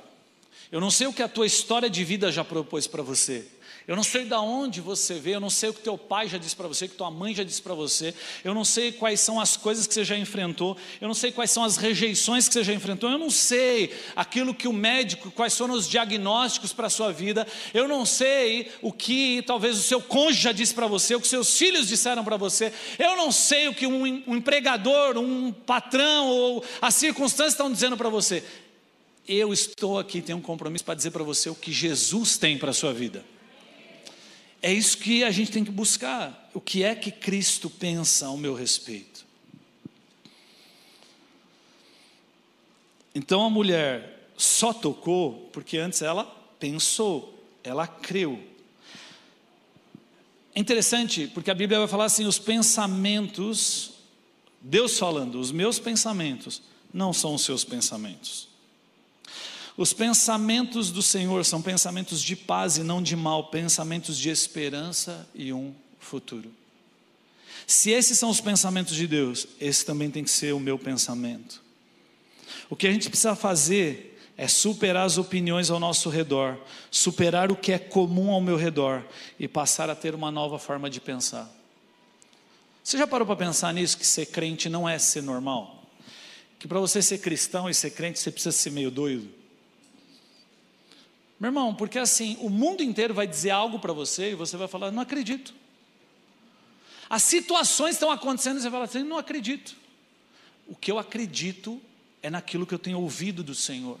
Eu 0.71 0.81
não 0.81 0.89
sei 0.89 1.05
o 1.05 1.13
que 1.13 1.21
a 1.21 1.29
tua 1.29 1.45
história 1.45 1.91
de 1.91 2.03
vida 2.03 2.31
já 2.31 2.43
propôs 2.43 2.87
para 2.87 3.03
você. 3.03 3.47
Eu 3.87 3.95
não 3.95 4.03
sei 4.03 4.25
de 4.25 4.33
onde 4.33 4.81
você 4.81 5.13
veio, 5.13 5.35
eu 5.35 5.39
não 5.39 5.49
sei 5.49 5.69
o 5.69 5.73
que 5.73 5.79
teu 5.79 5.97
pai 5.97 6.27
já 6.27 6.37
disse 6.37 6.53
para 6.53 6.67
você, 6.67 6.83
o 6.83 6.89
que 6.89 6.95
tua 6.95 7.09
mãe 7.09 7.33
já 7.33 7.41
disse 7.41 7.61
para 7.61 7.73
você, 7.73 8.13
eu 8.43 8.53
não 8.53 8.65
sei 8.65 8.91
quais 8.91 9.21
são 9.21 9.39
as 9.39 9.55
coisas 9.55 9.87
que 9.87 9.93
você 9.93 10.03
já 10.03 10.17
enfrentou, 10.17 10.75
eu 10.99 11.07
não 11.07 11.15
sei 11.15 11.31
quais 11.31 11.51
são 11.51 11.63
as 11.63 11.77
rejeições 11.77 12.49
que 12.49 12.53
você 12.53 12.65
já 12.65 12.73
enfrentou, 12.73 13.09
eu 13.09 13.17
não 13.17 13.29
sei 13.29 13.93
aquilo 14.13 14.53
que 14.53 14.67
o 14.67 14.73
médico, 14.73 15.31
quais 15.31 15.57
foram 15.57 15.73
os 15.73 15.87
diagnósticos 15.87 16.73
para 16.73 16.87
a 16.87 16.89
sua 16.89 17.13
vida, 17.13 17.47
eu 17.73 17.87
não 17.87 18.05
sei 18.05 18.69
o 18.81 18.91
que 18.91 19.41
talvez 19.43 19.77
o 19.77 19.81
seu 19.81 20.01
cônjuge 20.01 20.41
já 20.41 20.51
disse 20.51 20.73
para 20.73 20.85
você, 20.85 21.15
o 21.15 21.21
que 21.21 21.27
seus 21.27 21.57
filhos 21.57 21.87
disseram 21.87 22.25
para 22.25 22.35
você, 22.35 22.73
eu 22.99 23.15
não 23.15 23.31
sei 23.31 23.69
o 23.69 23.73
que 23.73 23.87
um, 23.87 24.03
um 24.27 24.35
empregador, 24.35 25.17
um 25.17 25.53
patrão 25.53 26.27
ou 26.27 26.61
as 26.81 26.93
circunstâncias 26.93 27.53
estão 27.53 27.71
dizendo 27.71 27.95
para 27.95 28.09
você. 28.09 28.43
Eu 29.25 29.53
estou 29.53 29.97
aqui, 29.97 30.21
tenho 30.21 30.39
um 30.39 30.41
compromisso 30.41 30.83
para 30.83 30.93
dizer 30.93 31.11
para 31.11 31.23
você 31.23 31.49
o 31.49 31.55
que 31.55 31.71
Jesus 31.71 32.37
tem 32.37 32.57
para 32.57 32.71
a 32.71 32.73
sua 32.73 32.93
vida. 32.93 33.23
É 34.61 34.73
isso 34.73 34.97
que 34.97 35.23
a 35.23 35.31
gente 35.31 35.51
tem 35.51 35.63
que 35.63 35.71
buscar. 35.71 36.49
O 36.53 36.59
que 36.59 36.83
é 36.83 36.95
que 36.95 37.11
Cristo 37.11 37.69
pensa 37.69 38.27
ao 38.27 38.37
meu 38.37 38.53
respeito? 38.53 39.25
Então 43.13 43.45
a 43.45 43.49
mulher 43.49 44.29
só 44.37 44.71
tocou 44.71 45.49
porque 45.51 45.77
antes 45.77 46.01
ela 46.01 46.23
pensou, 46.59 47.43
ela 47.63 47.87
creu. 47.87 48.39
É 50.53 50.59
interessante 50.59 51.27
porque 51.27 51.51
a 51.51 51.55
Bíblia 51.55 51.79
vai 51.79 51.87
falar 51.87 52.05
assim: 52.05 52.25
os 52.25 52.39
pensamentos, 52.39 53.91
Deus 54.61 54.97
falando, 54.97 55.39
os 55.39 55.51
meus 55.51 55.79
pensamentos 55.79 56.61
não 56.93 57.13
são 57.13 57.35
os 57.35 57.43
seus 57.43 57.63
pensamentos. 57.63 58.47
Os 59.77 59.93
pensamentos 59.93 60.89
do 60.89 61.03
Senhor 61.03 61.45
são 61.45 61.61
pensamentos 61.61 62.23
de 62.23 62.35
paz 62.35 62.77
e 62.77 62.83
não 62.83 63.01
de 63.01 63.15
mal, 63.15 63.51
pensamentos 63.51 64.17
de 64.17 64.29
esperança 64.29 65.29
e 65.35 65.53
um 65.53 65.71
futuro. 65.99 66.51
Se 67.67 67.91
esses 67.91 68.17
são 68.17 68.31
os 68.31 68.41
pensamentos 68.41 68.95
de 68.95 69.05
Deus, 69.05 69.45
esse 69.61 69.85
também 69.85 70.09
tem 70.09 70.23
que 70.23 70.31
ser 70.31 70.53
o 70.53 70.59
meu 70.59 70.79
pensamento. 70.79 71.61
O 72.69 72.75
que 72.75 72.87
a 72.87 72.91
gente 72.91 73.07
precisa 73.07 73.35
fazer 73.35 74.17
é 74.35 74.47
superar 74.47 75.05
as 75.05 75.19
opiniões 75.19 75.69
ao 75.69 75.79
nosso 75.79 76.09
redor, 76.09 76.57
superar 76.89 77.51
o 77.51 77.55
que 77.55 77.71
é 77.71 77.77
comum 77.77 78.31
ao 78.31 78.41
meu 78.41 78.55
redor 78.55 79.05
e 79.39 79.47
passar 79.47 79.89
a 79.91 79.95
ter 79.95 80.15
uma 80.15 80.31
nova 80.31 80.57
forma 80.57 80.89
de 80.89 80.99
pensar. 80.99 81.51
Você 82.83 82.97
já 82.97 83.05
parou 83.05 83.27
para 83.27 83.35
pensar 83.35 83.73
nisso? 83.73 83.97
Que 83.97 84.07
ser 84.07 84.27
crente 84.27 84.69
não 84.69 84.87
é 84.87 84.97
ser 84.97 85.21
normal? 85.21 85.83
Que 86.57 86.67
para 86.67 86.79
você 86.79 87.01
ser 87.01 87.19
cristão 87.19 87.69
e 87.69 87.73
ser 87.73 87.91
crente 87.91 88.17
você 88.17 88.31
precisa 88.31 88.51
ser 88.51 88.71
meio 88.71 88.89
doido? 88.89 89.36
Meu 91.39 91.49
irmão, 91.49 91.73
porque 91.73 91.99
assim, 91.99 92.37
o 92.39 92.49
mundo 92.49 92.81
inteiro 92.81 93.13
vai 93.13 93.27
dizer 93.27 93.51
algo 93.51 93.79
para 93.79 93.93
você 93.93 94.31
e 94.31 94.35
você 94.35 94.57
vai 94.57 94.67
falar, 94.67 94.91
não 94.91 95.01
acredito. 95.01 95.53
As 97.09 97.23
situações 97.23 97.95
estão 97.95 98.11
acontecendo 98.11 98.57
e 98.57 98.61
você 98.61 98.69
fala 98.69 98.85
assim: 98.85 99.03
não 99.03 99.17
acredito. 99.17 99.75
O 100.67 100.75
que 100.75 100.91
eu 100.91 100.99
acredito 100.99 101.81
é 102.21 102.29
naquilo 102.29 102.65
que 102.65 102.73
eu 102.73 102.79
tenho 102.79 102.99
ouvido 102.99 103.43
do 103.43 103.55
Senhor. 103.55 103.97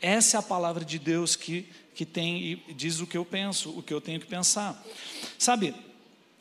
Essa 0.00 0.36
é 0.36 0.40
a 0.40 0.42
palavra 0.42 0.84
de 0.84 0.98
Deus 0.98 1.34
que, 1.34 1.68
que 1.94 2.04
tem 2.04 2.62
e 2.68 2.74
diz 2.74 3.00
o 3.00 3.06
que 3.06 3.16
eu 3.16 3.24
penso, 3.24 3.70
o 3.70 3.82
que 3.82 3.92
eu 3.92 4.00
tenho 4.00 4.20
que 4.20 4.26
pensar. 4.26 4.80
Sabe, 5.38 5.74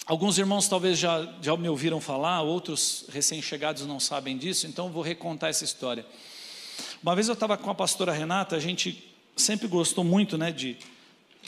alguns 0.05 0.37
irmãos 0.37 0.67
talvez 0.67 0.99
já, 0.99 1.33
já 1.41 1.55
me 1.57 1.69
ouviram 1.69 1.99
falar, 1.99 2.41
outros 2.41 3.05
recém-chegados 3.09 3.85
não 3.85 3.99
sabem 3.99 4.37
disso, 4.37 4.67
então 4.67 4.91
vou 4.91 5.01
recontar 5.01 5.49
essa 5.49 5.63
história. 5.63 6.05
Uma 7.01 7.15
vez 7.15 7.27
eu 7.27 7.33
estava 7.33 7.57
com 7.57 7.69
a 7.69 7.75
pastora 7.75 8.11
Renata, 8.11 8.55
a 8.55 8.59
gente 8.59 9.14
sempre 9.35 9.67
gostou 9.67 10.03
muito 10.03 10.37
né, 10.37 10.51
de, 10.51 10.77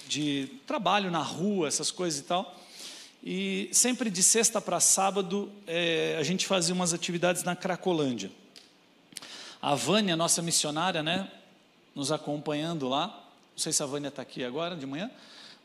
de 0.08 0.50
trabalho 0.66 1.10
na 1.10 1.22
rua, 1.22 1.68
essas 1.68 1.92
coisas 1.92 2.20
e 2.20 2.24
tal. 2.24 2.56
E 3.24 3.70
sempre 3.72 4.10
de 4.10 4.22
sexta 4.22 4.62
para 4.62 4.80
sábado 4.80 5.52
é, 5.66 6.18
a 6.20 6.24
gente 6.24 6.46
fazia 6.46 6.74
umas 6.74 6.94
atividades 6.94 7.44
na 7.44 7.56
Cracolândia. 7.56 8.32
A 9.62 9.74
Vânia, 9.74 10.16
nossa 10.16 10.42
missionária, 10.42 11.02
né, 11.02 11.30
nos 11.96 12.12
acompanhando 12.12 12.88
lá. 12.88 13.08
Não 13.08 13.58
sei 13.58 13.74
se 13.74 13.82
a 13.82 13.86
Vânia 13.86 14.10
está 14.10 14.22
aqui 14.22 14.44
agora 14.44 14.76
de 14.76 14.86
manhã, 14.86 15.10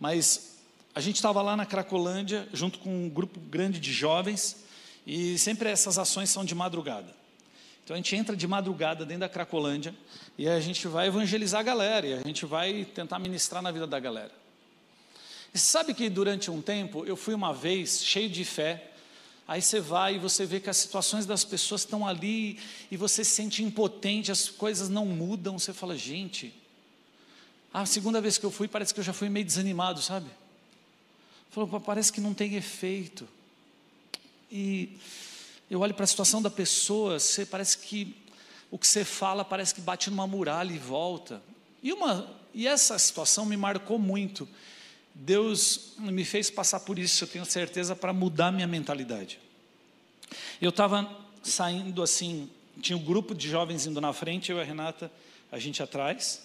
mas 0.01 0.57
a 0.95 1.01
gente 1.01 1.16
estava 1.16 1.43
lá 1.43 1.57
na 1.57 1.66
Cracolândia 1.66 2.49
junto 2.53 2.79
com 2.79 3.07
um 3.07 3.09
grupo 3.09 3.39
grande 3.39 3.79
de 3.79 3.93
jovens 3.93 4.64
e 5.07 5.39
sempre 5.39 5.68
essas 5.68 5.99
ações 5.99 6.31
são 6.31 6.45
de 6.45 6.55
madrugada. 6.55 7.14
Então 7.85 7.95
a 7.95 7.97
gente 7.97 8.14
entra 8.14 8.37
de 8.37 8.47
madrugada 8.47 9.05
dentro 9.05 9.20
da 9.20 9.29
Cracolândia 9.29 9.95
e 10.43 10.49
a 10.49 10.59
gente 10.59 10.88
vai 10.88 11.07
evangelizar 11.07 11.61
a 11.61 11.62
galera 11.62 12.05
e 12.05 12.14
a 12.14 12.20
gente 12.20 12.45
vai 12.45 12.84
tentar 12.84 13.20
ministrar 13.20 13.62
na 13.62 13.70
vida 13.70 13.86
da 13.86 14.01
galera. 14.01 14.32
E 15.55 15.59
sabe 15.59 15.95
que 15.95 16.11
durante 16.11 16.51
um 16.51 16.61
tempo 16.61 17.05
eu 17.07 17.14
fui 17.14 17.32
uma 17.32 17.55
vez 17.55 18.05
cheio 18.05 18.28
de 18.28 18.45
fé. 18.45 18.90
Aí 19.47 19.62
você 19.62 19.78
vai 19.78 20.16
e 20.16 20.18
você 20.18 20.45
vê 20.45 20.59
que 20.59 20.68
as 20.68 20.78
situações 20.78 21.26
das 21.26 21.45
pessoas 21.45 21.82
estão 21.82 22.05
ali 22.05 22.59
e 22.90 22.97
você 22.97 23.24
se 23.24 23.30
sente 23.30 23.62
impotente, 23.62 24.32
as 24.32 24.49
coisas 24.49 24.88
não 24.88 25.07
mudam. 25.07 25.61
Você 25.61 25.72
fala, 25.72 25.97
gente, 25.97 26.53
a 27.72 27.86
segunda 27.86 28.20
vez 28.20 28.36
que 28.36 28.45
eu 28.45 28.51
fui 28.51 28.66
parece 28.66 28.93
que 28.93 28.99
eu 28.99 29.05
já 29.05 29.12
fui 29.12 29.28
meio 29.28 29.47
desanimado, 29.47 30.03
sabe? 30.03 30.26
Falou, 31.53 31.80
parece 31.80 32.12
que 32.12 32.20
não 32.20 32.34
tem 32.34 32.57
efeito. 32.57 33.28
E 34.51 34.99
eu 35.70 35.78
olho 35.78 35.95
para 35.95 36.03
a 36.03 36.09
situação 36.09 36.43
da 36.43 36.51
pessoa, 36.51 37.20
você 37.20 37.47
parece 37.47 37.78
que 37.78 38.22
o 38.73 38.79
que 38.79 38.87
você 38.87 39.05
fala 39.05 39.45
parece 39.45 39.75
que 39.75 39.83
bate 39.83 40.09
numa 40.09 40.27
muralha 40.27 40.73
e 40.73 40.79
volta. 40.79 41.43
E, 41.83 41.93
uma, 41.93 42.27
e 42.55 42.66
essa 42.66 42.99
situação 42.99 43.45
me 43.45 43.55
marcou 43.55 43.99
muito. 43.99 44.49
Deus 45.14 45.93
me 45.99 46.25
fez 46.25 46.49
passar 46.49 46.81
por 46.81 46.99
isso, 46.99 47.23
eu 47.23 47.29
tenho 47.29 47.45
certeza, 47.45 47.95
para 47.95 48.14
mudar 48.14 48.51
minha 48.51 48.66
mentalidade. 48.66 49.39
Eu 50.59 50.70
estava 50.70 51.07
saindo 51.43 52.03
assim, 52.03 52.49
tinha 52.81 52.97
um 52.97 53.05
grupo 53.05 53.35
de 53.35 53.47
jovens 53.47 53.85
indo 53.85 54.01
na 54.01 54.14
frente, 54.14 54.51
eu 54.51 54.57
e 54.57 54.62
a 54.62 54.64
Renata, 54.64 55.12
a 55.53 55.59
gente 55.59 55.83
atrás. 55.83 56.43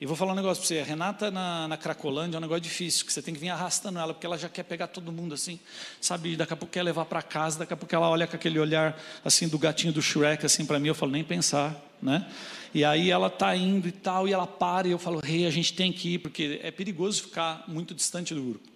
E 0.00 0.06
vou 0.06 0.16
falar 0.16 0.32
um 0.32 0.36
negócio 0.36 0.62
para 0.62 0.68
você, 0.68 0.78
a 0.78 0.84
Renata 0.84 1.30
na, 1.30 1.68
na 1.68 1.76
Cracolândia 1.76 2.36
é 2.36 2.38
um 2.38 2.40
negócio 2.40 2.62
difícil, 2.62 3.04
que 3.04 3.12
você 3.12 3.20
tem 3.20 3.34
que 3.34 3.40
vir 3.40 3.50
arrastando 3.50 3.98
ela, 3.98 4.14
porque 4.14 4.24
ela 4.24 4.38
já 4.38 4.48
quer 4.48 4.62
pegar 4.62 4.86
todo 4.86 5.12
mundo 5.12 5.34
assim, 5.34 5.60
sabe, 6.00 6.36
daqui 6.36 6.54
a 6.54 6.56
pouco 6.56 6.72
quer 6.72 6.82
levar 6.82 7.04
para 7.04 7.20
casa, 7.20 7.58
daqui 7.58 7.74
a 7.74 7.76
pouco 7.76 7.94
ela 7.94 8.08
olha 8.08 8.26
com 8.26 8.34
aquele 8.34 8.58
olhar 8.58 8.98
assim 9.22 9.46
do 9.46 9.58
gatinho 9.58 9.92
do 9.92 10.00
Shrek 10.00 10.46
assim 10.46 10.64
para 10.64 10.78
mim, 10.78 10.88
eu 10.88 10.94
falo, 10.94 11.12
nem 11.12 11.22
pensar, 11.22 11.78
né? 12.00 12.26
E 12.72 12.82
aí 12.82 13.10
ela 13.10 13.28
tá 13.28 13.54
indo 13.54 13.88
e 13.88 13.92
tal, 13.92 14.26
e 14.26 14.32
ela 14.32 14.46
para, 14.46 14.88
e 14.88 14.90
eu 14.90 14.98
falo, 14.98 15.20
rei, 15.20 15.40
hey, 15.40 15.46
a 15.46 15.50
gente 15.50 15.74
tem 15.74 15.92
que 15.92 16.14
ir, 16.14 16.18
porque 16.18 16.58
é 16.62 16.70
perigoso 16.70 17.24
ficar 17.24 17.64
muito 17.68 17.94
distante 17.94 18.34
do 18.34 18.42
grupo. 18.42 18.70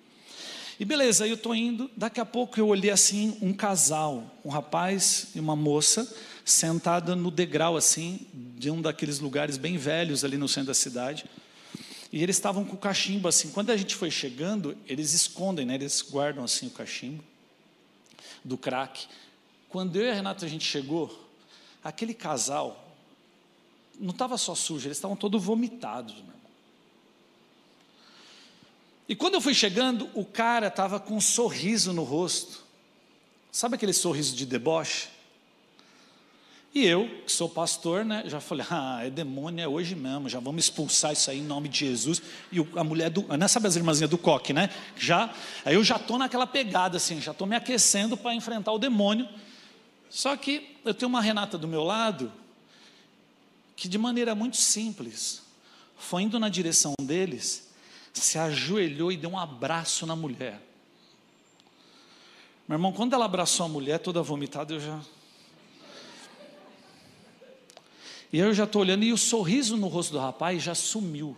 E 0.78 0.84
beleza, 0.84 1.24
aí 1.24 1.30
eu 1.30 1.36
estou 1.36 1.54
indo, 1.54 1.90
daqui 1.96 2.20
a 2.20 2.26
pouco 2.26 2.60
eu 2.60 2.68
olhei 2.68 2.90
assim, 2.90 3.38
um 3.40 3.54
casal, 3.54 4.38
um 4.44 4.50
rapaz 4.50 5.28
e 5.34 5.40
uma 5.40 5.56
moça, 5.56 6.06
sentada 6.44 7.16
no 7.16 7.30
degrau 7.30 7.78
assim, 7.78 8.26
de 8.64 8.70
um 8.70 8.80
daqueles 8.80 9.18
lugares 9.18 9.58
bem 9.58 9.76
velhos 9.76 10.24
ali 10.24 10.38
no 10.38 10.48
centro 10.48 10.68
da 10.68 10.74
cidade. 10.74 11.26
E 12.10 12.22
eles 12.22 12.36
estavam 12.36 12.64
com 12.64 12.76
o 12.76 12.78
cachimbo 12.78 13.28
assim. 13.28 13.50
Quando 13.50 13.68
a 13.68 13.76
gente 13.76 13.94
foi 13.94 14.10
chegando, 14.10 14.74
eles 14.86 15.12
escondem, 15.12 15.66
né? 15.66 15.74
Eles 15.74 16.00
guardam 16.00 16.42
assim 16.42 16.68
o 16.68 16.70
cachimbo 16.70 17.22
do 18.42 18.56
crack. 18.56 19.06
Quando 19.68 19.96
eu 19.96 20.06
e 20.06 20.10
a 20.10 20.14
Renata 20.14 20.46
a 20.46 20.48
gente 20.48 20.64
chegou, 20.64 21.28
aquele 21.82 22.14
casal 22.14 22.96
não 24.00 24.12
estava 24.12 24.38
só 24.38 24.54
sujo, 24.54 24.86
eles 24.86 24.96
estavam 24.96 25.14
todos 25.16 25.44
vomitados. 25.44 26.14
Meu 26.14 26.34
E 29.06 29.14
quando 29.14 29.34
eu 29.34 29.42
fui 29.42 29.52
chegando, 29.52 30.08
o 30.14 30.24
cara 30.24 30.68
estava 30.68 30.98
com 30.98 31.16
um 31.16 31.20
sorriso 31.20 31.92
no 31.92 32.02
rosto. 32.02 32.64
Sabe 33.52 33.74
aquele 33.74 33.92
sorriso 33.92 34.34
de 34.34 34.46
deboche? 34.46 35.08
E 36.74 36.84
eu, 36.84 37.08
que 37.24 37.30
sou 37.30 37.48
pastor, 37.48 38.04
né, 38.04 38.24
já 38.26 38.40
falei, 38.40 38.66
ah, 38.68 39.06
é 39.06 39.08
demônio, 39.08 39.62
é 39.62 39.68
hoje 39.68 39.94
mesmo, 39.94 40.28
já 40.28 40.40
vamos 40.40 40.64
expulsar 40.64 41.12
isso 41.12 41.30
aí 41.30 41.38
em 41.38 41.44
nome 41.44 41.68
de 41.68 41.78
Jesus. 41.78 42.20
E 42.50 42.58
a 42.74 42.82
mulher 42.82 43.10
do, 43.10 43.22
né, 43.36 43.46
sabe 43.46 43.68
as 43.68 43.76
irmãzinhas 43.76 44.10
do 44.10 44.18
coque, 44.18 44.52
né? 44.52 44.68
Já, 44.96 45.32
aí 45.64 45.76
eu 45.76 45.84
já 45.84 45.94
estou 45.94 46.18
naquela 46.18 46.48
pegada 46.48 46.96
assim, 46.96 47.20
já 47.20 47.30
estou 47.30 47.46
me 47.46 47.54
aquecendo 47.54 48.16
para 48.16 48.34
enfrentar 48.34 48.72
o 48.72 48.78
demônio. 48.78 49.28
Só 50.10 50.36
que 50.36 50.76
eu 50.84 50.92
tenho 50.92 51.08
uma 51.08 51.20
Renata 51.20 51.56
do 51.56 51.68
meu 51.68 51.84
lado, 51.84 52.32
que 53.76 53.88
de 53.88 53.96
maneira 53.96 54.34
muito 54.34 54.56
simples, 54.56 55.42
foi 55.96 56.22
indo 56.22 56.40
na 56.40 56.48
direção 56.48 56.92
deles, 57.00 57.68
se 58.12 58.36
ajoelhou 58.36 59.12
e 59.12 59.16
deu 59.16 59.30
um 59.30 59.38
abraço 59.38 60.06
na 60.06 60.16
mulher. 60.16 60.60
Meu 62.66 62.74
irmão, 62.76 62.92
quando 62.92 63.12
ela 63.12 63.26
abraçou 63.26 63.64
a 63.64 63.68
mulher 63.68 64.00
toda 64.00 64.20
vomitada, 64.22 64.74
eu 64.74 64.80
já 64.80 65.00
E 68.34 68.38
eu 68.40 68.52
já 68.52 68.64
estou 68.64 68.82
olhando 68.82 69.04
e 69.04 69.12
o 69.12 69.16
sorriso 69.16 69.76
no 69.76 69.86
rosto 69.86 70.10
do 70.10 70.18
rapaz 70.18 70.60
já 70.60 70.74
sumiu. 70.74 71.36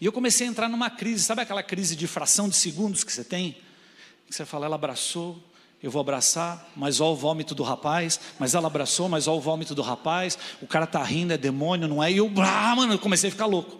E 0.00 0.06
eu 0.06 0.10
comecei 0.10 0.46
a 0.46 0.50
entrar 0.50 0.66
numa 0.66 0.88
crise, 0.88 1.22
sabe 1.22 1.42
aquela 1.42 1.62
crise 1.62 1.94
de 1.94 2.06
fração 2.06 2.48
de 2.48 2.56
segundos 2.56 3.04
que 3.04 3.12
você 3.12 3.22
tem? 3.22 3.54
Que 4.26 4.34
você 4.34 4.46
fala, 4.46 4.64
ela 4.64 4.76
abraçou, 4.76 5.38
eu 5.82 5.90
vou 5.90 6.00
abraçar, 6.00 6.72
mas 6.74 7.02
ó 7.02 7.12
o 7.12 7.14
vômito 7.14 7.54
do 7.54 7.62
rapaz, 7.62 8.18
mas 8.38 8.54
ela 8.54 8.66
abraçou, 8.66 9.10
mas 9.10 9.28
ó 9.28 9.36
o 9.36 9.40
vômito 9.42 9.74
do 9.74 9.82
rapaz, 9.82 10.38
o 10.62 10.66
cara 10.66 10.86
tá 10.86 11.04
rindo, 11.04 11.34
é 11.34 11.36
demônio, 11.36 11.86
não 11.86 12.02
é? 12.02 12.10
E 12.10 12.16
eu, 12.16 12.32
ah, 12.38 12.74
mano, 12.74 12.98
comecei 12.98 13.28
a 13.28 13.30
ficar 13.30 13.44
louco. 13.44 13.78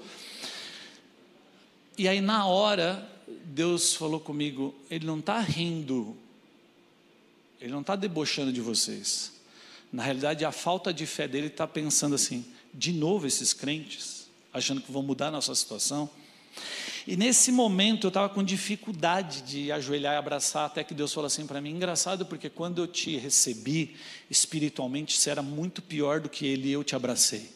E 1.96 2.06
aí 2.06 2.20
na 2.20 2.44
hora, 2.44 3.10
Deus 3.46 3.94
falou 3.94 4.20
comigo, 4.20 4.74
ele 4.90 5.06
não 5.06 5.20
está 5.20 5.40
rindo, 5.40 6.14
ele 7.58 7.72
não 7.72 7.80
está 7.80 7.96
debochando 7.96 8.52
de 8.52 8.60
vocês. 8.60 9.31
Na 9.92 10.02
realidade, 10.02 10.44
a 10.44 10.50
falta 10.50 10.92
de 10.92 11.04
fé 11.04 11.28
dele 11.28 11.48
está 11.48 11.66
pensando 11.66 12.14
assim: 12.14 12.44
de 12.72 12.92
novo 12.92 13.26
esses 13.26 13.52
crentes, 13.52 14.26
achando 14.52 14.80
que 14.80 14.90
vão 14.90 15.02
mudar 15.02 15.28
a 15.28 15.30
nossa 15.30 15.54
situação. 15.54 16.08
E 17.06 17.16
nesse 17.16 17.50
momento 17.50 18.06
eu 18.06 18.08
estava 18.08 18.28
com 18.28 18.42
dificuldade 18.44 19.42
de 19.42 19.72
ajoelhar 19.72 20.14
e 20.14 20.16
abraçar, 20.16 20.66
até 20.66 20.84
que 20.84 20.94
Deus 20.94 21.12
falou 21.12 21.26
assim 21.26 21.46
para 21.46 21.60
mim: 21.60 21.70
engraçado, 21.70 22.24
porque 22.24 22.48
quando 22.48 22.80
eu 22.80 22.86
te 22.86 23.16
recebi 23.18 23.96
espiritualmente, 24.30 25.18
você 25.18 25.30
era 25.30 25.42
muito 25.42 25.82
pior 25.82 26.20
do 26.20 26.28
que 26.28 26.46
ele 26.46 26.68
e 26.68 26.72
eu 26.72 26.82
te 26.82 26.96
abracei. 26.96 27.50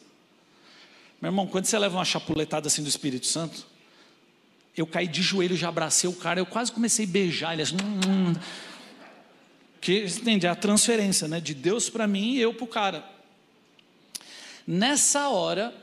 Meu 1.19 1.29
irmão, 1.29 1.47
quando 1.47 1.65
você 1.65 1.79
leva 1.79 1.97
uma 1.97 2.05
chapuletada 2.05 2.67
assim 2.67 2.83
do 2.83 2.89
Espírito 2.89 3.25
Santo, 3.25 3.65
eu 4.75 4.85
caí 4.85 5.07
de 5.07 5.23
joelho, 5.23 5.57
já 5.57 5.69
abracei 5.69 6.07
o 6.07 6.13
cara, 6.13 6.39
eu 6.39 6.45
quase 6.45 6.71
comecei 6.71 7.05
a 7.05 7.09
beijar 7.09 7.53
ele 7.53 7.63
assim. 7.63 7.75
Hum, 7.75 8.29
hum. 8.29 8.33
Que 9.79 10.05
entende? 10.05 10.45
É 10.45 10.49
a 10.49 10.55
transferência 10.55 11.27
né? 11.27 11.39
de 11.39 11.53
Deus 11.53 11.89
para 11.89 12.07
mim 12.07 12.33
e 12.33 12.41
eu 12.41 12.53
para 12.53 12.63
o 12.63 12.67
cara. 12.67 13.03
Nessa 14.65 15.29
hora, 15.29 15.73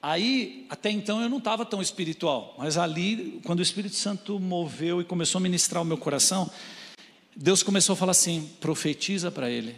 aí, 0.00 0.66
até 0.70 0.90
então 0.90 1.20
eu 1.20 1.28
não 1.28 1.38
estava 1.38 1.66
tão 1.66 1.82
espiritual, 1.82 2.54
mas 2.56 2.78
ali, 2.78 3.40
quando 3.44 3.58
o 3.58 3.62
Espírito 3.62 3.96
Santo 3.96 4.38
moveu 4.38 5.00
e 5.00 5.04
começou 5.04 5.40
a 5.40 5.42
ministrar 5.42 5.82
o 5.82 5.84
meu 5.84 5.98
coração, 5.98 6.48
Deus 7.34 7.62
começou 7.62 7.94
a 7.94 7.96
falar 7.96 8.12
assim: 8.12 8.48
profetiza 8.60 9.30
para 9.30 9.50
ele. 9.50 9.74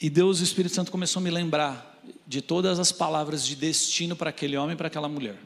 E 0.00 0.08
Deus, 0.08 0.40
o 0.40 0.44
Espírito 0.44 0.74
Santo, 0.74 0.90
começou 0.90 1.20
a 1.20 1.22
me 1.22 1.30
lembrar 1.30 2.00
de 2.26 2.40
todas 2.40 2.78
as 2.78 2.90
palavras 2.90 3.46
de 3.46 3.54
destino 3.54 4.16
para 4.16 4.30
aquele 4.30 4.56
homem 4.56 4.72
e 4.72 4.76
para 4.76 4.86
aquela 4.86 5.08
mulher. 5.08 5.36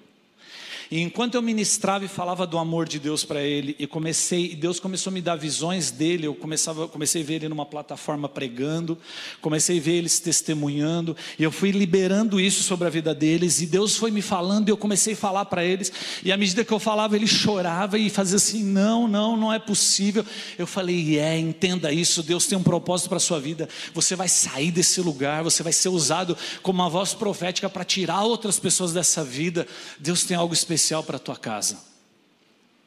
E 0.91 1.01
enquanto 1.01 1.35
eu 1.35 1.43
ministrava 1.43 2.05
e 2.05 2.09
falava 2.09 2.47
do 2.47 2.59
amor 2.59 2.89
de 2.89 2.99
Deus 2.99 3.25
para 3.25 3.43
ele, 3.43 3.75
e 3.79 3.87
comecei, 3.87 4.55
Deus 4.55 4.79
começou 4.79 5.11
a 5.11 5.15
me 5.15 5.21
dar 5.21 5.37
visões 5.37 5.91
dele, 5.91 6.27
eu 6.27 6.35
começava, 6.35 6.87
comecei 6.87 7.23
a 7.23 7.25
ver 7.25 7.35
ele 7.35 7.49
numa 7.49 7.67
plataforma 7.67 8.29
pregando, 8.29 8.99
comecei 9.41 9.79
a 9.79 9.81
ver 9.81 9.93
eles 9.93 10.21
testemunhando, 10.21 11.17
e 11.39 11.43
eu 11.43 11.51
fui 11.51 11.71
liberando 11.71 12.41
isso 12.41 12.63
sobre 12.63 12.87
a 12.87 12.91
vida 12.91 13.15
deles, 13.15 13.61
e 13.61 13.67
Deus 13.67 13.97
foi 13.97 14.11
me 14.11 14.23
falando, 14.23 14.69
e 14.69 14.73
eu 14.73 14.77
comecei 14.77 15.15
a 15.15 15.17
falar 15.17 15.47
para 15.47 15.65
eles, 15.65 15.91
e 16.23 16.31
à 16.31 16.37
medida 16.37 16.65
que 16.65 16.73
eu 16.73 16.79
falava, 16.79 17.17
ele 17.17 17.27
chorava 17.27 17.99
e 17.99 18.11
fazia 18.11 18.37
assim: 18.37 18.63
não, 18.63 19.09
não, 19.09 19.37
não 19.37 19.53
é 19.53 19.59
possível. 19.59 20.25
Eu 20.59 20.67
falei: 20.67 21.19
é, 21.19 21.39
entenda 21.39 21.93
isso, 21.93 22.23
Deus 22.23 22.47
tem 22.47 22.59
um 22.59 22.63
propósito 22.63 23.09
para 23.09 23.17
a 23.17 23.21
sua 23.21 23.41
vida, 23.41 23.69
você 23.93 24.15
vai 24.15 24.29
sair 24.29 24.71
desse 24.71 25.01
lugar, 25.01 25.43
você 25.43 25.63
vai 25.63 25.73
ser 25.73 25.89
usado 25.89 26.37
como 26.63 26.83
uma 26.83 26.89
voz 26.89 27.15
profética 27.15 27.69
para 27.69 27.85
tirar 27.85 28.23
outras 28.23 28.59
pessoas 28.59 28.93
dessa 28.93 29.25
vida. 29.25 29.67
Deus 29.99 30.25
tem 30.25 30.37
algo 30.37 30.53
especial 30.53 30.74
especial 30.75 31.03
para 31.03 31.17
a 31.17 31.21
tua 31.21 31.37
casa. 31.37 31.79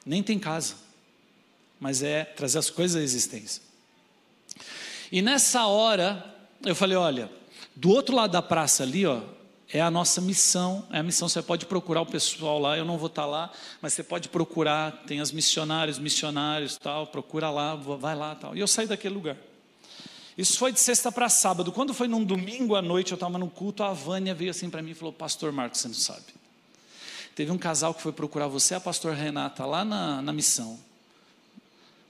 nem 0.05 0.21
tem 0.23 0.39
casa, 0.39 0.75
mas 1.79 2.01
é 2.01 2.23
trazer 2.23 2.59
as 2.59 2.69
coisas 2.69 3.01
à 3.01 3.03
existência. 3.03 3.61
E 5.11 5.21
nessa 5.21 5.65
hora, 5.65 6.35
eu 6.65 6.75
falei: 6.75 6.97
olha, 6.97 7.29
do 7.75 7.89
outro 7.89 8.15
lado 8.15 8.31
da 8.31 8.41
praça 8.41 8.83
ali, 8.83 9.05
ó, 9.05 9.21
é 9.71 9.81
a 9.81 9.91
nossa 9.91 10.21
missão, 10.21 10.87
é 10.91 10.99
a 10.99 11.03
missão. 11.03 11.27
Você 11.27 11.41
pode 11.41 11.65
procurar 11.65 12.01
o 12.01 12.05
pessoal 12.05 12.59
lá, 12.59 12.77
eu 12.77 12.85
não 12.85 12.97
vou 12.97 13.07
estar 13.07 13.25
lá, 13.25 13.51
mas 13.81 13.93
você 13.93 14.03
pode 14.03 14.29
procurar, 14.29 15.03
tem 15.05 15.19
as 15.19 15.31
missionários, 15.31 15.99
missionários, 15.99 16.77
tal, 16.77 17.07
procura 17.07 17.49
lá, 17.49 17.75
vai 17.75 18.15
lá, 18.15 18.35
tal. 18.35 18.55
E 18.55 18.59
eu 18.59 18.67
saí 18.67 18.87
daquele 18.87 19.15
lugar. 19.15 19.37
Isso 20.37 20.57
foi 20.57 20.71
de 20.71 20.79
sexta 20.79 21.11
para 21.11 21.29
sábado. 21.29 21.71
Quando 21.71 21.93
foi 21.93 22.07
num 22.07 22.23
domingo 22.23 22.75
à 22.75 22.81
noite, 22.81 23.11
eu 23.11 23.15
estava 23.15 23.37
no 23.37 23.49
culto, 23.49 23.83
a 23.83 23.91
Vânia 23.91 24.35
veio 24.35 24.51
assim 24.51 24.69
para 24.69 24.81
mim 24.81 24.91
e 24.91 24.95
falou: 24.95 25.11
Pastor 25.11 25.51
Marcos, 25.51 25.81
você 25.81 25.87
não 25.87 25.95
sabe. 25.95 26.37
Teve 27.37 27.51
um 27.51 27.57
casal 27.59 27.93
que 27.93 28.01
foi 28.01 28.11
procurar 28.11 28.47
você, 28.47 28.73
a 28.73 28.79
pastor 28.79 29.13
Renata, 29.13 29.63
lá 29.63 29.85
na, 29.85 30.23
na 30.23 30.33
missão. 30.33 30.79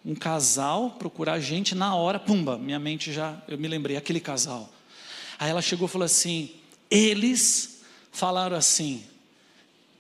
Um 0.06 0.16
casal 0.16 0.92
procurar 0.92 1.34
a 1.34 1.40
gente 1.42 1.76
na 1.76 1.94
hora, 1.94 2.18
pumba, 2.18 2.58
minha 2.58 2.80
mente 2.80 3.12
já, 3.12 3.38
eu 3.46 3.58
me 3.58 3.68
lembrei, 3.68 3.98
aquele 3.98 4.22
casal. 4.22 4.72
Aí 5.38 5.50
ela 5.50 5.62
chegou 5.62 5.86
e 5.86 5.92
falou 5.92 6.06
assim: 6.06 6.52
eles 6.90 7.82
falaram 8.10 8.56
assim. 8.56 9.04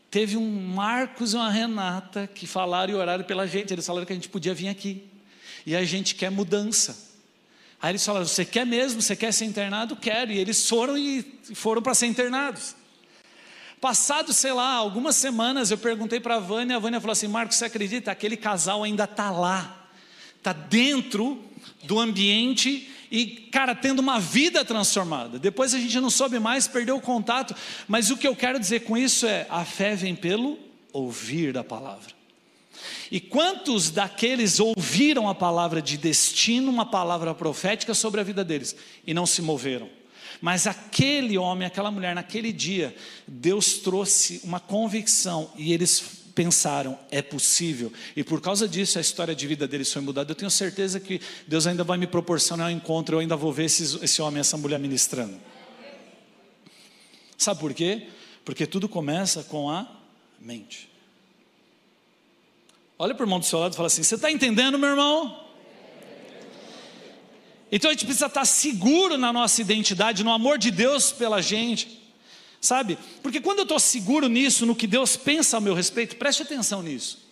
Teve 0.10 0.38
um 0.38 0.50
Marcos 0.50 1.34
e 1.34 1.36
uma 1.36 1.52
Renata 1.52 2.26
que 2.26 2.48
falaram 2.48 2.94
e 2.94 2.96
oraram 2.96 3.26
pela 3.26 3.46
gente. 3.46 3.74
Eles 3.74 3.86
falaram 3.86 4.06
que 4.06 4.14
a 4.14 4.16
gente 4.16 4.30
podia 4.30 4.54
vir 4.54 4.70
aqui. 4.70 5.04
E 5.66 5.76
a 5.76 5.84
gente 5.84 6.16
quer 6.16 6.32
mudança. 6.32 6.98
Aí 7.82 7.92
eles 7.92 8.06
falaram: 8.06 8.26
Você 8.26 8.46
quer 8.46 8.66
mesmo? 8.66 9.02
Você 9.02 9.14
quer 9.14 9.34
ser 9.34 9.44
internado? 9.44 9.94
Quero. 9.98 10.32
E 10.32 10.38
eles 10.38 10.70
foram 10.70 10.98
e 10.98 11.22
foram 11.54 11.82
para 11.82 11.94
ser 11.94 12.06
internados. 12.06 12.77
Passado, 13.80 14.34
sei 14.34 14.54
lá, 14.54 14.74
algumas 14.74 15.16
semanas, 15.16 15.70
eu 15.70 15.78
perguntei 15.78 16.20
para 16.20 16.36
a 16.36 16.40
Vânia. 16.40 16.78
A 16.78 16.80
Vânia 16.80 17.00
falou 17.00 17.12
assim: 17.12 17.28
Marcos, 17.28 17.58
você 17.58 17.66
acredita? 17.66 18.12
Aquele 18.12 18.36
casal 18.36 18.84
ainda 18.84 19.04
está 19.04 19.30
lá, 19.30 19.88
está 20.38 20.52
dentro 20.52 21.44
do 21.84 22.00
ambiente 22.00 22.90
e, 23.12 23.26
cara, 23.52 23.76
tendo 23.76 24.00
uma 24.00 24.20
vida 24.20 24.66
transformada. 24.66 25.38
Depois 25.38 25.76
a 25.76 25.80
gente 25.80 26.00
não 26.00 26.10
soube 26.10 26.40
mais, 26.40 26.68
perdeu 26.68 26.98
o 26.98 27.02
contato. 27.02 27.56
Mas 27.88 28.10
o 28.10 28.18
que 28.18 28.28
eu 28.28 28.36
quero 28.36 28.60
dizer 28.60 28.82
com 28.82 28.98
isso 28.98 29.28
é: 29.28 29.46
a 29.48 29.64
fé 29.64 29.96
vem 29.96 30.16
pelo 30.16 30.58
ouvir 30.92 31.54
da 31.54 31.64
palavra. 31.64 32.18
E 33.12 33.20
quantos 33.20 33.92
daqueles 33.92 34.60
ouviram 34.60 35.30
a 35.30 35.36
palavra 35.36 35.82
de 35.82 35.98
destino, 35.98 36.72
uma 36.72 36.86
palavra 36.86 37.34
profética 37.34 37.94
sobre 37.94 38.20
a 38.22 38.24
vida 38.24 38.44
deles 38.44 38.76
e 39.06 39.14
não 39.14 39.26
se 39.26 39.42
moveram? 39.42 39.97
Mas 40.42 40.68
aquele 40.68 41.38
homem, 41.38 41.68
aquela 41.68 41.92
mulher, 41.92 42.14
naquele 42.16 42.52
dia, 42.52 42.96
Deus 43.28 43.74
trouxe 43.80 44.42
uma 44.44 44.60
convicção 44.60 45.52
e 45.56 45.74
eles 45.74 46.18
pensaram, 46.38 47.00
é 47.10 47.22
possível. 47.22 47.92
E 48.16 48.24
por 48.24 48.40
causa 48.40 48.68
disso, 48.68 49.00
a 49.00 49.02
história 49.02 49.34
de 49.34 49.48
vida 49.48 49.68
deles 49.68 49.92
foi 49.92 50.04
mudada. 50.04 50.32
Eu 50.32 50.36
tenho 50.36 50.52
certeza 50.52 51.00
que 51.00 51.20
Deus 51.48 51.66
ainda 51.66 51.84
vai 51.84 51.98
me 51.98 52.06
proporcionar 52.06 52.68
um 52.68 52.72
encontro, 52.72 53.16
eu 53.16 53.20
ainda 53.20 53.36
vou 53.36 53.52
ver 53.52 53.66
esse, 53.66 54.04
esse 54.04 54.22
homem, 54.22 54.40
essa 54.40 54.56
mulher 54.56 54.80
ministrando. 54.80 55.36
Sabe 57.36 57.60
por 57.60 57.74
quê? 57.74 58.08
Porque 58.46 58.68
tudo 58.68 58.88
começa 58.88 59.44
com 59.44 59.70
a 59.70 59.88
mente. 60.40 60.90
Olha 63.00 63.16
para 63.16 63.24
o 63.24 63.26
irmão 63.26 63.40
do 63.40 63.46
seu 63.46 63.60
lado 63.60 63.74
e 63.74 63.76
fala 63.76 63.88
assim: 63.88 64.04
Você 64.04 64.16
está 64.16 64.32
entendendo, 64.32 64.78
meu 64.78 64.90
irmão? 64.90 65.47
Então 67.72 67.90
a 67.90 67.94
gente 67.94 68.06
precisa 68.06 68.28
estar 68.28 68.46
seguro 68.46 69.18
na 69.18 69.34
nossa 69.34 69.62
identidade, 69.62 70.24
no 70.24 70.32
amor 70.32 70.58
de 70.58 70.72
Deus 70.72 71.12
pela 71.12 71.42
gente 71.42 71.98
sabe? 72.60 72.98
Porque 73.22 73.40
quando 73.40 73.60
eu 73.60 73.64
estou 73.64 73.80
seguro 73.80 74.28
nisso, 74.28 74.66
no 74.66 74.76
que 74.76 74.88
Deus 74.88 75.16
pensa 75.16 75.58
a 75.58 75.62
meu 75.62 75.74
respeito, 75.74 76.16
preste 76.16 76.42
atenção 76.42 76.82
nisso. 76.82 77.26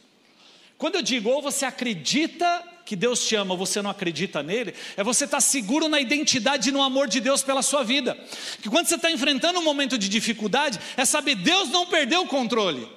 Quando 0.78 0.96
eu 0.96 1.02
digo, 1.02 1.30
ou 1.30 1.42
você 1.42 1.66
acredita 1.66 2.64
que 2.86 2.96
Deus 2.96 3.26
te 3.26 3.36
ama, 3.36 3.54
ou 3.54 3.58
você 3.58 3.82
não 3.82 3.90
acredita 3.90 4.44
nele, 4.44 4.74
é 4.96 5.04
você 5.04 5.26
estar 5.26 5.42
seguro 5.42 5.90
na 5.90 6.00
identidade 6.00 6.70
e 6.70 6.72
no 6.72 6.84
amor 6.84 7.08
de 7.08 7.20
Deus 7.20 7.42
pela 7.42 7.62
sua 7.62 7.84
vida. 7.84 8.16
Que 8.62 8.70
quando 8.70 8.88
você 8.88 8.96
está 8.96 9.10
enfrentando 9.10 9.60
um 9.60 9.64
momento 9.64 9.98
de 9.98 10.08
dificuldade, 10.08 10.80
é 10.96 11.04
saber 11.04 11.36
Deus 11.36 11.70
não 11.70 11.88
perdeu 11.88 12.22
o 12.22 12.28
controle. 12.28 12.88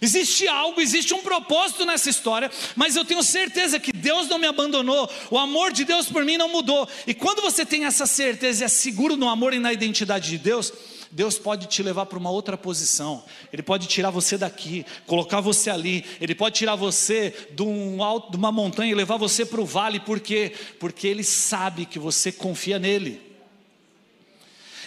Existe 0.00 0.46
algo, 0.46 0.80
existe 0.80 1.12
um 1.14 1.22
propósito 1.22 1.84
nessa 1.84 2.08
história, 2.08 2.50
mas 2.76 2.96
eu 2.96 3.04
tenho 3.04 3.22
certeza 3.22 3.80
que 3.80 3.92
Deus 3.92 4.28
não 4.28 4.38
me 4.38 4.46
abandonou, 4.46 5.10
o 5.30 5.38
amor 5.38 5.72
de 5.72 5.84
Deus 5.84 6.06
por 6.06 6.24
mim 6.24 6.36
não 6.36 6.48
mudou. 6.48 6.88
E 7.06 7.14
quando 7.14 7.42
você 7.42 7.66
tem 7.66 7.84
essa 7.84 8.06
certeza 8.06 8.62
e 8.62 8.66
é 8.66 8.68
seguro 8.68 9.16
no 9.16 9.28
amor 9.28 9.52
e 9.52 9.58
na 9.58 9.72
identidade 9.72 10.30
de 10.30 10.38
Deus, 10.38 10.72
Deus 11.10 11.38
pode 11.38 11.66
te 11.66 11.82
levar 11.82 12.06
para 12.06 12.18
uma 12.18 12.30
outra 12.30 12.56
posição. 12.56 13.24
Ele 13.52 13.62
pode 13.62 13.86
tirar 13.86 14.10
você 14.10 14.36
daqui, 14.36 14.84
colocar 15.06 15.40
você 15.40 15.70
ali. 15.70 16.04
Ele 16.20 16.34
pode 16.34 16.56
tirar 16.56 16.74
você 16.74 17.34
de, 17.50 17.62
um 17.62 18.02
alto, 18.02 18.30
de 18.30 18.36
uma 18.36 18.52
montanha 18.52 18.92
e 18.92 18.94
levar 18.94 19.16
você 19.16 19.44
para 19.44 19.60
o 19.60 19.64
vale. 19.64 20.00
Por 20.00 20.20
quê? 20.20 20.52
Porque 20.78 21.06
Ele 21.06 21.24
sabe 21.24 21.86
que 21.86 21.98
você 21.98 22.30
confia 22.30 22.78
nele. 22.78 23.27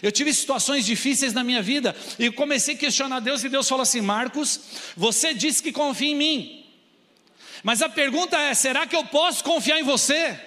Eu 0.01 0.11
tive 0.11 0.33
situações 0.33 0.85
difíceis 0.85 1.33
na 1.33 1.43
minha 1.43 1.61
vida 1.61 1.95
e 2.17 2.31
comecei 2.31 2.75
a 2.75 2.77
questionar 2.77 3.19
Deus 3.19 3.43
e 3.43 3.49
Deus 3.49 3.67
falou 3.67 3.83
assim: 3.83 4.01
Marcos, 4.01 4.59
você 4.95 5.33
disse 5.33 5.61
que 5.61 5.71
confia 5.71 6.11
em 6.11 6.15
mim. 6.15 6.65
Mas 7.63 7.81
a 7.81 7.89
pergunta 7.89 8.37
é: 8.37 8.53
será 8.53 8.87
que 8.87 8.95
eu 8.95 9.05
posso 9.05 9.43
confiar 9.43 9.79
em 9.79 9.83
você? 9.83 10.39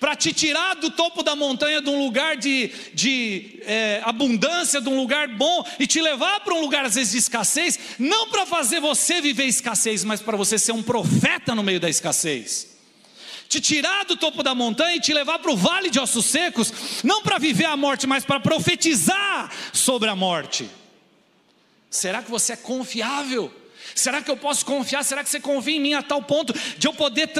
para 0.00 0.16
te 0.16 0.32
tirar 0.32 0.74
do 0.74 0.90
topo 0.90 1.22
da 1.22 1.36
montanha, 1.36 1.80
de 1.80 1.88
um 1.88 1.98
lugar 1.98 2.36
de, 2.36 2.70
de 2.92 3.60
é, 3.64 4.00
abundância, 4.04 4.80
de 4.80 4.88
um 4.88 4.96
lugar 4.96 5.28
bom, 5.28 5.64
e 5.78 5.86
te 5.86 6.00
levar 6.00 6.40
para 6.40 6.54
um 6.54 6.60
lugar 6.60 6.84
às 6.84 6.94
vezes 6.94 7.12
de 7.12 7.18
escassez, 7.18 7.78
não 7.98 8.28
para 8.28 8.46
fazer 8.46 8.80
você 8.80 9.20
viver 9.20 9.44
escassez, 9.44 10.04
mas 10.04 10.20
para 10.20 10.36
você 10.36 10.58
ser 10.58 10.72
um 10.72 10.82
profeta 10.82 11.54
no 11.54 11.62
meio 11.62 11.80
da 11.80 11.88
escassez. 11.88 12.75
Te 13.48 13.60
tirar 13.60 14.04
do 14.04 14.16
topo 14.16 14.42
da 14.42 14.54
montanha 14.54 14.96
e 14.96 15.00
te 15.00 15.14
levar 15.14 15.38
para 15.38 15.50
o 15.50 15.56
vale 15.56 15.90
de 15.90 16.00
ossos 16.00 16.26
secos, 16.26 16.72
não 17.04 17.22
para 17.22 17.38
viver 17.38 17.66
a 17.66 17.76
morte, 17.76 18.06
mas 18.06 18.24
para 18.24 18.40
profetizar 18.40 19.50
sobre 19.72 20.08
a 20.08 20.16
morte. 20.16 20.68
Será 21.88 22.22
que 22.22 22.30
você 22.30 22.54
é 22.54 22.56
confiável? 22.56 23.52
Será 23.94 24.20
que 24.20 24.30
eu 24.30 24.36
posso 24.36 24.64
confiar? 24.66 25.04
Será 25.04 25.22
que 25.22 25.30
você 25.30 25.40
confia 25.40 25.76
em 25.76 25.80
mim 25.80 25.94
a 25.94 26.02
tal 26.02 26.22
ponto 26.22 26.52
de 26.76 26.86
eu 26.86 26.92
poder 26.92 27.30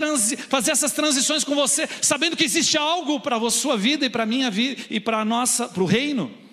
fazer 0.48 0.70
essas 0.70 0.92
transições 0.92 1.44
com 1.44 1.54
você, 1.54 1.88
sabendo 2.00 2.36
que 2.36 2.44
existe 2.44 2.78
algo 2.78 3.20
para 3.20 3.36
a 3.36 3.50
sua 3.50 3.76
vida 3.76 4.06
e 4.06 4.10
para 4.10 4.22
a 4.22 4.26
minha 4.26 4.50
vida 4.50 4.82
e 4.88 5.00
para 5.00 5.24
nossa, 5.24 5.68
para 5.68 5.82
o 5.82 5.86
reino? 5.86 6.45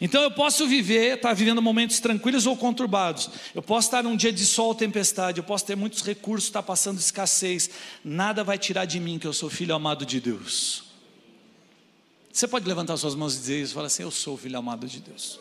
Então 0.00 0.22
eu 0.22 0.30
posso 0.30 0.66
viver, 0.66 1.16
estar 1.16 1.28
tá 1.28 1.34
vivendo 1.34 1.60
momentos 1.60 2.00
tranquilos 2.00 2.46
ou 2.46 2.56
conturbados. 2.56 3.28
Eu 3.54 3.60
posso 3.60 3.88
estar 3.88 4.02
num 4.02 4.16
dia 4.16 4.32
de 4.32 4.46
sol 4.46 4.68
ou 4.68 4.74
tempestade, 4.74 5.38
eu 5.38 5.44
posso 5.44 5.66
ter 5.66 5.76
muitos 5.76 6.02
recursos, 6.02 6.48
estar 6.48 6.62
passando 6.62 6.98
escassez. 6.98 7.68
Nada 8.02 8.42
vai 8.42 8.56
tirar 8.56 8.86
de 8.86 8.98
mim 8.98 9.18
que 9.18 9.26
eu 9.26 9.32
sou 9.32 9.50
filho 9.50 9.74
amado 9.74 10.06
de 10.06 10.18
Deus. 10.18 10.84
Você 12.32 12.48
pode 12.48 12.66
levantar 12.66 12.96
suas 12.96 13.14
mãos 13.14 13.34
e 13.34 13.38
dizer 13.40 13.62
isso, 13.62 13.74
falar 13.74 13.88
assim: 13.88 14.02
Eu 14.02 14.10
sou 14.10 14.38
filho 14.38 14.56
amado 14.56 14.86
de 14.86 15.00
Deus. 15.00 15.38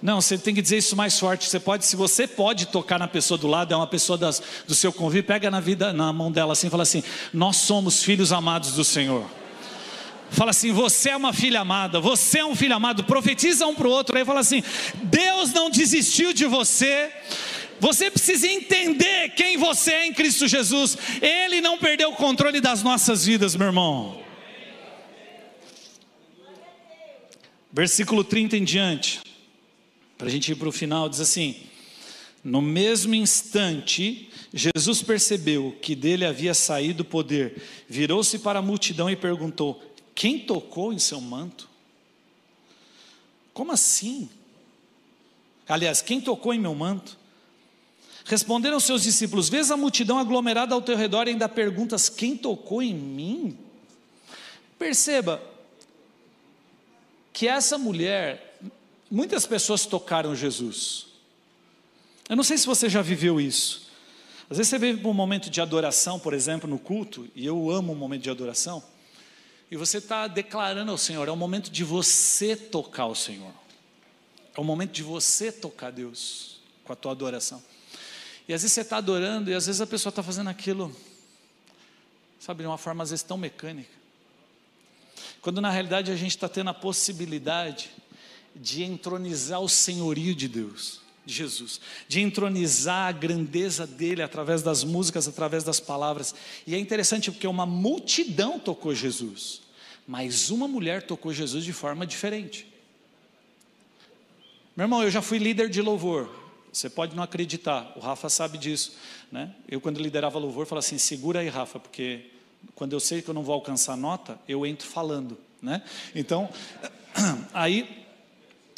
Não, 0.00 0.20
você 0.20 0.38
tem 0.38 0.54
que 0.54 0.62
dizer 0.62 0.78
isso 0.78 0.96
mais 0.96 1.18
forte. 1.18 1.48
Você 1.48 1.60
pode, 1.60 1.84
se 1.84 1.94
você 1.94 2.26
pode 2.26 2.66
tocar 2.66 2.98
na 2.98 3.06
pessoa 3.06 3.36
do 3.36 3.46
lado, 3.46 3.72
é 3.72 3.76
uma 3.76 3.86
pessoa 3.86 4.16
das, 4.16 4.42
do 4.66 4.74
seu 4.74 4.92
convívio, 4.92 5.24
pega 5.24 5.50
na 5.50 5.60
vida, 5.60 5.92
na 5.92 6.12
mão 6.12 6.32
dela 6.32 6.54
assim, 6.54 6.70
fala 6.70 6.84
assim: 6.84 7.04
Nós 7.34 7.56
somos 7.56 8.02
filhos 8.02 8.32
amados 8.32 8.72
do 8.72 8.82
Senhor. 8.82 9.41
Fala 10.32 10.50
assim, 10.50 10.72
você 10.72 11.10
é 11.10 11.16
uma 11.16 11.32
filha 11.32 11.60
amada, 11.60 12.00
você 12.00 12.38
é 12.38 12.44
um 12.44 12.56
filho 12.56 12.74
amado, 12.74 13.04
profetiza 13.04 13.66
um 13.66 13.74
para 13.74 13.86
o 13.86 13.90
outro, 13.90 14.16
aí 14.16 14.24
fala 14.24 14.40
assim: 14.40 14.62
Deus 15.04 15.52
não 15.52 15.68
desistiu 15.70 16.32
de 16.32 16.46
você, 16.46 17.12
você 17.78 18.10
precisa 18.10 18.48
entender 18.48 19.34
quem 19.36 19.58
você 19.58 19.92
é 19.92 20.06
em 20.06 20.12
Cristo 20.14 20.48
Jesus. 20.48 20.96
Ele 21.20 21.60
não 21.60 21.76
perdeu 21.76 22.10
o 22.10 22.16
controle 22.16 22.60
das 22.60 22.82
nossas 22.82 23.26
vidas, 23.26 23.54
meu 23.54 23.66
irmão. 23.66 24.22
Versículo 27.70 28.24
30 28.24 28.56
em 28.56 28.64
diante 28.64 29.20
para 30.16 30.28
a 30.28 30.30
gente 30.30 30.52
ir 30.52 30.54
para 30.54 30.68
o 30.68 30.72
final, 30.72 31.08
diz 31.08 31.18
assim: 31.20 31.56
No 32.44 32.62
mesmo 32.62 33.14
instante, 33.14 34.30
Jesus 34.54 35.02
percebeu 35.02 35.76
que 35.82 35.96
dele 35.96 36.24
havia 36.24 36.54
saído 36.54 37.02
o 37.02 37.04
poder, 37.04 37.60
virou-se 37.88 38.38
para 38.38 38.60
a 38.60 38.62
multidão 38.62 39.10
e 39.10 39.16
perguntou: 39.16 39.82
Quem 40.14 40.38
tocou 40.38 40.92
em 40.92 40.98
seu 40.98 41.20
manto? 41.20 41.68
Como 43.52 43.72
assim? 43.72 44.28
Aliás, 45.68 46.02
quem 46.02 46.20
tocou 46.20 46.52
em 46.52 46.58
meu 46.58 46.74
manto? 46.74 47.18
Responderam 48.24 48.78
seus 48.78 49.02
discípulos: 49.02 49.48
Vês 49.48 49.70
a 49.70 49.76
multidão 49.76 50.18
aglomerada 50.18 50.74
ao 50.74 50.82
teu 50.82 50.96
redor 50.96 51.26
e 51.26 51.30
ainda 51.30 51.48
perguntas: 51.48 52.08
Quem 52.08 52.36
tocou 52.36 52.82
em 52.82 52.94
mim? 52.94 53.58
Perceba 54.78 55.42
que 57.32 57.48
essa 57.48 57.78
mulher 57.78 58.52
Muitas 59.14 59.44
pessoas 59.44 59.84
tocaram 59.84 60.34
Jesus. 60.34 61.04
Eu 62.26 62.34
não 62.34 62.42
sei 62.42 62.56
se 62.56 62.66
você 62.66 62.88
já 62.88 63.02
viveu 63.02 63.38
isso. 63.38 63.90
Às 64.48 64.56
vezes 64.56 64.70
você 64.70 64.78
vive 64.78 65.06
um 65.06 65.12
momento 65.12 65.50
de 65.50 65.60
adoração, 65.60 66.18
por 66.18 66.32
exemplo, 66.32 66.68
no 66.68 66.78
culto, 66.78 67.28
e 67.34 67.44
eu 67.44 67.70
amo 67.70 67.92
o 67.92 67.94
um 67.94 67.98
momento 67.98 68.22
de 68.22 68.30
adoração, 68.30 68.82
e 69.72 69.76
você 69.78 69.96
está 69.96 70.26
declarando 70.26 70.90
ao 70.90 70.98
Senhor, 70.98 71.26
é 71.26 71.30
o 71.30 71.36
momento 71.36 71.70
de 71.70 71.82
você 71.82 72.54
tocar 72.54 73.06
o 73.06 73.14
Senhor, 73.14 73.50
é 74.54 74.60
o 74.60 74.62
momento 74.62 74.92
de 74.92 75.02
você 75.02 75.50
tocar 75.50 75.90
Deus 75.90 76.60
com 76.84 76.92
a 76.92 76.96
tua 76.96 77.12
adoração. 77.12 77.64
E 78.46 78.52
às 78.52 78.60
vezes 78.60 78.74
você 78.74 78.82
está 78.82 78.98
adorando 78.98 79.50
e 79.50 79.54
às 79.54 79.64
vezes 79.64 79.80
a 79.80 79.86
pessoa 79.86 80.10
está 80.10 80.22
fazendo 80.22 80.50
aquilo, 80.50 80.94
sabe, 82.38 82.62
de 82.62 82.66
uma 82.66 82.76
forma 82.76 83.02
às 83.02 83.08
vezes 83.08 83.22
tão 83.22 83.38
mecânica. 83.38 83.88
Quando 85.40 85.58
na 85.58 85.70
realidade 85.70 86.12
a 86.12 86.16
gente 86.16 86.32
está 86.32 86.50
tendo 86.50 86.68
a 86.68 86.74
possibilidade 86.74 87.92
de 88.54 88.82
entronizar 88.82 89.62
o 89.62 89.70
senhorio 89.70 90.34
de 90.34 90.48
Deus, 90.48 91.00
de 91.24 91.34
Jesus, 91.34 91.80
de 92.08 92.20
entronizar 92.20 93.08
a 93.08 93.12
grandeza 93.12 93.86
dele 93.86 94.22
através 94.22 94.62
das 94.62 94.82
músicas, 94.82 95.28
através 95.28 95.62
das 95.62 95.78
palavras. 95.78 96.34
E 96.66 96.74
é 96.74 96.78
interessante 96.78 97.30
porque 97.30 97.46
uma 97.46 97.64
multidão 97.64 98.58
tocou 98.58 98.94
Jesus, 98.94 99.62
mas 100.06 100.50
uma 100.50 100.66
mulher 100.66 101.02
tocou 101.02 101.32
Jesus 101.32 101.64
de 101.64 101.72
forma 101.72 102.06
diferente. 102.06 102.66
Meu 104.74 104.84
irmão, 104.84 105.02
eu 105.02 105.10
já 105.10 105.22
fui 105.22 105.38
líder 105.38 105.68
de 105.68 105.80
louvor. 105.80 106.28
Você 106.72 106.88
pode 106.88 107.14
não 107.14 107.22
acreditar, 107.22 107.92
o 107.94 108.00
Rafa 108.00 108.30
sabe 108.30 108.56
disso. 108.56 108.96
Né? 109.30 109.54
Eu, 109.68 109.80
quando 109.80 110.00
liderava 110.00 110.38
louvor, 110.38 110.66
falava 110.66 110.84
assim: 110.84 110.96
segura 110.96 111.40
aí, 111.40 111.48
Rafa, 111.48 111.78
porque 111.78 112.30
quando 112.74 112.94
eu 112.94 113.00
sei 113.00 113.20
que 113.20 113.28
eu 113.28 113.34
não 113.34 113.42
vou 113.42 113.54
alcançar 113.54 113.96
nota, 113.96 114.38
eu 114.48 114.64
entro 114.64 114.88
falando. 114.88 115.38
Né? 115.60 115.82
Então, 116.14 116.48
aí, 117.52 118.04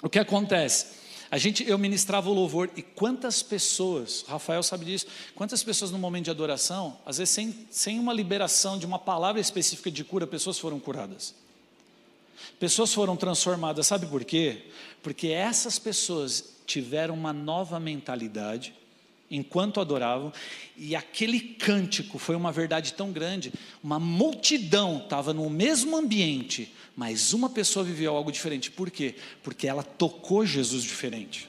o 0.02 0.08
que 0.08 0.18
acontece? 0.18 1.03
A 1.34 1.36
gente, 1.36 1.68
eu 1.68 1.76
ministrava 1.76 2.30
o 2.30 2.32
louvor 2.32 2.70
e 2.76 2.80
quantas 2.80 3.42
pessoas, 3.42 4.24
Rafael 4.28 4.62
sabe 4.62 4.84
disso, 4.84 5.06
quantas 5.34 5.64
pessoas 5.64 5.90
no 5.90 5.98
momento 5.98 6.26
de 6.26 6.30
adoração, 6.30 6.96
às 7.04 7.18
vezes 7.18 7.34
sem, 7.34 7.66
sem 7.72 7.98
uma 7.98 8.12
liberação 8.12 8.78
de 8.78 8.86
uma 8.86 9.00
palavra 9.00 9.40
específica 9.40 9.90
de 9.90 10.04
cura, 10.04 10.28
pessoas 10.28 10.60
foram 10.60 10.78
curadas. 10.78 11.34
Pessoas 12.60 12.94
foram 12.94 13.16
transformadas, 13.16 13.84
sabe 13.84 14.06
por 14.06 14.24
quê? 14.24 14.66
Porque 15.02 15.26
essas 15.26 15.76
pessoas 15.76 16.54
tiveram 16.66 17.14
uma 17.14 17.32
nova 17.32 17.80
mentalidade 17.80 18.72
enquanto 19.30 19.80
adoravam, 19.80 20.32
e 20.76 20.94
aquele 20.94 21.40
cântico 21.40 22.18
foi 22.18 22.36
uma 22.36 22.52
verdade 22.52 22.92
tão 22.94 23.10
grande, 23.10 23.52
uma 23.82 23.98
multidão 23.98 24.98
estava 25.02 25.32
no 25.32 25.48
mesmo 25.48 25.96
ambiente, 25.96 26.72
mas 26.96 27.32
uma 27.32 27.50
pessoa 27.50 27.84
viveu 27.84 28.16
algo 28.16 28.30
diferente. 28.30 28.70
Por 28.70 28.90
quê? 28.90 29.16
Porque 29.42 29.66
ela 29.66 29.82
tocou 29.82 30.44
Jesus 30.46 30.82
diferente. 30.82 31.48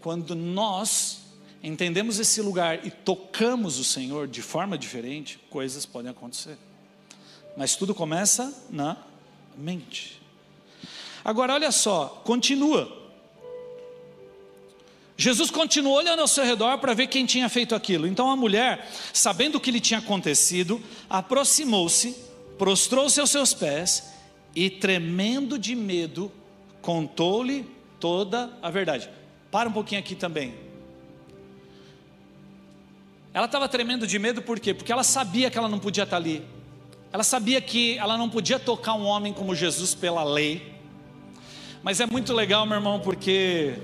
Quando 0.00 0.34
nós 0.34 1.20
entendemos 1.62 2.18
esse 2.18 2.42
lugar 2.42 2.84
e 2.84 2.90
tocamos 2.90 3.78
o 3.78 3.84
Senhor 3.84 4.26
de 4.26 4.42
forma 4.42 4.76
diferente, 4.76 5.38
coisas 5.48 5.86
podem 5.86 6.10
acontecer. 6.10 6.58
Mas 7.56 7.76
tudo 7.76 7.94
começa 7.94 8.66
na 8.70 8.96
mente. 9.56 10.20
Agora 11.24 11.54
olha 11.54 11.70
só, 11.70 12.20
continua. 12.24 13.01
Jesus 15.22 15.52
continuou 15.52 15.98
olhando 15.98 16.18
ao 16.18 16.26
seu 16.26 16.42
redor 16.42 16.78
para 16.78 16.94
ver 16.94 17.06
quem 17.06 17.24
tinha 17.24 17.48
feito 17.48 17.76
aquilo. 17.76 18.08
Então 18.08 18.28
a 18.28 18.34
mulher, 18.34 18.90
sabendo 19.12 19.54
o 19.54 19.60
que 19.60 19.70
lhe 19.70 19.78
tinha 19.78 20.00
acontecido, 20.00 20.82
aproximou-se, 21.08 22.16
prostrou-se 22.58 23.20
aos 23.20 23.30
seus 23.30 23.54
pés 23.54 24.12
e, 24.52 24.68
tremendo 24.68 25.56
de 25.56 25.76
medo, 25.76 26.32
contou-lhe 26.80 27.64
toda 28.00 28.50
a 28.60 28.68
verdade. 28.68 29.08
Para 29.48 29.68
um 29.68 29.72
pouquinho 29.72 30.00
aqui 30.00 30.16
também. 30.16 30.54
Ela 33.32 33.46
estava 33.46 33.68
tremendo 33.68 34.08
de 34.08 34.18
medo 34.18 34.42
por 34.42 34.58
quê? 34.58 34.74
Porque 34.74 34.90
ela 34.90 35.04
sabia 35.04 35.52
que 35.52 35.56
ela 35.56 35.68
não 35.68 35.78
podia 35.78 36.02
estar 36.02 36.16
ali. 36.16 36.44
Ela 37.12 37.22
sabia 37.22 37.60
que 37.60 37.96
ela 37.96 38.18
não 38.18 38.28
podia 38.28 38.58
tocar 38.58 38.94
um 38.94 39.04
homem 39.04 39.32
como 39.32 39.54
Jesus 39.54 39.94
pela 39.94 40.24
lei. 40.24 40.74
Mas 41.80 42.00
é 42.00 42.06
muito 42.06 42.32
legal, 42.32 42.66
meu 42.66 42.78
irmão, 42.78 42.98
porque 42.98 43.78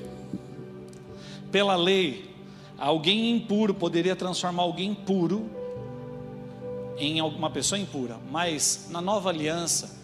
pela 1.51 1.76
lei, 1.76 2.30
alguém 2.78 3.30
impuro 3.30 3.74
poderia 3.74 4.14
transformar 4.14 4.62
alguém 4.62 4.94
puro 4.94 5.51
em 6.99 7.20
uma 7.20 7.51
pessoa 7.51 7.78
impura, 7.78 8.18
mas 8.30 8.88
na 8.90 9.01
nova 9.01 9.30
aliança, 9.30 9.99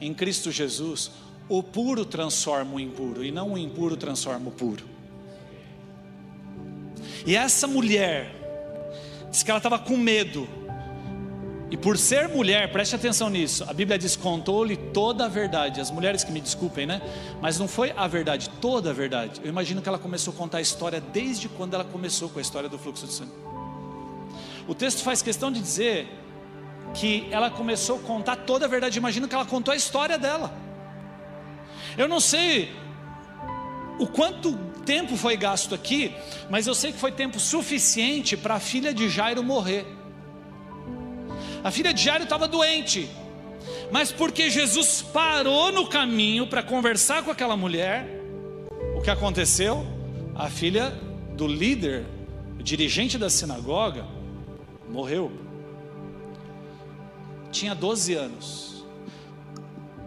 em 0.00 0.14
Cristo 0.14 0.50
Jesus, 0.50 1.10
o 1.48 1.62
puro 1.62 2.04
transforma 2.04 2.74
o 2.74 2.80
impuro 2.80 3.24
e 3.24 3.30
não 3.30 3.52
o 3.52 3.58
impuro 3.58 3.96
transforma 3.96 4.48
o 4.48 4.52
puro. 4.52 4.84
E 7.26 7.36
essa 7.36 7.66
mulher, 7.66 8.34
diz 9.30 9.42
que 9.42 9.50
ela 9.50 9.58
estava 9.58 9.78
com 9.78 9.96
medo, 9.96 10.48
e 11.70 11.76
por 11.76 11.98
ser 11.98 12.28
mulher, 12.28 12.72
preste 12.72 12.94
atenção 12.94 13.28
nisso, 13.28 13.64
a 13.68 13.72
Bíblia 13.74 13.98
diz: 13.98 14.16
contou-lhe 14.16 14.76
toda 14.76 15.26
a 15.26 15.28
verdade. 15.28 15.80
As 15.80 15.90
mulheres 15.90 16.24
que 16.24 16.32
me 16.32 16.40
desculpem, 16.40 16.86
né? 16.86 17.02
Mas 17.42 17.58
não 17.58 17.68
foi 17.68 17.92
a 17.94 18.06
verdade, 18.06 18.48
toda 18.60 18.90
a 18.90 18.92
verdade. 18.92 19.40
Eu 19.42 19.50
imagino 19.50 19.82
que 19.82 19.88
ela 19.88 19.98
começou 19.98 20.32
a 20.32 20.36
contar 20.36 20.58
a 20.58 20.60
história 20.62 21.00
desde 21.00 21.48
quando 21.48 21.74
ela 21.74 21.84
começou 21.84 22.30
com 22.30 22.38
a 22.38 22.42
história 22.42 22.68
do 22.68 22.78
fluxo 22.78 23.06
de 23.06 23.12
sangue. 23.12 23.32
O 24.66 24.74
texto 24.74 25.02
faz 25.02 25.20
questão 25.20 25.52
de 25.52 25.60
dizer 25.60 26.08
que 26.94 27.28
ela 27.30 27.50
começou 27.50 27.96
a 27.96 28.00
contar 28.00 28.36
toda 28.36 28.64
a 28.64 28.68
verdade. 28.68 28.98
Imagino 28.98 29.28
que 29.28 29.34
ela 29.34 29.44
contou 29.44 29.72
a 29.72 29.76
história 29.76 30.18
dela. 30.18 30.52
Eu 31.98 32.08
não 32.08 32.20
sei 32.20 32.72
o 33.98 34.06
quanto 34.06 34.56
tempo 34.86 35.18
foi 35.18 35.36
gasto 35.36 35.74
aqui, 35.74 36.14
mas 36.48 36.66
eu 36.66 36.74
sei 36.74 36.92
que 36.92 36.98
foi 36.98 37.12
tempo 37.12 37.38
suficiente 37.38 38.38
para 38.38 38.54
a 38.54 38.60
filha 38.60 38.94
de 38.94 39.08
Jairo 39.10 39.42
morrer. 39.42 39.97
A 41.68 41.70
filha 41.70 41.92
de 41.92 42.02
Jairo 42.02 42.24
estava 42.24 42.48
doente, 42.48 43.10
mas 43.90 44.10
porque 44.10 44.48
Jesus 44.48 45.02
parou 45.02 45.70
no 45.70 45.86
caminho 45.86 46.46
para 46.46 46.62
conversar 46.62 47.22
com 47.22 47.30
aquela 47.30 47.58
mulher, 47.58 48.08
o 48.96 49.02
que 49.02 49.10
aconteceu? 49.10 49.86
A 50.34 50.48
filha 50.48 50.88
do 51.36 51.46
líder, 51.46 52.06
o 52.58 52.62
dirigente 52.62 53.18
da 53.18 53.28
sinagoga, 53.28 54.06
morreu. 54.88 55.30
Tinha 57.52 57.74
12 57.74 58.14
anos. 58.14 58.84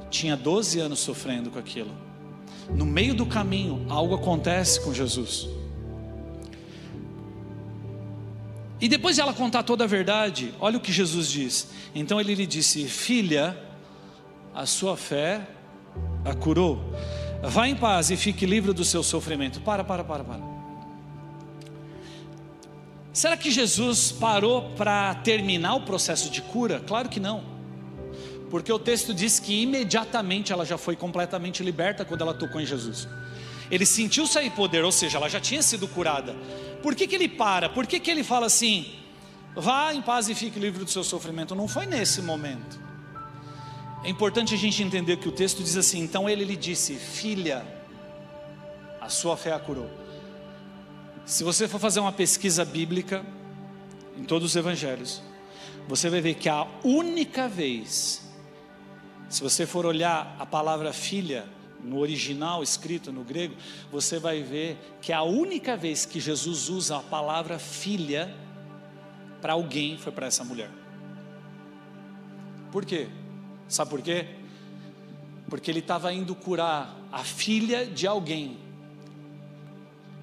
Tinha 0.10 0.36
12 0.36 0.80
anos 0.80 0.98
sofrendo 0.98 1.52
com 1.52 1.60
aquilo. 1.60 1.92
No 2.72 2.88
meio 2.88 3.14
do 3.14 3.28
caminho, 3.28 3.86
algo 3.88 4.16
acontece 4.16 4.82
com 4.82 4.92
Jesus. 4.92 5.48
E 8.82 8.90
depois 8.90 9.16
de 9.16 9.22
ela 9.22 9.32
contar 9.32 9.62
toda 9.62 9.84
a 9.84 9.88
verdade, 9.88 10.54
olha 10.60 10.78
o 10.78 10.82
que 10.82 10.92
Jesus 10.92 11.30
diz. 11.30 11.68
Então 11.94 12.20
ele 12.20 12.34
lhe 12.34 12.48
disse: 12.48 12.88
Filha, 12.88 13.56
a 14.54 14.66
sua 14.66 14.98
fé 14.98 15.48
a 16.26 16.34
curou. 16.34 16.82
Vá 17.44 17.68
em 17.68 17.76
paz 17.76 18.10
e 18.10 18.18
fique 18.18 18.46
livre 18.46 18.74
do 18.74 18.84
seu 18.84 19.04
sofrimento. 19.04 19.62
Para, 19.62 19.84
para, 19.84 20.04
para, 20.04 20.24
para. 20.24 20.40
Será 23.14 23.36
que 23.36 23.52
Jesus 23.52 24.12
parou 24.12 24.72
para 24.72 25.16
terminar 25.16 25.76
o 25.76 25.82
processo 25.82 26.30
de 26.30 26.42
cura? 26.42 26.80
Claro 26.80 27.10
que 27.10 27.20
não. 27.20 27.44
Porque 28.50 28.72
o 28.72 28.80
texto 28.80 29.14
diz 29.14 29.40
que 29.40 29.62
imediatamente 29.62 30.52
ela 30.52 30.66
já 30.66 30.78
foi 30.78 30.96
completamente 30.96 31.64
liberta 31.64 32.06
quando 32.06 32.22
ela 32.22 32.34
tocou 32.34 32.60
em 32.60 32.66
Jesus. 32.66 33.08
Ele 33.70 33.86
sentiu 33.86 34.28
sair 34.28 34.50
poder, 34.52 34.84
ou 34.84 34.92
seja, 34.92 35.18
ela 35.18 35.30
já 35.30 35.40
tinha 35.40 35.62
sido 35.62 35.88
curada. 35.88 36.36
Por 36.82 36.96
que, 36.96 37.08
que 37.08 37.16
ele 37.16 37.30
para? 37.30 37.70
Por 37.70 37.86
que, 37.86 38.00
que 38.00 38.10
ele 38.10 38.24
fala 38.24 38.48
assim? 38.48 38.96
Vá 39.56 39.94
em 39.94 40.02
paz 40.02 40.30
e 40.30 40.36
fique 40.36 40.60
livre 40.60 40.84
do 40.84 40.90
seu 40.90 41.04
sofrimento. 41.04 41.54
Não 41.54 41.68
foi 41.68 41.86
nesse 41.86 42.22
momento. 42.22 42.80
É 44.04 44.10
importante 44.10 44.56
a 44.56 44.58
gente 44.58 44.82
entender 44.82 45.18
que 45.18 45.28
o 45.28 45.32
texto 45.32 45.62
diz 45.62 45.78
assim: 45.78 46.00
então 46.00 46.30
ele 46.30 46.44
lhe 46.44 46.56
disse, 46.56 46.96
filha, 46.96 47.66
a 49.00 49.10
sua 49.10 49.38
fé 49.38 49.54
a 49.54 49.60
curou. 49.60 49.90
Se 51.26 51.44
você 51.44 51.68
for 51.68 51.80
fazer 51.80 52.00
uma 52.00 52.12
pesquisa 52.12 52.66
bíblica 52.66 53.24
em 54.18 54.24
todos 54.24 54.52
os 54.52 54.56
evangelhos, 54.56 55.22
você 55.88 56.10
vai 56.10 56.22
ver 56.22 56.36
que 56.36 56.50
a 56.50 56.68
única 56.84 57.48
vez, 57.48 58.22
se 59.30 59.42
você 59.42 59.66
for 59.66 59.86
olhar 59.86 60.36
a 60.40 60.46
palavra 60.46 60.92
filha, 60.92 61.46
no 61.84 62.00
original 62.00 62.62
escrito 62.62 63.12
no 63.12 63.24
grego, 63.24 63.56
você 63.92 64.20
vai 64.20 64.42
ver 64.42 64.78
que 65.02 65.12
a 65.12 65.24
única 65.24 65.76
vez 65.76 66.06
que 66.06 66.20
Jesus 66.20 66.70
usa 66.70 66.98
a 66.98 67.02
palavra 67.02 67.58
filha 67.58 68.34
para 69.42 69.54
alguém 69.54 69.98
foi 69.98 70.12
para 70.12 70.28
essa 70.28 70.44
mulher. 70.44 70.70
Por 72.72 72.86
quê? 72.86 73.08
Sabe 73.68 73.90
por 73.90 74.02
quê? 74.02 74.28
Porque 75.50 75.70
ele 75.70 75.80
estava 75.80 76.14
indo 76.14 76.36
curar 76.36 76.96
a 77.12 77.24
filha 77.24 77.86
de 77.86 78.08
alguém 78.08 78.58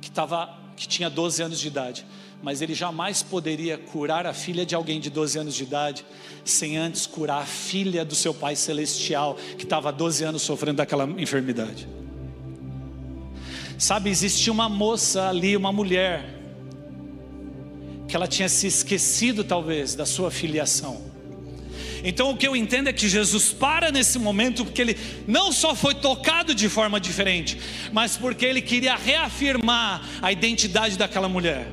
que, 0.00 0.10
tava, 0.10 0.56
que 0.76 0.86
tinha 0.86 1.10
12 1.10 1.42
anos 1.42 1.58
de 1.60 1.68
idade 1.68 2.06
mas 2.42 2.62
ele 2.62 2.74
jamais 2.74 3.22
poderia 3.22 3.76
curar 3.76 4.26
a 4.26 4.32
filha 4.32 4.64
de 4.64 4.74
alguém 4.74 5.00
de 5.00 5.10
12 5.10 5.38
anos 5.38 5.54
de 5.54 5.62
idade 5.62 6.04
sem 6.44 6.76
antes 6.76 7.06
curar 7.06 7.42
a 7.42 7.46
filha 7.46 8.04
do 8.04 8.14
seu 8.14 8.32
pai 8.32 8.54
celestial 8.54 9.36
que 9.56 9.64
estava 9.64 9.88
há 9.88 9.92
12 9.92 10.24
anos 10.24 10.42
sofrendo 10.42 10.76
daquela 10.76 11.04
enfermidade. 11.18 11.88
Sabe, 13.76 14.10
existia 14.10 14.52
uma 14.52 14.68
moça 14.68 15.28
ali, 15.28 15.56
uma 15.56 15.72
mulher, 15.72 16.34
que 18.08 18.16
ela 18.16 18.26
tinha 18.26 18.48
se 18.48 18.66
esquecido 18.66 19.44
talvez 19.44 19.94
da 19.94 20.06
sua 20.06 20.30
filiação. 20.30 21.08
Então 22.02 22.30
o 22.30 22.36
que 22.36 22.46
eu 22.46 22.54
entendo 22.54 22.88
é 22.88 22.92
que 22.92 23.08
Jesus 23.08 23.52
para 23.52 23.90
nesse 23.90 24.18
momento 24.18 24.64
porque 24.64 24.80
ele 24.80 24.96
não 25.26 25.52
só 25.52 25.74
foi 25.74 25.94
tocado 25.94 26.54
de 26.54 26.68
forma 26.68 27.00
diferente, 27.00 27.58
mas 27.92 28.16
porque 28.16 28.46
ele 28.46 28.62
queria 28.62 28.94
reafirmar 28.96 30.02
a 30.22 30.30
identidade 30.30 30.96
daquela 30.96 31.28
mulher. 31.28 31.66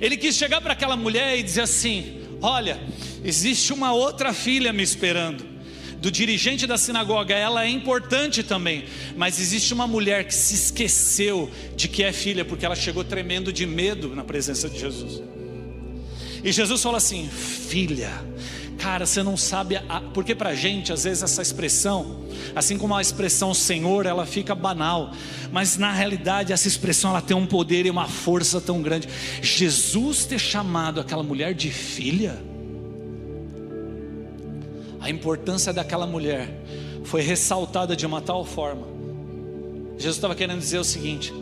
Ele 0.00 0.16
quis 0.16 0.36
chegar 0.36 0.60
para 0.60 0.72
aquela 0.72 0.96
mulher 0.96 1.38
e 1.38 1.42
dizer 1.42 1.62
assim: 1.62 2.20
Olha, 2.40 2.80
existe 3.24 3.72
uma 3.72 3.92
outra 3.92 4.32
filha 4.32 4.72
me 4.72 4.82
esperando. 4.82 5.54
Do 6.00 6.10
dirigente 6.10 6.66
da 6.66 6.76
sinagoga, 6.76 7.34
ela 7.34 7.64
é 7.64 7.68
importante 7.70 8.42
também, 8.42 8.84
mas 9.16 9.40
existe 9.40 9.72
uma 9.72 9.86
mulher 9.86 10.24
que 10.24 10.34
se 10.34 10.54
esqueceu 10.54 11.50
de 11.74 11.88
que 11.88 12.02
é 12.02 12.12
filha, 12.12 12.44
porque 12.44 12.66
ela 12.66 12.76
chegou 12.76 13.02
tremendo 13.02 13.50
de 13.50 13.64
medo 13.64 14.14
na 14.14 14.22
presença 14.22 14.68
de 14.68 14.78
Jesus. 14.78 15.22
E 16.44 16.52
Jesus 16.52 16.82
fala 16.82 16.98
assim: 16.98 17.26
Filha, 17.26 18.12
Cara, 18.78 19.06
você 19.06 19.22
não 19.22 19.36
sabe, 19.36 19.76
a... 19.76 20.00
porque 20.12 20.34
para 20.34 20.54
gente, 20.54 20.92
às 20.92 21.04
vezes, 21.04 21.22
essa 21.22 21.40
expressão, 21.40 22.24
assim 22.54 22.76
como 22.76 22.94
a 22.94 23.00
expressão 23.00 23.54
Senhor, 23.54 24.06
ela 24.06 24.26
fica 24.26 24.54
banal, 24.54 25.12
mas 25.52 25.76
na 25.76 25.92
realidade, 25.92 26.52
essa 26.52 26.68
expressão 26.68 27.10
ela 27.10 27.22
tem 27.22 27.36
um 27.36 27.46
poder 27.46 27.86
e 27.86 27.90
uma 27.90 28.06
força 28.06 28.60
tão 28.60 28.82
grande. 28.82 29.08
Jesus 29.40 30.26
ter 30.26 30.38
chamado 30.38 31.00
aquela 31.00 31.22
mulher 31.22 31.54
de 31.54 31.70
filha, 31.70 32.38
a 35.00 35.10
importância 35.10 35.72
daquela 35.72 36.06
mulher 36.06 36.48
foi 37.04 37.20
ressaltada 37.20 37.94
de 37.94 38.06
uma 38.06 38.20
tal 38.20 38.44
forma. 38.44 38.86
Jesus 39.98 40.16
estava 40.16 40.34
querendo 40.34 40.58
dizer 40.58 40.78
o 40.78 40.84
seguinte: 40.84 41.32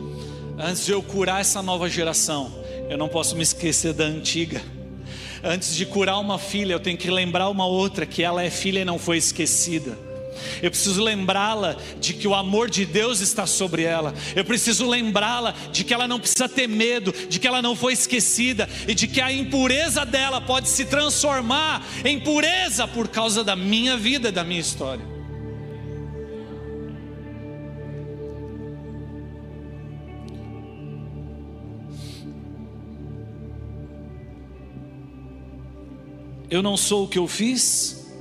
antes 0.57 0.85
de 0.85 0.91
eu 0.91 1.01
curar 1.01 1.41
essa 1.41 1.61
nova 1.61 1.89
geração, 1.89 2.51
eu 2.89 2.97
não 2.97 3.07
posso 3.07 3.35
me 3.35 3.43
esquecer 3.43 3.93
da 3.93 4.03
antiga. 4.03 4.61
Antes 5.43 5.75
de 5.75 5.85
curar 5.85 6.19
uma 6.19 6.39
filha, 6.39 6.73
eu 6.73 6.79
tenho 6.79 6.97
que 6.97 7.11
lembrar 7.11 7.49
uma 7.49 7.65
outra 7.65 8.05
que 8.05 8.23
ela 8.23 8.41
é 8.41 8.49
filha 8.49 8.79
e 8.79 8.85
não 8.85 8.97
foi 8.97 9.17
esquecida. 9.17 9.97
Eu 10.61 10.71
preciso 10.71 11.03
lembrá-la 11.03 11.75
de 11.99 12.13
que 12.13 12.27
o 12.27 12.33
amor 12.33 12.69
de 12.69 12.85
Deus 12.85 13.19
está 13.19 13.45
sobre 13.45 13.83
ela. 13.83 14.13
Eu 14.35 14.45
preciso 14.45 14.89
lembrá-la 14.89 15.53
de 15.71 15.83
que 15.83 15.93
ela 15.93 16.07
não 16.07 16.19
precisa 16.19 16.47
ter 16.47 16.67
medo, 16.67 17.13
de 17.27 17.39
que 17.39 17.47
ela 17.47 17.61
não 17.61 17.75
foi 17.75 17.93
esquecida 17.93 18.69
e 18.87 18.95
de 18.95 19.07
que 19.07 19.19
a 19.19 19.31
impureza 19.31 20.05
dela 20.05 20.39
pode 20.39 20.69
se 20.69 20.85
transformar 20.85 21.85
em 22.05 22.19
pureza 22.19 22.87
por 22.87 23.09
causa 23.09 23.43
da 23.43 23.55
minha 23.55 23.97
vida, 23.97 24.31
da 24.31 24.43
minha 24.43 24.61
história. 24.61 25.12
Eu 36.53 36.61
não 36.61 36.77
sou 36.77 37.05
o 37.05 37.07
que 37.07 37.17
eu 37.17 37.27
fiz, 37.27 38.13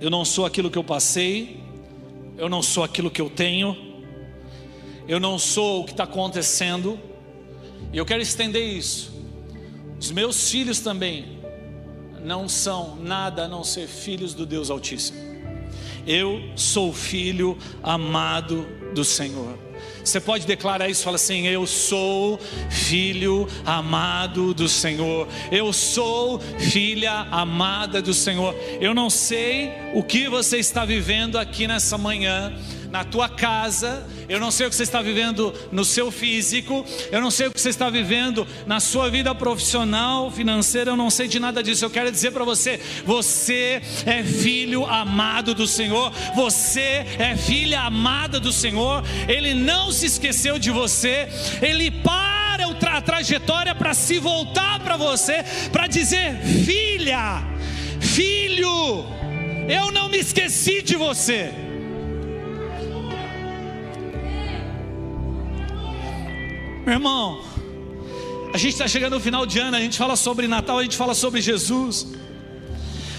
eu 0.00 0.10
não 0.10 0.24
sou 0.24 0.44
aquilo 0.44 0.68
que 0.68 0.76
eu 0.76 0.82
passei, 0.82 1.62
eu 2.36 2.48
não 2.48 2.60
sou 2.60 2.82
aquilo 2.82 3.08
que 3.08 3.20
eu 3.20 3.30
tenho, 3.30 3.76
eu 5.06 5.20
não 5.20 5.38
sou 5.38 5.82
o 5.82 5.84
que 5.84 5.92
está 5.92 6.02
acontecendo, 6.02 6.98
e 7.92 7.98
eu 7.98 8.04
quero 8.04 8.20
estender 8.20 8.76
isso. 8.76 9.12
Os 9.96 10.10
meus 10.10 10.50
filhos 10.50 10.80
também 10.80 11.38
não 12.24 12.48
são 12.48 12.96
nada 12.96 13.44
a 13.44 13.48
não 13.48 13.62
ser 13.62 13.86
filhos 13.86 14.34
do 14.34 14.44
Deus 14.44 14.68
Altíssimo. 14.68 15.20
Eu 16.04 16.42
sou 16.56 16.92
filho 16.92 17.56
amado 17.80 18.66
do 18.92 19.04
Senhor. 19.04 19.56
Você 20.04 20.20
pode 20.20 20.46
declarar 20.46 20.88
isso, 20.88 21.04
fala 21.04 21.16
assim: 21.16 21.46
Eu 21.46 21.66
sou 21.66 22.38
filho 22.70 23.46
amado 23.64 24.54
do 24.54 24.68
Senhor. 24.68 25.28
Eu 25.50 25.72
sou 25.72 26.40
filha 26.58 27.26
amada 27.30 28.00
do 28.00 28.14
Senhor. 28.14 28.54
Eu 28.80 28.94
não 28.94 29.10
sei 29.10 29.72
o 29.94 30.02
que 30.02 30.28
você 30.28 30.58
está 30.58 30.84
vivendo 30.84 31.38
aqui 31.38 31.66
nessa 31.66 31.98
manhã 31.98 32.52
na 32.90 33.04
tua 33.04 33.28
casa, 33.28 34.06
eu 34.28 34.40
não 34.40 34.50
sei 34.50 34.66
o 34.66 34.70
que 34.70 34.76
você 34.76 34.82
está 34.82 35.00
vivendo 35.00 35.54
no 35.70 35.84
seu 35.84 36.10
físico, 36.10 36.84
eu 37.10 37.20
não 37.20 37.30
sei 37.30 37.46
o 37.46 37.52
que 37.52 37.60
você 37.60 37.68
está 37.68 37.88
vivendo 37.88 38.46
na 38.66 38.80
sua 38.80 39.08
vida 39.08 39.34
profissional, 39.34 40.30
financeira, 40.30 40.90
eu 40.90 40.96
não 40.96 41.10
sei 41.10 41.28
de 41.28 41.38
nada 41.38 41.62
disso. 41.62 41.84
Eu 41.84 41.90
quero 41.90 42.10
dizer 42.10 42.32
para 42.32 42.44
você: 42.44 42.80
você 43.04 43.80
é 44.04 44.22
filho 44.24 44.84
amado 44.86 45.54
do 45.54 45.66
Senhor, 45.66 46.12
você 46.34 47.06
é 47.18 47.36
filha 47.36 47.82
amada 47.82 48.40
do 48.40 48.52
Senhor, 48.52 49.04
Ele 49.28 49.54
não 49.54 49.92
se 49.92 50.06
esqueceu 50.06 50.58
de 50.58 50.70
você, 50.70 51.28
Ele 51.62 51.90
para 51.90 52.40
a 52.96 53.00
trajetória 53.00 53.74
para 53.74 53.94
se 53.94 54.18
voltar 54.18 54.80
para 54.80 54.96
você, 54.96 55.44
para 55.72 55.86
dizer: 55.86 56.36
filha, 56.64 57.42
filho, 58.00 59.06
eu 59.68 59.90
não 59.92 60.08
me 60.08 60.18
esqueci 60.18 60.82
de 60.82 60.96
você. 60.96 61.69
Meu 66.84 66.94
irmão, 66.94 67.44
a 68.54 68.56
gente 68.56 68.72
está 68.72 68.88
chegando 68.88 69.12
no 69.12 69.20
final 69.20 69.44
de 69.44 69.58
ano, 69.58 69.76
a 69.76 69.80
gente 69.80 69.98
fala 69.98 70.16
sobre 70.16 70.48
Natal, 70.48 70.78
a 70.78 70.82
gente 70.82 70.96
fala 70.96 71.14
sobre 71.14 71.40
Jesus. 71.40 72.06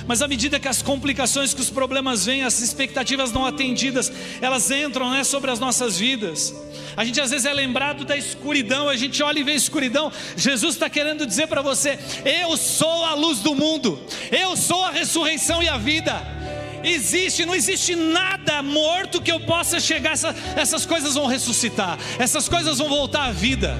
Mas 0.08 0.24
à 0.24 0.28
medida 0.28 0.60
que 0.60 0.68
as 0.68 0.82
complicações, 0.82 1.54
que 1.54 1.62
os 1.62 1.70
problemas 1.70 2.26
vêm, 2.26 2.44
as 2.44 2.60
expectativas 2.60 3.32
não 3.32 3.46
atendidas, 3.46 4.12
elas 4.42 4.72
entram 4.72 5.12
né, 5.12 5.24
sobre 5.24 5.52
as 5.52 5.60
nossas 5.60 6.00
vidas. 6.00 6.56
A 6.98 7.06
gente 7.06 7.22
às 7.22 7.30
vezes 7.30 7.46
é 7.46 7.54
lembrado 7.54 8.04
da 8.04 8.18
escuridão, 8.18 8.90
a 8.90 8.96
gente 8.98 9.22
olha 9.22 9.40
e 9.40 9.44
vê 9.44 9.54
escuridão. 9.54 10.12
Jesus 10.36 10.74
está 10.74 10.90
querendo 10.90 11.28
dizer 11.28 11.46
para 11.48 11.62
você: 11.62 12.00
Eu 12.26 12.58
sou 12.58 13.06
a 13.06 13.14
luz 13.14 13.40
do 13.40 13.54
mundo, 13.54 14.02
eu 14.32 14.58
sou 14.58 14.84
a 14.84 14.90
ressurreição 14.90 15.62
e 15.62 15.70
a 15.70 15.78
vida 15.78 16.41
existe, 16.84 17.46
não 17.46 17.56
existe 17.56 17.96
nada 17.96 18.62
morto 18.62 19.22
que 19.22 19.32
eu 19.32 19.40
possa 19.40 19.80
chegar, 19.80 20.14
essa, 20.14 20.36
essas 20.56 20.86
coisas 20.86 21.16
vão 21.16 21.28
ressuscitar, 21.28 21.98
essas 22.20 22.48
coisas 22.48 22.78
vão 22.78 22.90
voltar 22.90 23.26
à 23.26 23.32
vida. 23.32 23.78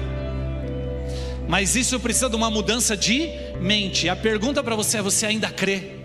Mas 1.48 1.76
isso 1.76 1.98
precisa 2.00 2.30
de 2.30 2.36
uma 2.36 2.50
mudança 2.50 2.96
de 2.96 3.28
mente. 3.60 4.08
A 4.08 4.16
pergunta 4.16 4.62
para 4.62 4.74
você 4.74 4.98
é: 4.98 5.02
você 5.02 5.26
ainda 5.26 5.50
crê? 5.50 6.02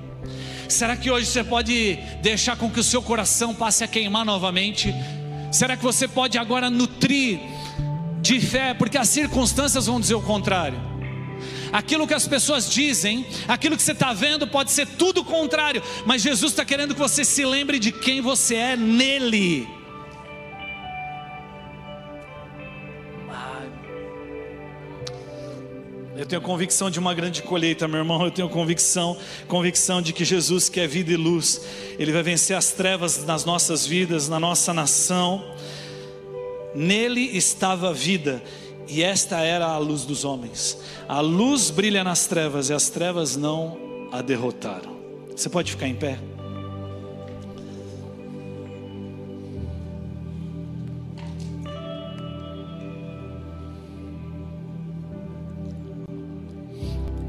Será 0.68 0.98
que 0.98 1.10
hoje 1.10 1.28
você 1.28 1.44
pode 1.44 1.98
deixar 2.22 2.58
com 2.58 2.70
que 2.70 2.80
o 2.80 2.84
seu 2.84 3.02
coração 3.02 3.56
passe 3.56 3.84
a 3.84 3.88
queimar 3.88 4.26
novamente? 4.26 4.94
Será 5.52 5.78
que 5.78 5.84
você 5.84 6.08
pode 6.08 6.38
agora 6.38 6.70
nutrir 6.70 7.40
de 8.22 8.42
fé? 8.42 8.74
Porque 8.74 8.98
as 8.98 9.08
circunstâncias 9.08 9.86
vão 9.86 10.00
dizer 10.00 10.16
o 10.16 10.22
contrário. 10.22 10.97
Aquilo 11.72 12.08
que 12.08 12.14
as 12.14 12.28
pessoas 12.28 12.70
dizem, 12.70 13.26
aquilo 13.48 13.76
que 13.76 13.84
você 13.84 13.92
está 13.92 14.14
vendo, 14.14 14.48
pode 14.48 14.72
ser 14.72 14.88
tudo 14.88 15.22
o 15.22 15.26
contrário, 15.26 15.82
mas 16.06 16.22
Jesus 16.22 16.52
está 16.52 16.64
querendo 16.64 16.94
que 16.94 17.00
você 17.00 17.26
se 17.26 17.46
lembre 17.46 17.80
de 17.80 17.92
quem 17.92 18.22
você 18.22 18.56
é 18.56 18.78
nele. 18.78 19.68
Eu 26.18 26.26
tenho 26.26 26.42
convicção 26.42 26.90
de 26.90 26.98
uma 26.98 27.14
grande 27.14 27.44
colheita, 27.44 27.88
meu 27.88 28.00
irmão. 28.00 28.26
Eu 28.26 28.32
tenho 28.32 28.50
convicção, 28.50 29.16
convicção 29.48 30.02
de 30.02 30.12
que 30.12 30.26
Jesus, 30.26 30.68
que 30.68 30.80
é 30.80 30.88
vida 30.88 31.12
e 31.12 31.16
luz, 31.16 31.62
Ele 32.00 32.12
vai 32.12 32.24
vencer 32.24 32.58
as 32.58 32.72
trevas 32.72 33.24
nas 33.24 33.46
nossas 33.46 33.86
vidas, 33.86 34.28
na 34.28 34.40
nossa 34.40 34.74
nação. 34.74 35.56
Nele 36.74 37.38
estava 37.38 37.92
a 37.92 37.94
vida, 37.94 38.42
e 38.88 39.04
esta 39.04 39.40
era 39.42 39.66
a 39.66 39.78
luz 39.78 40.06
dos 40.06 40.24
homens. 40.24 40.78
A 41.08 41.20
luz 41.20 41.70
brilha 41.70 42.04
nas 42.04 42.26
trevas 42.26 42.70
e 42.70 42.74
as 42.74 42.90
trevas 42.90 43.36
não 43.36 43.78
a 44.12 44.22
derrotaram. 44.22 44.96
Você 45.36 45.50
pode 45.50 45.72
ficar 45.72 45.88
em 45.88 45.96
pé? 45.96 46.18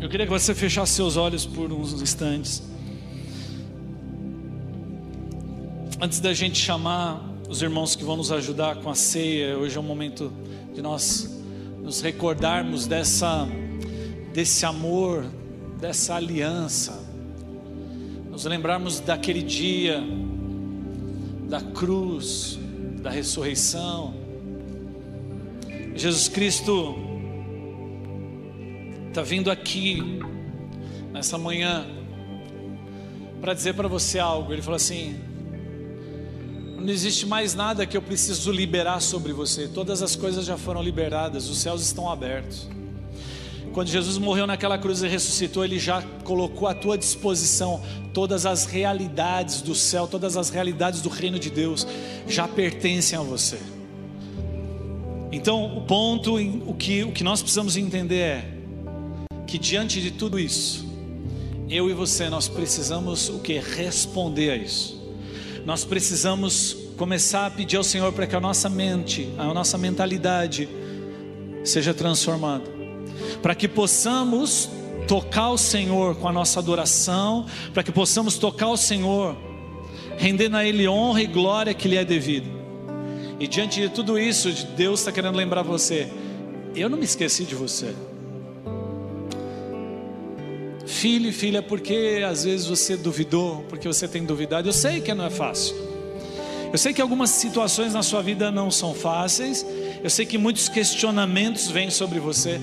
Eu 0.01 0.09
queria 0.09 0.25
que 0.25 0.33
você 0.33 0.55
fechasse 0.55 0.93
seus 0.95 1.17
olhos 1.17 1.45
por 1.45 1.73
uns 1.73 2.01
instantes. 2.01 2.63
Antes 6.01 6.21
da 6.21 6.33
gente 6.33 6.59
chamar 6.59 7.21
os 7.49 7.61
irmãos 7.61 7.97
que 7.97 8.05
vão 8.05 8.17
nos 8.17 8.31
ajudar 8.31 8.77
com 8.77 8.89
a 8.89 8.95
ceia, 8.95 9.59
hoje 9.59 9.77
é 9.77 9.81
um 9.81 9.83
momento 9.83 10.33
de 10.73 10.81
nós 10.81 11.38
nos 11.89 12.03
recordarmos 12.03 12.87
dessa, 12.87 13.49
desse 14.35 14.67
amor, 14.67 15.25
dessa 15.81 16.17
aliança, 16.17 17.03
nos 18.29 18.45
lembrarmos 18.45 19.01
daquele 19.01 19.41
dia, 19.41 19.99
da 21.49 21.63
cruz, 21.63 22.59
da 23.01 23.09
ressurreição. 23.09 24.13
Jesus 25.95 26.29
Cristo 26.29 26.95
está 29.09 29.23
vindo 29.23 29.51
aqui, 29.51 30.21
nessa 31.11 31.39
manhã, 31.39 31.87
para 33.41 33.55
dizer 33.55 33.73
para 33.73 33.89
você 33.89 34.19
algo. 34.19 34.53
Ele 34.53 34.61
falou 34.61 34.77
assim: 34.77 35.19
não 36.79 36.91
existe 36.91 37.27
mais 37.27 37.55
nada 37.55 37.85
que 37.85 37.97
eu 37.97 38.03
preciso 38.03 38.53
liberar 38.53 39.01
sobre 39.01 39.33
você. 39.33 39.67
Todas 39.67 40.01
as 40.03 40.15
coisas 40.15 40.45
já 40.45 40.57
foram 40.57 40.81
liberadas, 40.81 41.49
os 41.49 41.59
céus 41.59 41.83
estão 41.83 42.09
abertos. 42.09 42.69
Quando 43.73 43.89
Jesus 43.89 44.17
morreu 44.17 44.47
naquela 44.47 44.79
cruz 44.79 45.03
e 45.03 45.09
ressuscitou, 45.09 45.65
Ele 45.65 45.79
já 45.79 46.03
colocou 46.25 46.69
à 46.69 46.75
tua 46.75 46.97
disposição 46.97 47.83
todas 48.15 48.47
as 48.47 48.65
realidades 48.65 49.61
do 49.61 49.75
céu, 49.75 50.07
todas 50.07 50.37
as 50.37 50.51
realidades 50.51 51.03
do 51.03 51.09
reino 51.09 51.39
de 51.39 51.51
Deus, 51.51 51.87
já 52.27 52.49
pertencem 52.49 53.19
a 53.19 53.23
você. 53.23 53.59
Então, 55.31 55.77
o 55.77 55.83
ponto, 55.83 56.37
o 56.37 56.75
que, 56.75 57.05
o 57.05 57.13
que 57.13 57.23
nós 57.23 57.43
precisamos 57.43 57.77
entender 57.77 58.21
é 58.21 58.55
que 59.47 59.59
diante 59.59 60.01
de 60.01 60.11
tudo 60.11 60.39
isso, 60.39 60.87
eu 61.69 61.91
e 61.91 61.93
você, 61.93 62.31
nós 62.31 62.49
precisamos 62.49 63.29
o 63.29 63.39
que? 63.41 63.59
Responder 63.59 64.51
a 64.51 64.57
isso. 64.57 64.98
Nós 65.65 65.85
precisamos 65.85 66.77
começar 66.97 67.47
a 67.47 67.51
pedir 67.51 67.77
ao 67.77 67.85
Senhor 67.85 68.13
para 68.13 68.27
que 68.27 68.35
a 68.35 68.41
nossa 68.41 68.69
mente, 68.69 69.29
a 69.37 69.53
nossa 69.53 69.77
mentalidade 69.77 70.69
seja 71.65 71.93
transformada, 71.93 72.65
para 73.43 73.55
que 73.55 73.69
possamos 73.69 74.71
tocar 75.07 75.51
o 75.51 75.59
Senhor 75.59 76.17
com 76.17 76.29
a 76.29 76.33
nossa 76.33 76.59
adoração, 76.59 77.47
para 77.73 77.83
que 77.83 77.93
possamos 77.93 78.37
tocar 78.39 78.69
o 78.69 78.77
Senhor, 78.77 79.37
rendendo 80.17 80.57
a 80.57 80.65
Ele 80.65 80.89
honra 80.89 81.23
e 81.23 81.27
glória 81.27 81.75
que 81.75 81.89
lhe 81.89 81.97
é 81.97 82.05
devido. 82.05 82.49
E 83.41 83.47
diante 83.47 83.81
de 83.81 83.89
tudo 83.89 84.19
isso, 84.19 84.51
Deus 84.77 85.01
está 85.01 85.13
querendo 85.13 85.37
lembrar 85.37 85.63
você: 85.63 86.09
eu 86.75 86.89
não 86.89 86.99
me 86.99 87.05
esqueci 87.05 87.45
de 87.45 87.55
você. 87.55 87.95
Filho 90.99 91.29
e 91.29 91.33
filha, 91.33 91.63
porque 91.63 92.25
às 92.29 92.43
vezes 92.43 92.67
você 92.67 92.97
duvidou, 92.97 93.65
porque 93.69 93.87
você 93.87 94.09
tem 94.09 94.25
duvidado. 94.25 94.69
Eu 94.69 94.73
sei 94.73 95.01
que 95.01 95.15
não 95.15 95.27
é 95.27 95.31
fácil. 95.31 95.77
Eu 96.73 96.77
sei 96.77 96.93
que 96.93 97.01
algumas 97.01 97.31
situações 97.31 97.95
na 97.95 98.03
sua 98.03 98.21
vida 98.21 98.51
não 98.51 98.69
são 98.69 98.93
fáceis. 98.93 99.65
Eu 100.03 100.11
sei 100.11 100.27
que 100.27 100.37
muitos 100.37 100.69
questionamentos 100.69 101.71
vêm 101.71 101.89
sobre 101.89 102.19
você, 102.19 102.61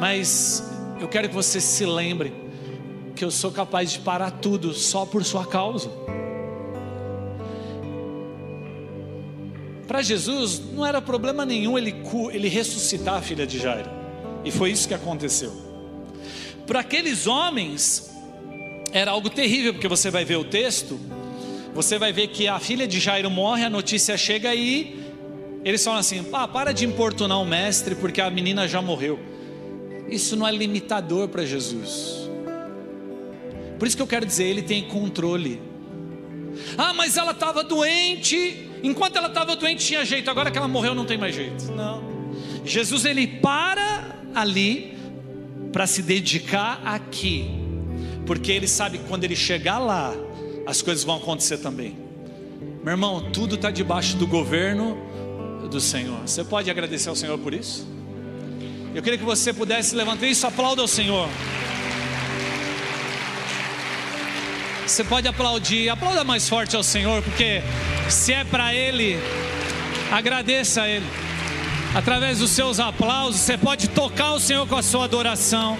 mas 0.00 0.64
eu 0.98 1.06
quero 1.08 1.28
que 1.28 1.34
você 1.34 1.60
se 1.60 1.84
lembre 1.84 2.32
que 3.14 3.22
eu 3.22 3.30
sou 3.30 3.52
capaz 3.52 3.92
de 3.92 3.98
parar 3.98 4.30
tudo 4.30 4.72
só 4.72 5.04
por 5.04 5.22
sua 5.22 5.44
causa. 5.44 5.90
Para 9.86 10.00
Jesus 10.00 10.58
não 10.72 10.86
era 10.86 11.02
problema 11.02 11.44
nenhum 11.44 11.76
ele, 11.76 11.94
ele 12.32 12.48
ressuscitar 12.48 13.16
a 13.16 13.20
filha 13.20 13.46
de 13.46 13.58
Jairo, 13.58 13.90
e 14.42 14.50
foi 14.50 14.70
isso 14.70 14.88
que 14.88 14.94
aconteceu. 14.94 15.73
Para 16.66 16.80
aqueles 16.80 17.26
homens 17.26 18.10
era 18.92 19.10
algo 19.10 19.28
terrível, 19.28 19.72
porque 19.74 19.88
você 19.88 20.10
vai 20.10 20.24
ver 20.24 20.36
o 20.36 20.44
texto, 20.44 20.98
você 21.74 21.98
vai 21.98 22.12
ver 22.12 22.28
que 22.28 22.46
a 22.46 22.58
filha 22.58 22.86
de 22.86 23.00
Jairo 23.00 23.30
morre, 23.30 23.64
a 23.64 23.70
notícia 23.70 24.16
chega 24.16 24.54
e 24.54 25.00
eles 25.64 25.84
falam 25.84 26.00
assim: 26.00 26.26
ah, 26.32 26.46
para 26.46 26.72
de 26.72 26.84
importunar 26.84 27.40
o 27.40 27.44
mestre, 27.44 27.94
porque 27.94 28.20
a 28.20 28.30
menina 28.30 28.68
já 28.68 28.80
morreu. 28.80 29.18
Isso 30.08 30.36
não 30.36 30.46
é 30.46 30.52
limitador 30.52 31.28
para 31.28 31.44
Jesus. 31.44 32.28
Por 33.78 33.88
isso 33.88 33.96
que 33.96 34.02
eu 34.02 34.06
quero 34.06 34.24
dizer, 34.24 34.44
ele 34.44 34.62
tem 34.62 34.84
controle. 34.84 35.60
Ah, 36.78 36.92
mas 36.92 37.16
ela 37.16 37.32
estava 37.32 37.64
doente, 37.64 38.70
Enquanto 38.84 39.16
ela 39.16 39.28
estava 39.28 39.56
doente 39.56 39.82
tinha 39.82 40.04
jeito, 40.04 40.30
agora 40.30 40.50
que 40.50 40.58
ela 40.58 40.68
morreu 40.68 40.94
não 40.94 41.06
tem 41.06 41.16
mais 41.16 41.34
jeito. 41.34 41.72
Não. 41.72 42.04
Jesus 42.66 43.06
ele 43.06 43.26
para 43.26 44.14
ali 44.34 44.93
para 45.74 45.88
se 45.88 46.02
dedicar 46.02 46.80
aqui, 46.84 47.50
porque 48.24 48.52
ele 48.52 48.68
sabe 48.68 48.98
que 48.98 49.08
quando 49.08 49.24
ele 49.24 49.34
chegar 49.34 49.80
lá, 49.80 50.14
as 50.64 50.80
coisas 50.80 51.02
vão 51.02 51.16
acontecer 51.16 51.58
também. 51.58 51.98
Meu 52.84 52.92
irmão, 52.92 53.32
tudo 53.32 53.56
está 53.56 53.72
debaixo 53.72 54.16
do 54.16 54.24
governo 54.24 54.96
do 55.68 55.80
Senhor. 55.80 56.20
Você 56.20 56.44
pode 56.44 56.70
agradecer 56.70 57.08
ao 57.08 57.16
Senhor 57.16 57.36
por 57.40 57.52
isso? 57.52 57.84
Eu 58.94 59.02
queria 59.02 59.18
que 59.18 59.24
você 59.24 59.52
pudesse 59.52 59.96
levantar 59.96 60.28
isso, 60.28 60.46
aplauda 60.46 60.80
ao 60.80 60.86
Senhor. 60.86 61.28
Você 64.86 65.02
pode 65.02 65.26
aplaudir, 65.26 65.88
aplauda 65.88 66.22
mais 66.22 66.48
forte 66.48 66.76
ao 66.76 66.84
Senhor, 66.84 67.20
porque 67.20 67.60
se 68.08 68.32
é 68.32 68.44
para 68.44 68.72
Ele, 68.72 69.16
agradeça 70.12 70.82
a 70.82 70.88
Ele. 70.88 71.06
Através 71.94 72.40
dos 72.40 72.50
seus 72.50 72.80
aplausos, 72.80 73.40
você 73.40 73.56
pode 73.56 73.86
tocar 73.88 74.32
o 74.32 74.40
Senhor 74.40 74.66
com 74.66 74.76
a 74.76 74.82
sua 74.82 75.04
adoração. 75.04 75.78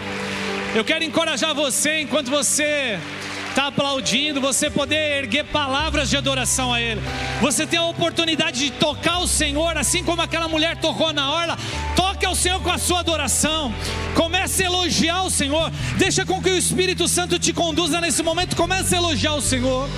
Eu 0.73 0.85
quero 0.85 1.03
encorajar 1.03 1.53
você, 1.53 2.03
enquanto 2.03 2.31
você 2.31 3.01
está 3.49 3.67
aplaudindo, 3.67 4.41
você 4.41 4.71
poder 4.71 5.25
erguer 5.25 5.45
palavras 5.47 6.09
de 6.09 6.17
adoração 6.17 6.73
a 6.73 6.81
Ele. 6.81 7.01
Você 7.41 7.67
tem 7.67 7.81
a 7.81 7.85
oportunidade 7.85 8.61
de 8.61 8.71
tocar 8.71 9.19
o 9.19 9.27
Senhor, 9.27 9.77
assim 9.77 10.05
como 10.05 10.23
aquela 10.23 10.47
mulher 10.47 10.77
tocou 10.77 11.13
na 11.13 11.33
orla. 11.33 11.59
Toque 11.97 12.25
ao 12.25 12.37
Senhor 12.37 12.61
com 12.61 12.71
a 12.71 12.79
sua 12.79 13.01
adoração. 13.01 13.75
Comece 14.15 14.63
a 14.63 14.67
elogiar 14.67 15.25
o 15.25 15.31
Senhor. 15.31 15.69
Deixa 15.97 16.25
com 16.25 16.41
que 16.41 16.51
o 16.51 16.57
Espírito 16.57 17.09
Santo 17.09 17.41
te 17.41 17.53
conduza 17.53 18.01
nesse 18.01 18.23
momento. 18.23 18.55
Comece 18.55 18.95
a 18.95 18.99
elogiar 18.99 19.35
o 19.35 19.43
Senhor. 19.43 19.89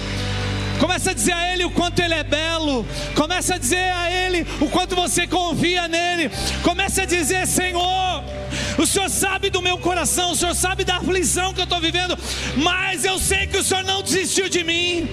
Começa 0.79 1.11
a 1.11 1.15
dizer 1.15 1.33
a 1.33 1.53
Ele 1.53 1.65
o 1.65 1.71
quanto 1.71 2.01
Ele 2.01 2.15
é 2.15 2.23
belo. 2.23 2.87
Começa 3.15 3.55
a 3.55 3.59
dizer 3.59 3.93
a 3.93 4.11
Ele 4.11 4.47
o 4.61 4.69
quanto 4.69 4.95
você 4.95 5.27
confia 5.27 5.89
nele. 5.89 6.31
Começa 6.63 7.03
a 7.03 7.07
dizer, 7.07 7.47
Senhor, 7.47 8.25
o 8.79 8.87
Senhor 8.87 9.09
sabe 9.09 9.51
do 9.51 9.63
meu 9.63 9.79
coração, 9.79 10.33
o 10.33 10.37
Senhor 10.37 10.55
sabe 10.55 10.85
da 10.85 10.97
aflição 10.97 11.55
que 11.55 11.61
eu 11.61 11.65
estou 11.65 11.81
vivendo, 11.81 12.17
mas 12.57 13.05
eu 13.05 13.19
sei 13.19 13.47
que 13.47 13.57
o 13.57 13.65
Senhor 13.65 13.85
não 13.85 14.03
desistiu 14.03 14.49
de 14.49 14.63
mim. 14.63 15.09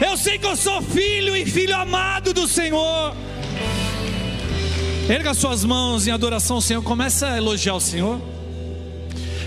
Eu 0.00 0.16
sei 0.16 0.38
que 0.38 0.46
eu 0.46 0.56
sou 0.56 0.82
filho 0.82 1.34
e 1.34 1.46
filho 1.46 1.74
amado 1.74 2.34
do 2.34 2.46
Senhor. 2.46 3.14
Erga 5.08 5.32
suas 5.34 5.64
mãos 5.64 6.06
em 6.06 6.10
adoração 6.10 6.56
ao 6.56 6.62
Senhor. 6.62 6.82
Começa 6.82 7.28
a 7.28 7.36
elogiar 7.36 7.74
o 7.74 7.80
Senhor. 7.80 8.20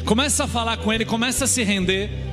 Começa 0.06 0.46
a 0.46 0.48
falar 0.48 0.78
com 0.78 0.92
Ele. 0.92 1.06
Começa 1.06 1.46
a 1.46 1.48
se 1.48 1.64
render. 1.64 2.29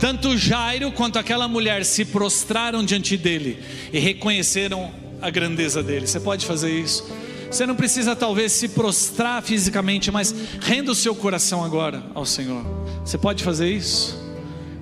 Tanto 0.00 0.36
Jairo 0.36 0.90
quanto 0.90 1.18
aquela 1.18 1.46
mulher 1.46 1.84
se 1.84 2.06
prostraram 2.06 2.82
diante 2.82 3.18
dele 3.18 3.62
e 3.92 3.98
reconheceram 3.98 4.90
a 5.20 5.28
grandeza 5.28 5.82
dele. 5.82 6.06
Você 6.06 6.18
pode 6.18 6.46
fazer 6.46 6.70
isso. 6.70 7.06
Você 7.50 7.66
não 7.66 7.76
precisa 7.76 8.16
talvez 8.16 8.52
se 8.52 8.68
prostrar 8.68 9.42
fisicamente, 9.42 10.10
mas 10.10 10.34
renda 10.60 10.90
o 10.92 10.94
seu 10.94 11.14
coração 11.14 11.62
agora 11.62 12.02
ao 12.14 12.24
Senhor. 12.24 12.64
Você 13.04 13.18
pode 13.18 13.44
fazer 13.44 13.70
isso? 13.70 14.18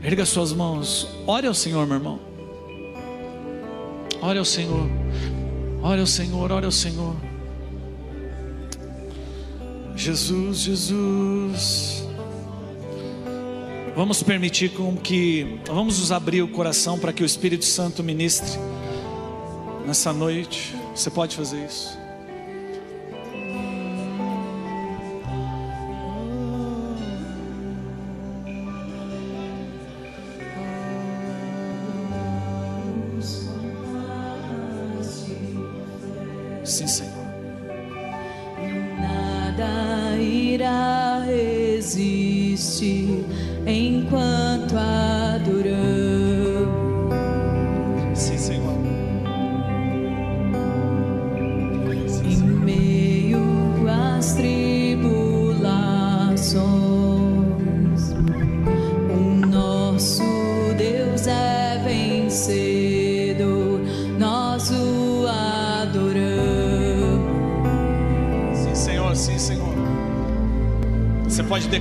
Erga 0.03 0.25
suas 0.25 0.53
mãos. 0.53 1.09
Ore 1.27 1.49
ao 1.49 1.55
Senhor, 1.55 1.85
meu 1.87 1.97
irmão. 1.97 2.21
Ore 4.21 4.39
ao 4.39 4.45
Senhor. 4.45 4.89
Ore 5.83 6.01
ao 6.01 6.07
Senhor, 6.07 6.53
ore 6.53 6.67
ao 6.67 6.73
Senhor. 6.73 7.17
Jesus, 9.97 10.59
Jesus. 10.59 12.08
Vamos 13.99 14.23
permitir 14.23 14.69
com 14.75 14.97
que 14.97 15.59
vamos 15.67 15.99
nos 15.99 16.13
abrir 16.13 16.41
o 16.41 16.47
coração 16.47 17.01
para 17.01 17.13
que 17.13 17.21
o 17.21 17.27
Espírito 17.27 17.65
Santo 17.65 18.01
ministre 18.01 18.57
nessa 19.85 20.13
noite. 20.13 20.73
Você 20.95 21.11
pode 21.11 21.35
fazer 21.35 21.65
isso. 21.65 21.99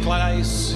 Declarar 0.08 0.36
isso. 0.36 0.67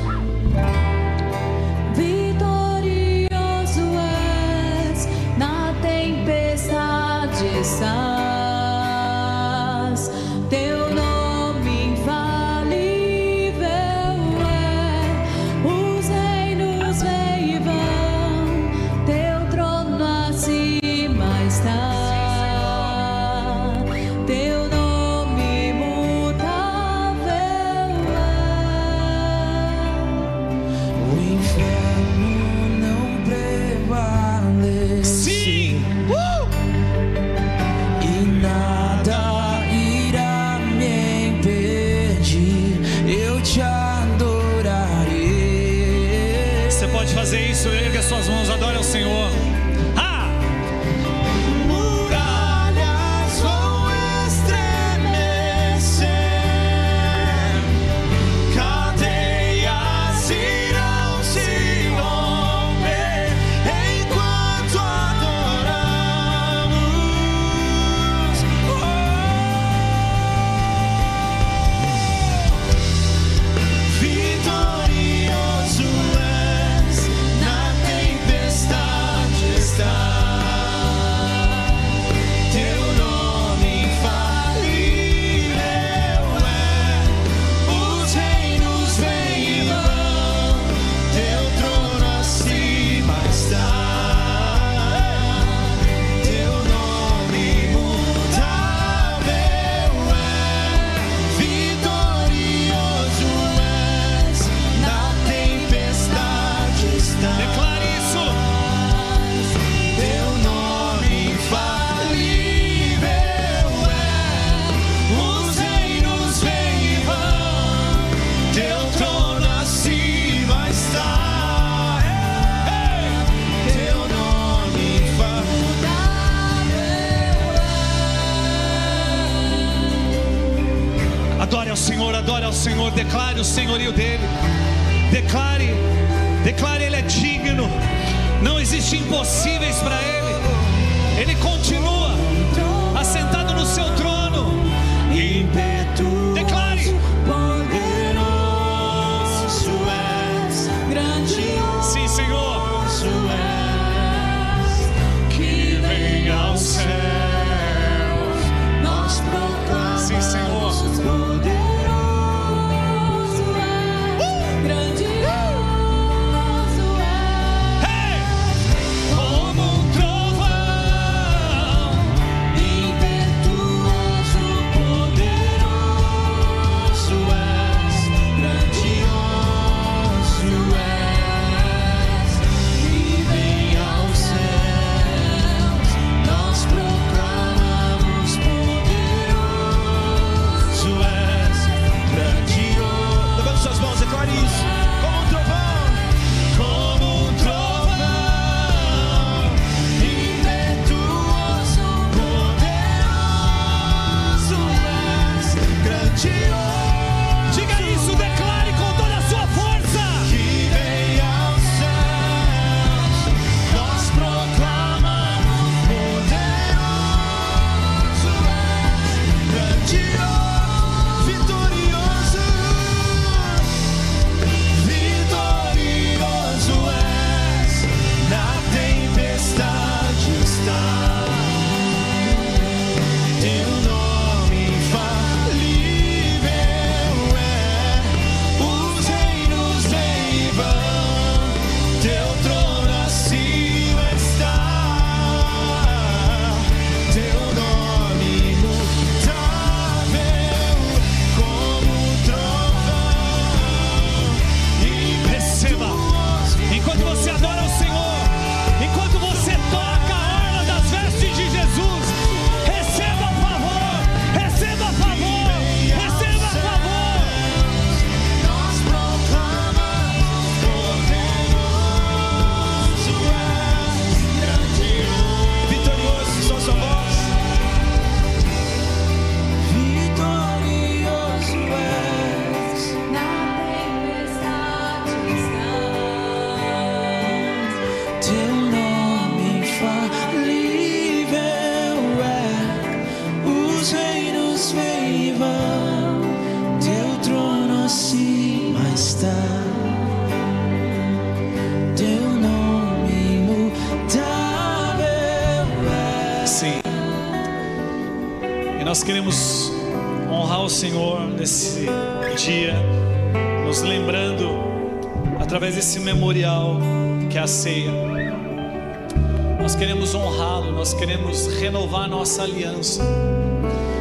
essa 322.42 322.44
aliança. 322.44 323.04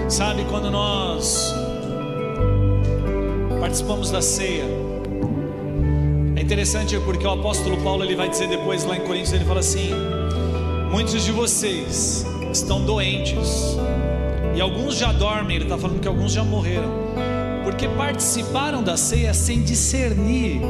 Sabe, 0.09 0.45
quando 0.49 0.71
nós 0.71 1.55
participamos 3.61 4.11
da 4.11 4.23
ceia, 4.23 4.65
é 6.37 6.41
interessante 6.41 6.99
porque 7.01 7.27
o 7.27 7.31
apóstolo 7.31 7.77
Paulo 7.83 8.03
ele 8.03 8.17
vai 8.17 8.29
dizer 8.29 8.49
depois 8.49 8.85
lá 8.85 8.97
em 8.97 9.01
Coríntios, 9.01 9.33
ele 9.33 9.45
fala 9.45 9.61
assim: 9.61 9.91
Muitos 10.91 11.23
de 11.25 11.33
vocês 11.33 12.25
estão 12.53 12.85
doentes, 12.85 13.77
e 14.55 14.61
alguns 14.61 14.97
já 14.97 15.13
dormem, 15.13 15.57
ele 15.57 15.65
está 15.67 15.77
falando 15.77 16.01
que 16.01 16.09
alguns 16.09 16.33
já 16.33 16.43
morreram, 16.43 16.91
porque 17.63 17.89
participaram 17.89 18.83
da 18.83 18.97
ceia 18.97 19.35
sem 19.35 19.63
discernir 19.63 20.61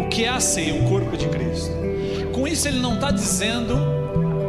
o 0.00 0.08
que 0.08 0.24
é 0.24 0.28
a 0.28 0.40
ceia, 0.40 0.74
o 0.74 0.88
corpo 0.88 1.16
de 1.16 1.28
Cristo. 1.28 1.72
Com 2.32 2.46
isso, 2.46 2.66
ele 2.68 2.78
não 2.78 2.94
está 2.94 3.10
dizendo 3.10 3.91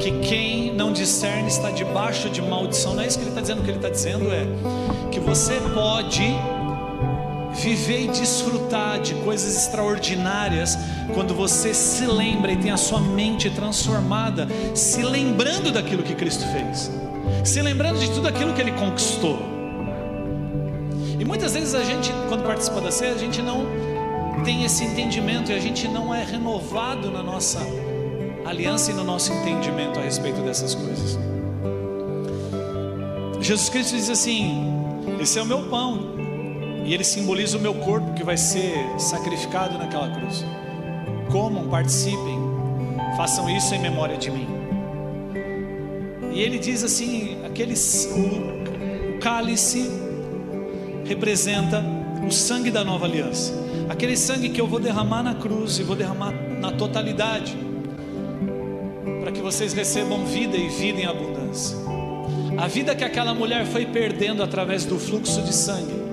que 0.03 0.11
quem 0.19 0.73
não 0.73 0.91
discerne 0.91 1.47
está 1.47 1.71
debaixo 1.71 2.29
de 2.29 2.41
maldição. 2.41 2.93
Não 2.93 3.03
é 3.03 3.07
isso 3.07 3.17
que 3.17 3.23
ele 3.23 3.29
está 3.31 3.39
dizendo. 3.39 3.61
O 3.61 3.63
que 3.63 3.69
ele 3.69 3.77
está 3.77 3.89
dizendo 3.89 4.25
é 4.33 4.45
que 5.09 5.19
você 5.21 5.61
pode 5.73 6.23
viver 7.53 8.05
e 8.05 8.07
desfrutar 8.07 8.99
de 8.99 9.13
coisas 9.15 9.55
extraordinárias 9.55 10.77
quando 11.13 11.33
você 11.33 11.73
se 11.73 12.05
lembra 12.05 12.51
e 12.51 12.57
tem 12.57 12.71
a 12.71 12.77
sua 12.77 12.99
mente 12.99 13.49
transformada, 13.51 14.47
se 14.73 15.03
lembrando 15.03 15.71
daquilo 15.71 16.03
que 16.03 16.15
Cristo 16.15 16.43
fez, 16.47 16.91
se 17.45 17.61
lembrando 17.61 17.99
de 17.99 18.09
tudo 18.11 18.27
aquilo 18.27 18.53
que 18.53 18.59
Ele 18.59 18.73
conquistou. 18.73 19.39
E 21.17 21.23
muitas 21.23 21.53
vezes 21.53 21.75
a 21.75 21.83
gente, 21.83 22.11
quando 22.27 22.43
participa 22.43 22.81
da 22.81 22.91
ceia, 22.91 23.13
a 23.13 23.17
gente 23.17 23.41
não 23.41 23.65
tem 24.43 24.65
esse 24.65 24.83
entendimento 24.83 25.51
e 25.51 25.55
a 25.55 25.59
gente 25.59 25.87
não 25.87 26.13
é 26.13 26.25
renovado 26.25 27.09
na 27.09 27.23
nossa 27.23 27.59
aliança 28.53 28.91
e 28.91 28.93
no 28.93 29.03
nosso 29.03 29.33
entendimento 29.33 29.99
a 29.99 30.03
respeito 30.03 30.41
dessas 30.41 30.73
coisas. 30.73 31.17
Jesus 33.41 33.69
Cristo 33.69 33.95
diz 33.95 34.09
assim: 34.09 34.71
Esse 35.19 35.37
é 35.37 35.41
o 35.41 35.45
meu 35.45 35.63
pão, 35.63 36.13
e 36.85 36.93
ele 36.93 37.03
simboliza 37.03 37.57
o 37.57 37.61
meu 37.61 37.73
corpo 37.73 38.13
que 38.13 38.23
vai 38.23 38.37
ser 38.37 38.73
sacrificado 38.97 39.77
naquela 39.77 40.09
cruz. 40.09 40.45
Comam, 41.31 41.67
participem, 41.67 42.39
façam 43.17 43.49
isso 43.49 43.73
em 43.73 43.79
memória 43.79 44.17
de 44.17 44.31
mim. 44.31 44.47
E 46.31 46.41
ele 46.41 46.57
diz 46.57 46.83
assim: 46.83 47.43
aquele, 47.45 47.73
o, 47.73 49.19
cálice 49.19 49.89
representa 51.05 51.83
o 52.25 52.31
sangue 52.31 52.71
da 52.71 52.83
nova 52.83 53.05
aliança, 53.05 53.53
aquele 53.89 54.15
sangue 54.15 54.49
que 54.49 54.61
eu 54.61 54.67
vou 54.67 54.79
derramar 54.79 55.21
na 55.21 55.35
cruz 55.35 55.79
e 55.79 55.83
vou 55.83 55.95
derramar 55.95 56.31
na 56.31 56.71
totalidade, 56.71 57.57
que 59.33 59.41
vocês 59.41 59.73
recebam 59.73 60.25
vida 60.25 60.55
e 60.55 60.69
vida 60.69 61.01
em 61.01 61.05
abundância. 61.05 61.77
A 62.57 62.67
vida 62.67 62.95
que 62.95 63.03
aquela 63.03 63.33
mulher 63.33 63.65
foi 63.65 63.85
perdendo 63.85 64.43
através 64.43 64.85
do 64.85 64.97
fluxo 64.99 65.41
de 65.41 65.53
sangue, 65.53 66.03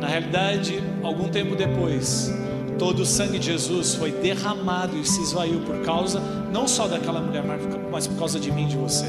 na 0.00 0.08
realidade, 0.08 0.82
algum 1.02 1.28
tempo 1.28 1.56
depois, 1.56 2.32
todo 2.78 3.00
o 3.00 3.06
sangue 3.06 3.38
de 3.38 3.46
Jesus 3.46 3.94
foi 3.94 4.12
derramado 4.12 4.96
e 4.98 5.04
se 5.04 5.22
esvaiu 5.22 5.60
por 5.60 5.80
causa 5.80 6.20
não 6.52 6.68
só 6.68 6.86
daquela 6.86 7.20
mulher, 7.20 7.42
mas 7.90 8.06
por 8.06 8.18
causa 8.18 8.38
de 8.38 8.52
mim 8.52 8.66
de 8.66 8.76
você. 8.76 9.06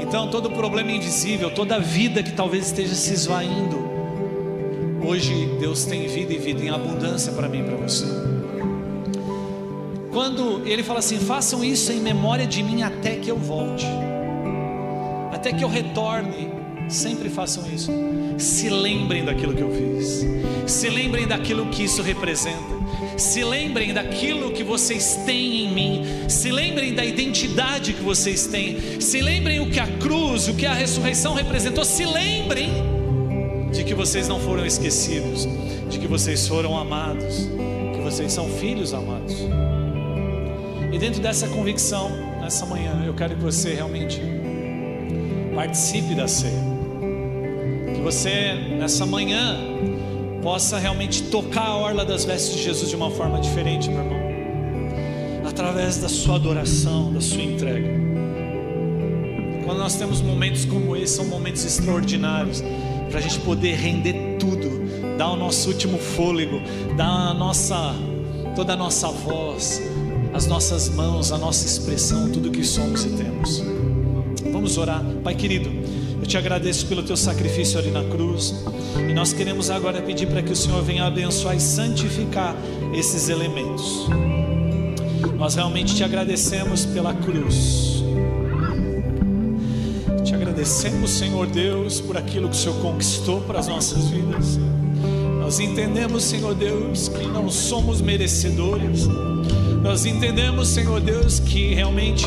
Então, 0.00 0.28
todo 0.28 0.50
problema 0.50 0.90
invisível, 0.90 1.50
toda 1.50 1.78
vida 1.78 2.22
que 2.22 2.32
talvez 2.32 2.66
esteja 2.66 2.94
se 2.94 3.12
esvaindo, 3.12 3.78
hoje 5.04 5.56
Deus 5.58 5.84
tem 5.84 6.06
vida 6.06 6.32
e 6.32 6.38
vida 6.38 6.62
em 6.62 6.70
abundância 6.70 7.32
para 7.32 7.48
mim 7.48 7.60
e 7.60 7.64
para 7.64 7.76
você. 7.76 8.06
Quando 10.12 10.62
ele 10.66 10.82
fala 10.82 10.98
assim: 10.98 11.18
façam 11.18 11.64
isso 11.64 11.90
em 11.90 12.00
memória 12.00 12.46
de 12.46 12.62
mim 12.62 12.82
até 12.82 13.16
que 13.16 13.30
eu 13.30 13.36
volte, 13.36 13.86
até 15.32 15.52
que 15.52 15.64
eu 15.64 15.68
retorne, 15.68 16.50
sempre 16.88 17.30
façam 17.30 17.64
isso. 17.72 17.90
Se 18.38 18.68
lembrem 18.68 19.24
daquilo 19.24 19.54
que 19.54 19.62
eu 19.62 19.70
fiz, 19.70 20.26
se 20.66 20.90
lembrem 20.90 21.26
daquilo 21.26 21.66
que 21.66 21.84
isso 21.84 22.02
representa, 22.02 22.74
se 23.16 23.42
lembrem 23.42 23.94
daquilo 23.94 24.52
que 24.52 24.62
vocês 24.62 25.18
têm 25.24 25.64
em 25.64 25.72
mim, 25.72 26.02
se 26.28 26.50
lembrem 26.50 26.94
da 26.94 27.04
identidade 27.04 27.94
que 27.94 28.02
vocês 28.02 28.46
têm, 28.46 29.00
se 29.00 29.20
lembrem 29.22 29.60
o 29.60 29.70
que 29.70 29.80
a 29.80 29.86
cruz, 29.86 30.46
o 30.46 30.54
que 30.54 30.66
a 30.66 30.74
ressurreição 30.74 31.34
representou, 31.34 31.84
se 31.84 32.04
lembrem 32.04 32.70
de 33.72 33.82
que 33.82 33.94
vocês 33.94 34.28
não 34.28 34.38
foram 34.38 34.66
esquecidos, 34.66 35.48
de 35.88 35.98
que 35.98 36.06
vocês 36.06 36.46
foram 36.46 36.76
amados, 36.76 37.48
que 37.94 38.00
vocês 38.02 38.30
são 38.30 38.46
filhos 38.48 38.92
amados. 38.92 39.36
E 40.92 40.98
dentro 40.98 41.22
dessa 41.22 41.48
convicção, 41.48 42.10
nessa 42.38 42.66
manhã, 42.66 43.02
eu 43.06 43.14
quero 43.14 43.34
que 43.34 43.42
você 43.42 43.72
realmente 43.72 44.20
participe 45.54 46.14
da 46.14 46.28
ceia. 46.28 46.52
Que 47.94 48.00
você, 48.02 48.52
nessa 48.78 49.06
manhã, 49.06 49.58
possa 50.42 50.78
realmente 50.78 51.22
tocar 51.24 51.66
a 51.66 51.76
orla 51.76 52.04
das 52.04 52.26
vestes 52.26 52.56
de 52.56 52.62
Jesus 52.62 52.90
de 52.90 52.96
uma 52.96 53.10
forma 53.10 53.40
diferente, 53.40 53.88
meu 53.88 54.00
irmão. 54.00 54.20
Através 55.48 55.96
da 55.96 56.10
sua 56.10 56.36
adoração, 56.36 57.10
da 57.10 57.22
sua 57.22 57.42
entrega. 57.42 57.88
Quando 59.64 59.78
nós 59.78 59.96
temos 59.96 60.20
momentos 60.20 60.66
como 60.66 60.94
esse, 60.94 61.14
são 61.14 61.24
momentos 61.24 61.64
extraordinários 61.64 62.62
para 63.08 63.18
a 63.18 63.22
gente 63.22 63.38
poder 63.40 63.76
render 63.76 64.36
tudo, 64.38 65.16
dar 65.16 65.30
o 65.30 65.36
nosso 65.36 65.70
último 65.70 65.96
fôlego, 65.96 66.60
dar 66.98 67.30
a 67.30 67.34
nossa, 67.34 67.94
toda 68.54 68.74
a 68.74 68.76
nossa 68.76 69.08
voz, 69.08 69.80
as 70.32 70.46
nossas 70.46 70.88
mãos, 70.88 71.30
a 71.32 71.38
nossa 71.38 71.66
expressão, 71.66 72.30
tudo 72.30 72.50
que 72.50 72.64
somos 72.64 73.04
e 73.04 73.10
temos. 73.10 73.62
Vamos 74.50 74.78
orar, 74.78 75.04
Pai 75.22 75.34
querido. 75.34 75.70
Eu 76.20 76.26
te 76.26 76.38
agradeço 76.38 76.86
pelo 76.86 77.02
teu 77.02 77.16
sacrifício 77.16 77.78
ali 77.78 77.90
na 77.90 78.04
cruz. 78.04 78.54
E 79.08 79.12
nós 79.12 79.32
queremos 79.32 79.70
agora 79.70 80.00
pedir 80.00 80.26
para 80.26 80.42
que 80.42 80.52
o 80.52 80.56
Senhor 80.56 80.82
venha 80.82 81.04
abençoar 81.04 81.56
e 81.56 81.60
santificar 81.60 82.56
esses 82.94 83.28
elementos. 83.28 84.06
Nós 85.36 85.56
realmente 85.56 85.96
te 85.96 86.04
agradecemos 86.04 86.86
pela 86.86 87.12
cruz. 87.12 88.04
Te 90.24 90.34
agradecemos, 90.34 91.10
Senhor 91.10 91.46
Deus, 91.48 92.00
por 92.00 92.16
aquilo 92.16 92.48
que 92.48 92.54
o 92.54 92.58
Senhor 92.58 92.80
conquistou 92.80 93.40
para 93.40 93.58
as 93.58 93.66
nossas 93.66 94.06
vidas. 94.08 94.60
Nós 95.40 95.58
entendemos, 95.58 96.22
Senhor 96.22 96.54
Deus, 96.54 97.08
que 97.08 97.26
não 97.26 97.50
somos 97.50 98.00
merecedores. 98.00 99.08
Nós 99.82 100.06
entendemos, 100.06 100.68
Senhor 100.68 101.00
Deus, 101.00 101.40
que 101.40 101.74
realmente 101.74 102.26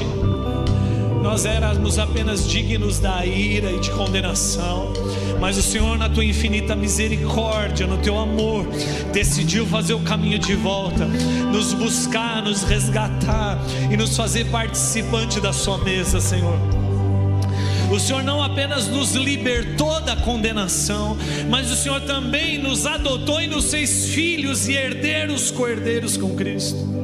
nós 1.24 1.46
éramos 1.46 1.98
apenas 1.98 2.48
dignos 2.48 3.00
da 3.00 3.26
ira 3.26 3.72
e 3.72 3.80
de 3.80 3.90
condenação, 3.92 4.92
mas 5.40 5.58
o 5.58 5.62
Senhor, 5.62 5.98
na 5.98 6.10
tua 6.10 6.24
infinita 6.24 6.76
misericórdia, 6.76 7.88
no 7.88 7.98
teu 7.98 8.20
amor, 8.20 8.68
decidiu 9.14 9.66
fazer 9.66 9.94
o 9.94 10.02
caminho 10.02 10.38
de 10.38 10.54
volta, 10.54 11.06
nos 11.06 11.74
buscar, 11.74 12.44
nos 12.44 12.64
resgatar 12.64 13.58
e 13.90 13.96
nos 13.96 14.16
fazer 14.16 14.46
participante 14.52 15.40
da 15.40 15.54
sua 15.54 15.78
mesa, 15.78 16.20
Senhor. 16.20 16.60
O 17.90 18.00
Senhor 18.00 18.24
não 18.24 18.44
apenas 18.44 18.88
nos 18.88 19.14
libertou 19.14 20.02
da 20.02 20.16
condenação, 20.16 21.18
mas 21.50 21.72
o 21.72 21.76
Senhor 21.76 22.02
também 22.02 22.58
nos 22.58 22.86
adotou 22.86 23.42
e 23.42 23.48
nos 23.48 23.72
fez 23.72 24.10
filhos 24.10 24.68
e 24.68 24.74
herdeiros 24.74 25.52
co-herdeiros 25.52 26.18
com 26.18 26.36
Cristo. 26.36 26.95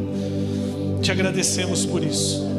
Te 1.01 1.11
agradecemos 1.11 1.85
por 1.85 2.03
isso. 2.03 2.51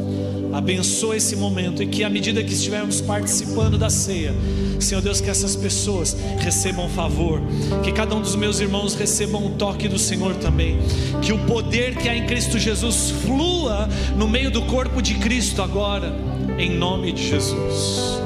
Abençoa 0.53 1.17
esse 1.17 1.35
momento 1.35 1.81
e 1.81 1.87
que 1.87 2.03
à 2.03 2.09
medida 2.09 2.43
que 2.43 2.53
estivermos 2.53 3.01
participando 3.01 3.75
da 3.75 3.89
ceia, 3.89 4.35
Senhor 4.79 5.01
Deus, 5.01 5.19
que 5.19 5.29
essas 5.29 5.55
pessoas 5.55 6.15
recebam 6.37 6.87
favor, 6.89 7.41
que 7.83 7.91
cada 7.91 8.13
um 8.13 8.21
dos 8.21 8.35
meus 8.35 8.59
irmãos 8.59 8.93
recebam 8.93 9.43
um 9.43 9.51
toque 9.55 9.87
do 9.87 9.97
Senhor 9.97 10.35
também, 10.35 10.77
que 11.23 11.33
o 11.33 11.39
poder 11.45 11.95
que 11.95 12.07
há 12.07 12.15
em 12.15 12.27
Cristo 12.27 12.59
Jesus 12.59 13.11
flua 13.25 13.89
no 14.15 14.27
meio 14.27 14.51
do 14.51 14.61
corpo 14.63 15.01
de 15.01 15.15
Cristo 15.15 15.61
agora, 15.61 16.13
em 16.59 16.69
nome 16.69 17.11
de 17.13 17.27
Jesus. 17.27 18.19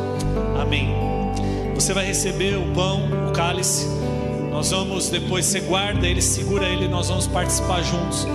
Amém. 0.60 0.90
Você 1.76 1.94
vai 1.94 2.06
receber 2.06 2.58
o 2.58 2.74
pão, 2.74 3.04
o 3.30 3.32
cálice. 3.32 3.86
Nós 4.52 4.72
vamos 4.72 5.10
depois 5.10 5.46
você 5.46 5.62
guarda 5.62 6.06
ele, 6.06 6.22
segura 6.22 6.66
ele, 6.66 6.88
nós 6.90 7.08
vamos 7.08 7.28
participar 7.28 7.84
juntos. 7.84 8.28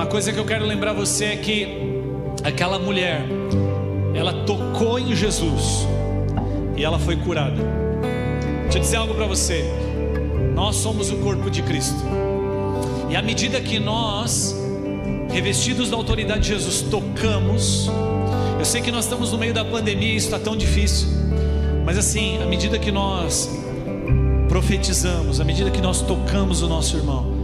Uma 0.00 0.06
coisa 0.06 0.32
que 0.32 0.38
eu 0.38 0.46
quero 0.46 0.64
lembrar 0.64 0.94
você 0.94 1.26
é 1.26 1.36
que 1.36 1.68
aquela 2.42 2.78
mulher, 2.78 3.22
ela 4.14 4.32
tocou 4.46 4.98
em 4.98 5.14
Jesus 5.14 5.86
e 6.74 6.82
ela 6.82 6.98
foi 6.98 7.16
curada. 7.16 7.62
Deixa 8.62 8.78
eu 8.78 8.80
dizer 8.80 8.96
algo 8.96 9.14
para 9.14 9.26
você. 9.26 9.62
Nós 10.54 10.76
somos 10.76 11.10
o 11.10 11.18
corpo 11.18 11.50
de 11.50 11.60
Cristo. 11.62 12.02
E 13.10 13.14
à 13.14 13.20
medida 13.20 13.60
que 13.60 13.78
nós, 13.78 14.56
revestidos 15.30 15.90
da 15.90 15.98
autoridade 15.98 16.44
de 16.44 16.48
Jesus, 16.48 16.80
tocamos, 16.80 17.90
eu 18.58 18.64
sei 18.64 18.80
que 18.80 18.90
nós 18.90 19.04
estamos 19.04 19.32
no 19.32 19.36
meio 19.36 19.52
da 19.52 19.66
pandemia 19.66 20.14
e 20.14 20.16
isso 20.16 20.28
está 20.28 20.38
tão 20.38 20.56
difícil, 20.56 21.08
mas 21.84 21.98
assim, 21.98 22.42
à 22.42 22.46
medida 22.46 22.78
que 22.78 22.90
nós 22.90 23.50
profetizamos, 24.48 25.42
à 25.42 25.44
medida 25.44 25.70
que 25.70 25.82
nós 25.82 26.00
tocamos 26.00 26.62
o 26.62 26.68
nosso 26.68 26.96
irmão, 26.96 27.34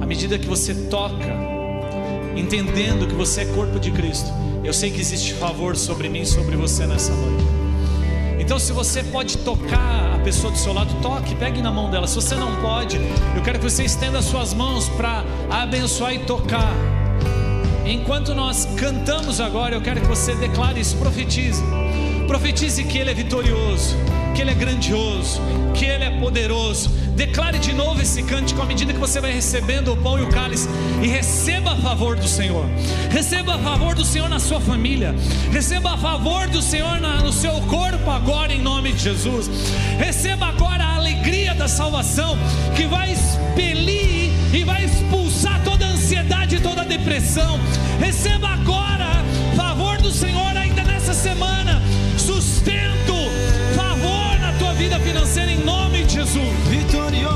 à 0.00 0.06
medida 0.06 0.36
que 0.36 0.48
você 0.48 0.74
toca, 0.74 1.53
entendendo 2.36 3.06
que 3.06 3.14
você 3.14 3.42
é 3.42 3.44
corpo 3.46 3.78
de 3.78 3.90
Cristo, 3.90 4.30
eu 4.62 4.72
sei 4.72 4.90
que 4.90 5.00
existe 5.00 5.34
favor 5.34 5.76
sobre 5.76 6.08
mim 6.08 6.22
e 6.22 6.26
sobre 6.26 6.56
você 6.56 6.86
nessa 6.86 7.12
noite. 7.14 7.44
Então, 8.38 8.58
se 8.58 8.72
você 8.72 9.02
pode 9.02 9.38
tocar 9.38 10.16
a 10.16 10.18
pessoa 10.18 10.52
do 10.52 10.58
seu 10.58 10.72
lado, 10.72 10.94
toque, 11.00 11.34
pegue 11.34 11.62
na 11.62 11.70
mão 11.70 11.90
dela. 11.90 12.06
Se 12.06 12.14
você 12.14 12.34
não 12.34 12.54
pode, 12.60 12.98
eu 13.34 13.42
quero 13.42 13.58
que 13.58 13.64
você 13.64 13.84
estenda 13.84 14.18
as 14.18 14.26
suas 14.26 14.52
mãos 14.52 14.88
para 14.90 15.24
abençoar 15.50 16.14
e 16.14 16.18
tocar. 16.20 16.74
Enquanto 17.86 18.34
nós 18.34 18.66
cantamos 18.76 19.40
agora, 19.40 19.74
eu 19.74 19.80
quero 19.80 20.00
que 20.00 20.06
você 20.06 20.34
declare 20.34 20.80
isso, 20.80 20.96
profetize. 20.96 21.62
Profetize 22.26 22.84
que 22.84 22.98
Ele 22.98 23.10
é 23.10 23.14
vitorioso. 23.14 23.96
Que 24.34 24.42
Ele 24.42 24.50
é 24.50 24.54
grandioso, 24.54 25.40
que 25.74 25.84
Ele 25.84 26.04
é 26.04 26.10
poderoso. 26.20 26.90
Declare 27.14 27.58
de 27.58 27.72
novo 27.72 28.02
esse 28.02 28.22
cântico 28.22 28.60
à 28.60 28.64
medida 28.64 28.92
que 28.92 28.98
você 28.98 29.20
vai 29.20 29.32
recebendo 29.32 29.92
o 29.92 29.96
pão 29.96 30.18
e 30.18 30.22
o 30.22 30.28
cálice 30.28 30.68
e 31.00 31.06
receba 31.06 31.72
a 31.72 31.76
favor 31.76 32.16
do 32.16 32.26
Senhor. 32.26 32.66
Receba 33.10 33.54
a 33.54 33.58
favor 33.58 33.94
do 33.94 34.04
Senhor 34.04 34.28
na 34.28 34.40
sua 34.40 34.60
família. 34.60 35.14
Receba 35.52 35.94
a 35.94 35.96
favor 35.98 36.48
do 36.48 36.60
Senhor 36.60 37.00
no 37.00 37.32
seu 37.32 37.52
corpo 37.62 38.10
agora 38.10 38.52
em 38.52 38.60
nome 38.60 38.92
de 38.92 38.98
Jesus. 39.04 39.48
Receba 39.96 40.46
agora 40.46 40.82
a 40.82 40.96
alegria 40.96 41.54
da 41.54 41.68
salvação 41.68 42.36
que 42.74 42.86
vai 42.86 43.12
expelir 43.12 44.32
e 44.52 44.64
vai 44.64 44.84
expulsar 44.84 45.62
toda 45.62 45.86
a 45.86 45.90
ansiedade 45.90 46.56
e 46.56 46.60
toda 46.60 46.82
a 46.82 46.84
depressão. 46.84 47.60
Receba 48.00 48.48
agora 48.48 48.84
favor 49.54 49.96
do 49.98 50.10
Senhor 50.10 50.56
ainda 50.56 50.82
nessa 50.84 51.12
semana. 51.12 51.82
Sustento, 52.16 53.14
vida 54.84 55.00
financeira 55.00 55.50
em 55.50 55.64
nome 55.64 56.04
de 56.04 56.12
Jesus. 56.12 56.44
Vitorioso, 56.68 57.33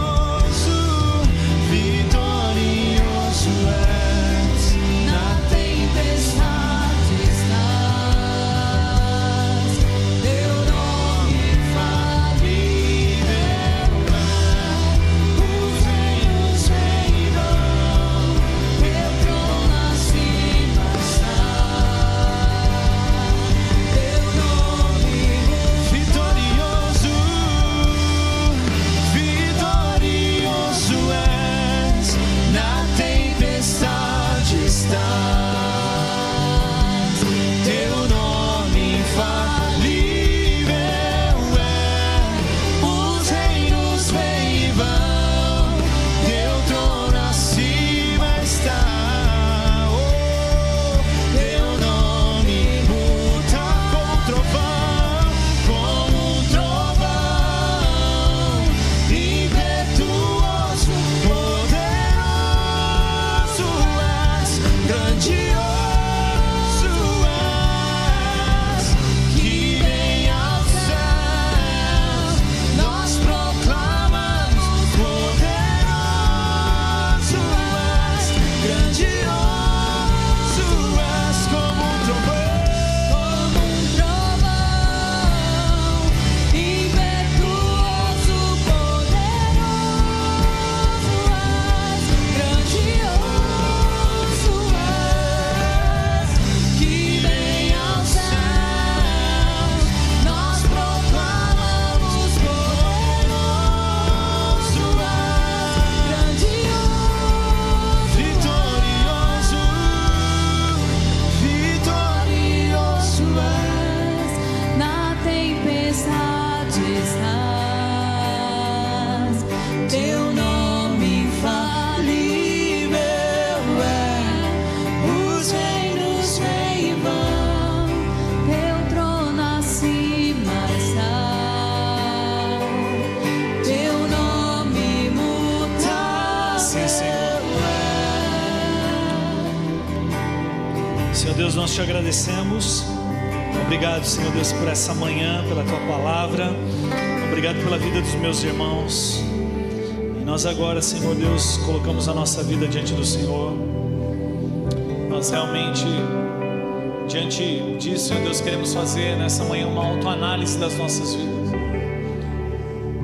fazer 158.78 159.16
nessa 159.16 159.42
manhã 159.42 159.66
uma 159.66 159.84
autoanálise 159.84 160.56
das 160.56 160.78
nossas 160.78 161.12
vidas. 161.12 161.50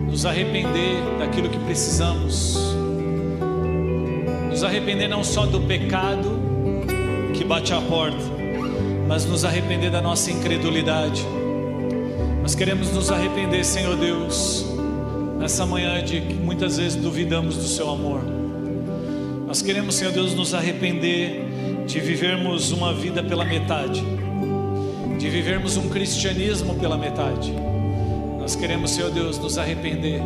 Nos 0.08 0.24
arrepender 0.24 1.02
daquilo 1.18 1.48
que 1.48 1.58
precisamos. 1.58 2.56
Nos 4.48 4.62
arrepender 4.62 5.08
não 5.08 5.24
só 5.24 5.46
do 5.46 5.62
pecado, 5.62 6.30
que 7.34 7.42
bate 7.42 7.72
à 7.72 7.80
porta, 7.80 8.24
mas 9.08 9.24
nos 9.24 9.44
arrepender 9.44 9.90
da 9.90 10.00
nossa 10.00 10.30
incredulidade. 10.30 11.26
Nós 12.40 12.54
queremos 12.54 12.92
nos 12.92 13.10
arrepender, 13.10 13.64
Senhor 13.64 13.96
Deus, 13.96 14.64
nessa 15.40 15.66
manhã 15.66 16.04
de 16.04 16.20
que 16.20 16.34
muitas 16.34 16.76
vezes 16.76 16.94
duvidamos 16.94 17.56
do 17.56 17.66
Seu 17.66 17.90
amor. 17.90 18.20
Nós 19.44 19.60
queremos, 19.60 19.96
Senhor 19.96 20.12
Deus, 20.12 20.34
nos 20.34 20.54
arrepender 20.54 21.44
de 21.84 21.98
vivermos 21.98 22.70
uma 22.70 22.94
vida 22.94 23.24
pela 23.24 23.44
metade, 23.44 24.04
de 25.24 25.30
vivermos 25.30 25.78
um 25.78 25.88
cristianismo 25.88 26.74
pela 26.74 26.98
metade. 26.98 27.50
Nós 28.38 28.54
queremos, 28.54 28.90
Senhor 28.90 29.10
Deus, 29.10 29.38
nos 29.38 29.56
arrepender 29.56 30.20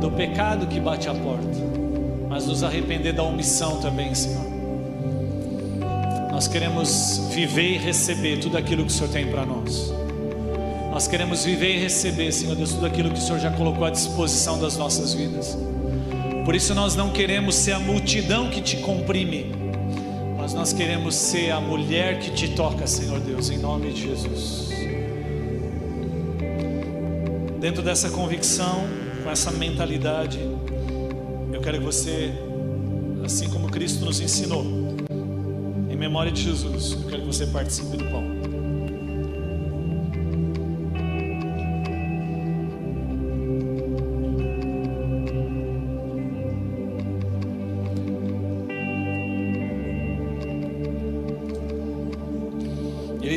do 0.00 0.10
pecado 0.10 0.66
que 0.66 0.80
bate 0.80 1.06
à 1.06 1.12
porta, 1.12 1.58
mas 2.26 2.46
nos 2.46 2.62
arrepender 2.62 3.12
da 3.12 3.22
omissão 3.22 3.78
também, 3.78 4.14
Senhor. 4.14 4.42
Nós 6.32 6.48
queremos 6.48 7.28
viver 7.30 7.74
e 7.74 7.76
receber 7.76 8.38
tudo 8.38 8.56
aquilo 8.56 8.86
que 8.86 8.90
o 8.90 8.94
Senhor 8.94 9.10
tem 9.10 9.26
para 9.26 9.44
nós. 9.44 9.92
Nós 10.90 11.06
queremos 11.06 11.44
viver 11.44 11.76
e 11.76 11.80
receber, 11.80 12.32
Senhor 12.32 12.56
Deus, 12.56 12.72
tudo 12.72 12.86
aquilo 12.86 13.10
que 13.10 13.18
o 13.18 13.22
Senhor 13.22 13.38
já 13.38 13.50
colocou 13.50 13.84
à 13.84 13.90
disposição 13.90 14.58
das 14.58 14.78
nossas 14.78 15.12
vidas. 15.12 15.58
Por 16.46 16.54
isso 16.54 16.74
nós 16.74 16.96
não 16.96 17.10
queremos 17.10 17.54
ser 17.54 17.72
a 17.72 17.78
multidão 17.78 18.48
que 18.48 18.62
te 18.62 18.78
comprime, 18.78 19.52
nós 20.54 20.72
queremos 20.72 21.14
ser 21.14 21.50
a 21.50 21.60
mulher 21.60 22.18
que 22.18 22.30
te 22.30 22.54
toca, 22.54 22.86
Senhor 22.86 23.20
Deus, 23.20 23.50
em 23.50 23.58
nome 23.58 23.92
de 23.92 24.02
Jesus. 24.02 24.70
Dentro 27.60 27.82
dessa 27.82 28.10
convicção, 28.10 28.84
com 29.22 29.30
essa 29.30 29.50
mentalidade, 29.50 30.38
eu 31.52 31.60
quero 31.60 31.78
que 31.78 31.84
você, 31.84 32.32
assim 33.24 33.48
como 33.50 33.70
Cristo 33.70 34.04
nos 34.04 34.20
ensinou, 34.20 34.64
em 35.88 35.96
memória 35.96 36.32
de 36.32 36.42
Jesus, 36.42 36.92
eu 36.92 37.08
quero 37.08 37.22
que 37.22 37.26
você 37.26 37.46
participe 37.46 37.96
do 37.96 38.04
pão. 38.06 38.29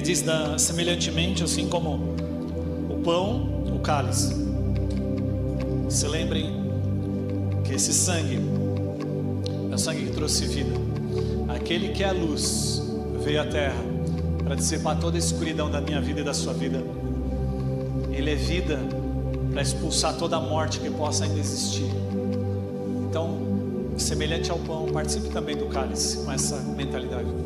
Diz 0.04 0.22
da, 0.22 0.58
semelhantemente, 0.60 1.44
assim 1.44 1.68
como 1.68 2.14
o 2.90 3.02
pão, 3.04 3.64
o 3.74 3.80
cálice. 3.80 4.36
Se 5.90 6.08
lembrem 6.08 6.52
que 7.64 7.74
esse 7.74 7.94
sangue 7.94 8.40
é 9.72 9.76
o 9.76 9.78
sangue 9.78 10.06
que 10.06 10.12
trouxe 10.12 10.46
vida. 10.46 10.74
Aquele 11.48 11.90
que 11.90 12.04
é 12.04 12.10
a 12.10 12.12
luz 12.12 12.84
veio 13.24 13.42
à 13.42 13.46
terra 13.46 13.82
para 14.44 14.56
dissipar 14.56 15.00
toda 15.00 15.18
a 15.18 15.20
escuridão 15.20 15.72
da 15.72 15.80
minha 15.80 16.02
vida 16.02 16.20
e 16.20 16.24
da 16.24 16.34
sua 16.34 16.54
vida. 16.54 16.84
Ele 18.12 18.30
é 18.30 18.36
vida 18.36 18.80
para 19.52 19.62
expulsar 19.62 20.18
toda 20.18 20.36
a 20.36 20.42
morte 20.42 20.82
que 20.82 20.90
possa 20.90 21.24
ainda 21.24 21.40
existir. 21.40 21.90
Então, 23.10 23.40
semelhante 23.98 24.52
ao 24.52 24.60
pão, 24.60 24.88
participe 24.92 25.30
também 25.30 25.56
do 25.56 25.68
cálice 25.68 26.18
com 26.18 26.32
essa 26.32 26.58
mentalidade. 26.76 27.43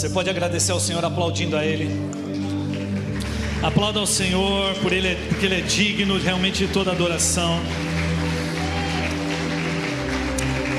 Você 0.00 0.08
pode 0.08 0.30
agradecer 0.30 0.72
ao 0.72 0.80
Senhor 0.80 1.04
aplaudindo 1.04 1.54
a 1.58 1.62
Ele. 1.62 1.94
Aplauda 3.62 4.00
ao 4.00 4.06
Senhor, 4.06 4.74
por 4.76 4.94
ele, 4.94 5.14
porque 5.28 5.44
Ele 5.44 5.56
é 5.56 5.60
digno 5.60 6.18
realmente 6.18 6.66
de 6.66 6.72
toda 6.72 6.90
adoração. 6.90 7.60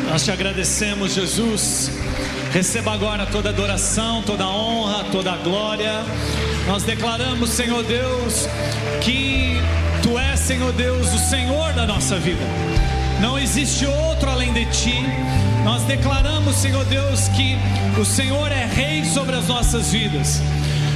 Nós 0.10 0.26
te 0.26 0.32
agradecemos, 0.32 1.14
Jesus. 1.14 1.92
Receba 2.52 2.94
agora 2.94 3.28
toda 3.28 3.50
adoração, 3.50 4.24
toda 4.24 4.48
honra, 4.48 5.04
toda 5.12 5.38
glória. 5.38 6.04
Nós 6.66 6.82
declaramos, 6.82 7.52
Senhor 7.52 7.84
Deus, 7.84 8.48
que 9.02 9.62
Tu 10.02 10.18
és, 10.18 10.40
Senhor 10.40 10.74
Deus, 10.74 11.14
o 11.14 11.20
Senhor 11.30 11.72
da 11.74 11.86
nossa 11.86 12.18
vida. 12.18 12.42
Não 13.22 13.38
existe 13.38 13.86
outro 13.86 14.32
além 14.32 14.52
de 14.52 14.66
Ti. 14.66 14.96
Nós 15.64 15.84
declaramos, 15.84 16.56
Senhor 16.56 16.84
Deus, 16.86 17.28
que 17.30 17.56
o 18.00 18.04
Senhor 18.04 18.52
é 18.52 18.66
Rei 18.66 19.06
sobre 19.06 19.36
as 19.36 19.48
nossas 19.48 19.92
vidas. 19.92 20.42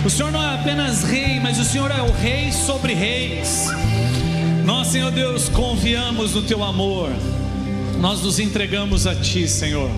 O 0.04 0.10
Senhor 0.10 0.32
não 0.32 0.42
é 0.42 0.56
apenas 0.56 1.04
Rei, 1.04 1.40
mas 1.40 1.60
o 1.60 1.64
Senhor 1.64 1.92
é 1.92 2.02
o 2.02 2.12
Rei 2.12 2.52
sobre 2.52 2.94
reis. 2.94 3.68
Nós, 4.64 4.88
Senhor 4.88 5.12
Deus, 5.12 5.50
confiamos 5.50 6.34
no 6.34 6.42
Teu 6.42 6.64
amor. 6.64 7.10
Nós 8.00 8.22
nos 8.22 8.40
entregamos 8.40 9.06
a 9.06 9.16
Ti, 9.16 9.48
Senhor. 9.48 9.90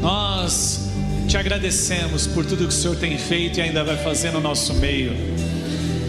Nós 0.00 0.88
te 1.26 1.36
agradecemos 1.36 2.26
por 2.26 2.46
tudo 2.46 2.66
que 2.66 2.72
o 2.74 2.76
Senhor 2.76 2.96
tem 2.96 3.18
feito 3.18 3.58
e 3.58 3.62
ainda 3.62 3.82
vai 3.82 3.96
fazer 3.96 4.30
no 4.30 4.40
nosso 4.40 4.72
meio. 4.74 5.12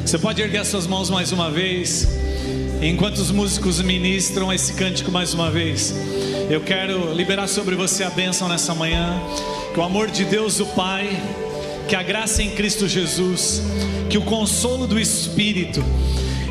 Você 0.06 0.18
pode 0.18 0.42
erguer 0.42 0.60
as 0.60 0.68
suas 0.68 0.88
mãos 0.88 1.10
mais 1.10 1.32
uma 1.32 1.52
vez, 1.52 2.08
enquanto 2.82 3.18
os 3.18 3.32
músicos 3.32 3.82
ministram 3.82 4.54
esse 4.54 4.74
cântico 4.74 5.12
mais 5.12 5.34
uma 5.34 5.52
vez. 5.52 5.94
Eu 6.50 6.62
quero 6.62 7.14
liberar 7.14 7.48
sobre 7.48 7.76
você 7.76 8.04
a 8.04 8.10
bênção 8.10 8.48
nessa 8.48 8.74
manhã, 8.74 9.22
que 9.72 9.80
o 9.80 9.84
amor 9.84 10.10
de 10.10 10.26
Deus, 10.26 10.60
o 10.60 10.66
Pai, 10.66 11.08
que 11.88 11.96
a 11.96 12.02
graça 12.02 12.42
em 12.42 12.50
Cristo 12.50 12.88
Jesus, 12.88 13.62
que 14.10 14.18
o 14.18 14.24
consolo 14.24 14.88
do 14.88 15.00
Espírito, 15.00 15.86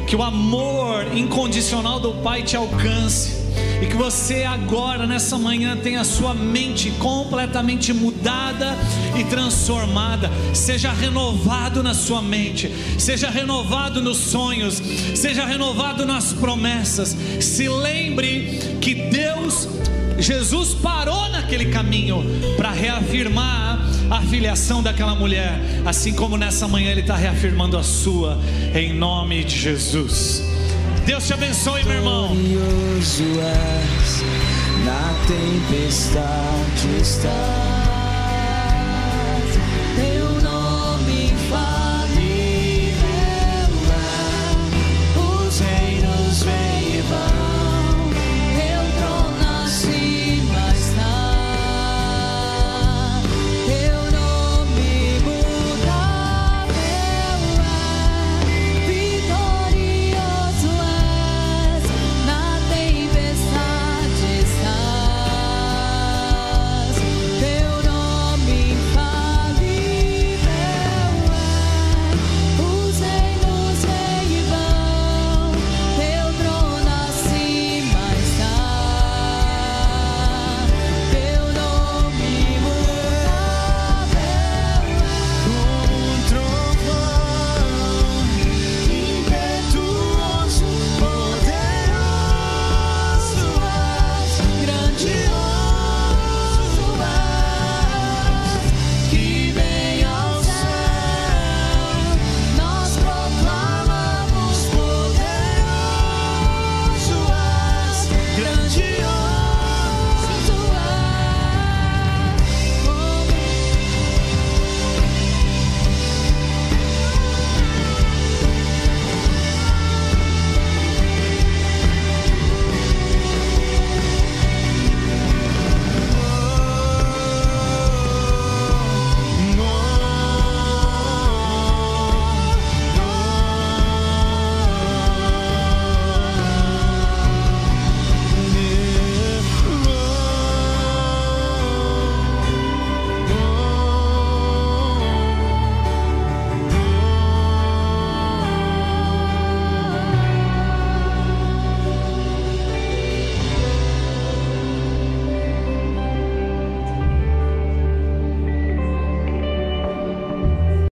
que 0.06 0.14
o 0.14 0.22
amor 0.22 1.04
incondicional 1.16 1.98
do 1.98 2.14
Pai 2.22 2.44
te 2.44 2.56
alcance 2.56 3.47
e 3.80 3.86
que 3.86 3.96
você 3.96 4.44
agora, 4.44 5.06
nessa 5.06 5.38
manhã, 5.38 5.76
tenha 5.76 6.00
a 6.00 6.04
sua 6.04 6.34
mente 6.34 6.90
completamente 6.92 7.92
mudada 7.92 8.76
e 9.18 9.24
transformada. 9.24 10.30
Seja 10.52 10.92
renovado 10.92 11.82
na 11.82 11.94
sua 11.94 12.20
mente, 12.20 12.72
seja 12.98 13.30
renovado 13.30 14.02
nos 14.02 14.16
sonhos, 14.16 14.82
seja 15.14 15.44
renovado 15.44 16.04
nas 16.04 16.32
promessas. 16.32 17.16
Se 17.40 17.68
lembre 17.68 18.78
que 18.80 18.94
Deus, 18.94 19.68
Jesus 20.18 20.74
parou 20.74 21.28
naquele 21.28 21.66
caminho 21.66 22.24
para 22.56 22.72
reafirmar 22.72 23.78
a 24.10 24.22
filiação 24.22 24.82
daquela 24.82 25.14
mulher, 25.14 25.60
assim 25.84 26.14
como 26.14 26.36
nessa 26.36 26.66
manhã 26.66 26.90
Ele 26.90 27.02
está 27.02 27.14
reafirmando 27.14 27.76
a 27.76 27.82
sua, 27.82 28.38
em 28.74 28.92
nome 28.92 29.44
de 29.44 29.56
Jesus. 29.56 30.57
Deus 31.08 31.26
te 31.26 31.32
abençoe, 31.32 31.82
meu 31.84 31.94
irmão. 31.94 32.34
Glorioso 32.34 33.24
és, 33.40 34.22
na 34.84 35.14
tempestade 35.26 37.00
está. 37.00 37.77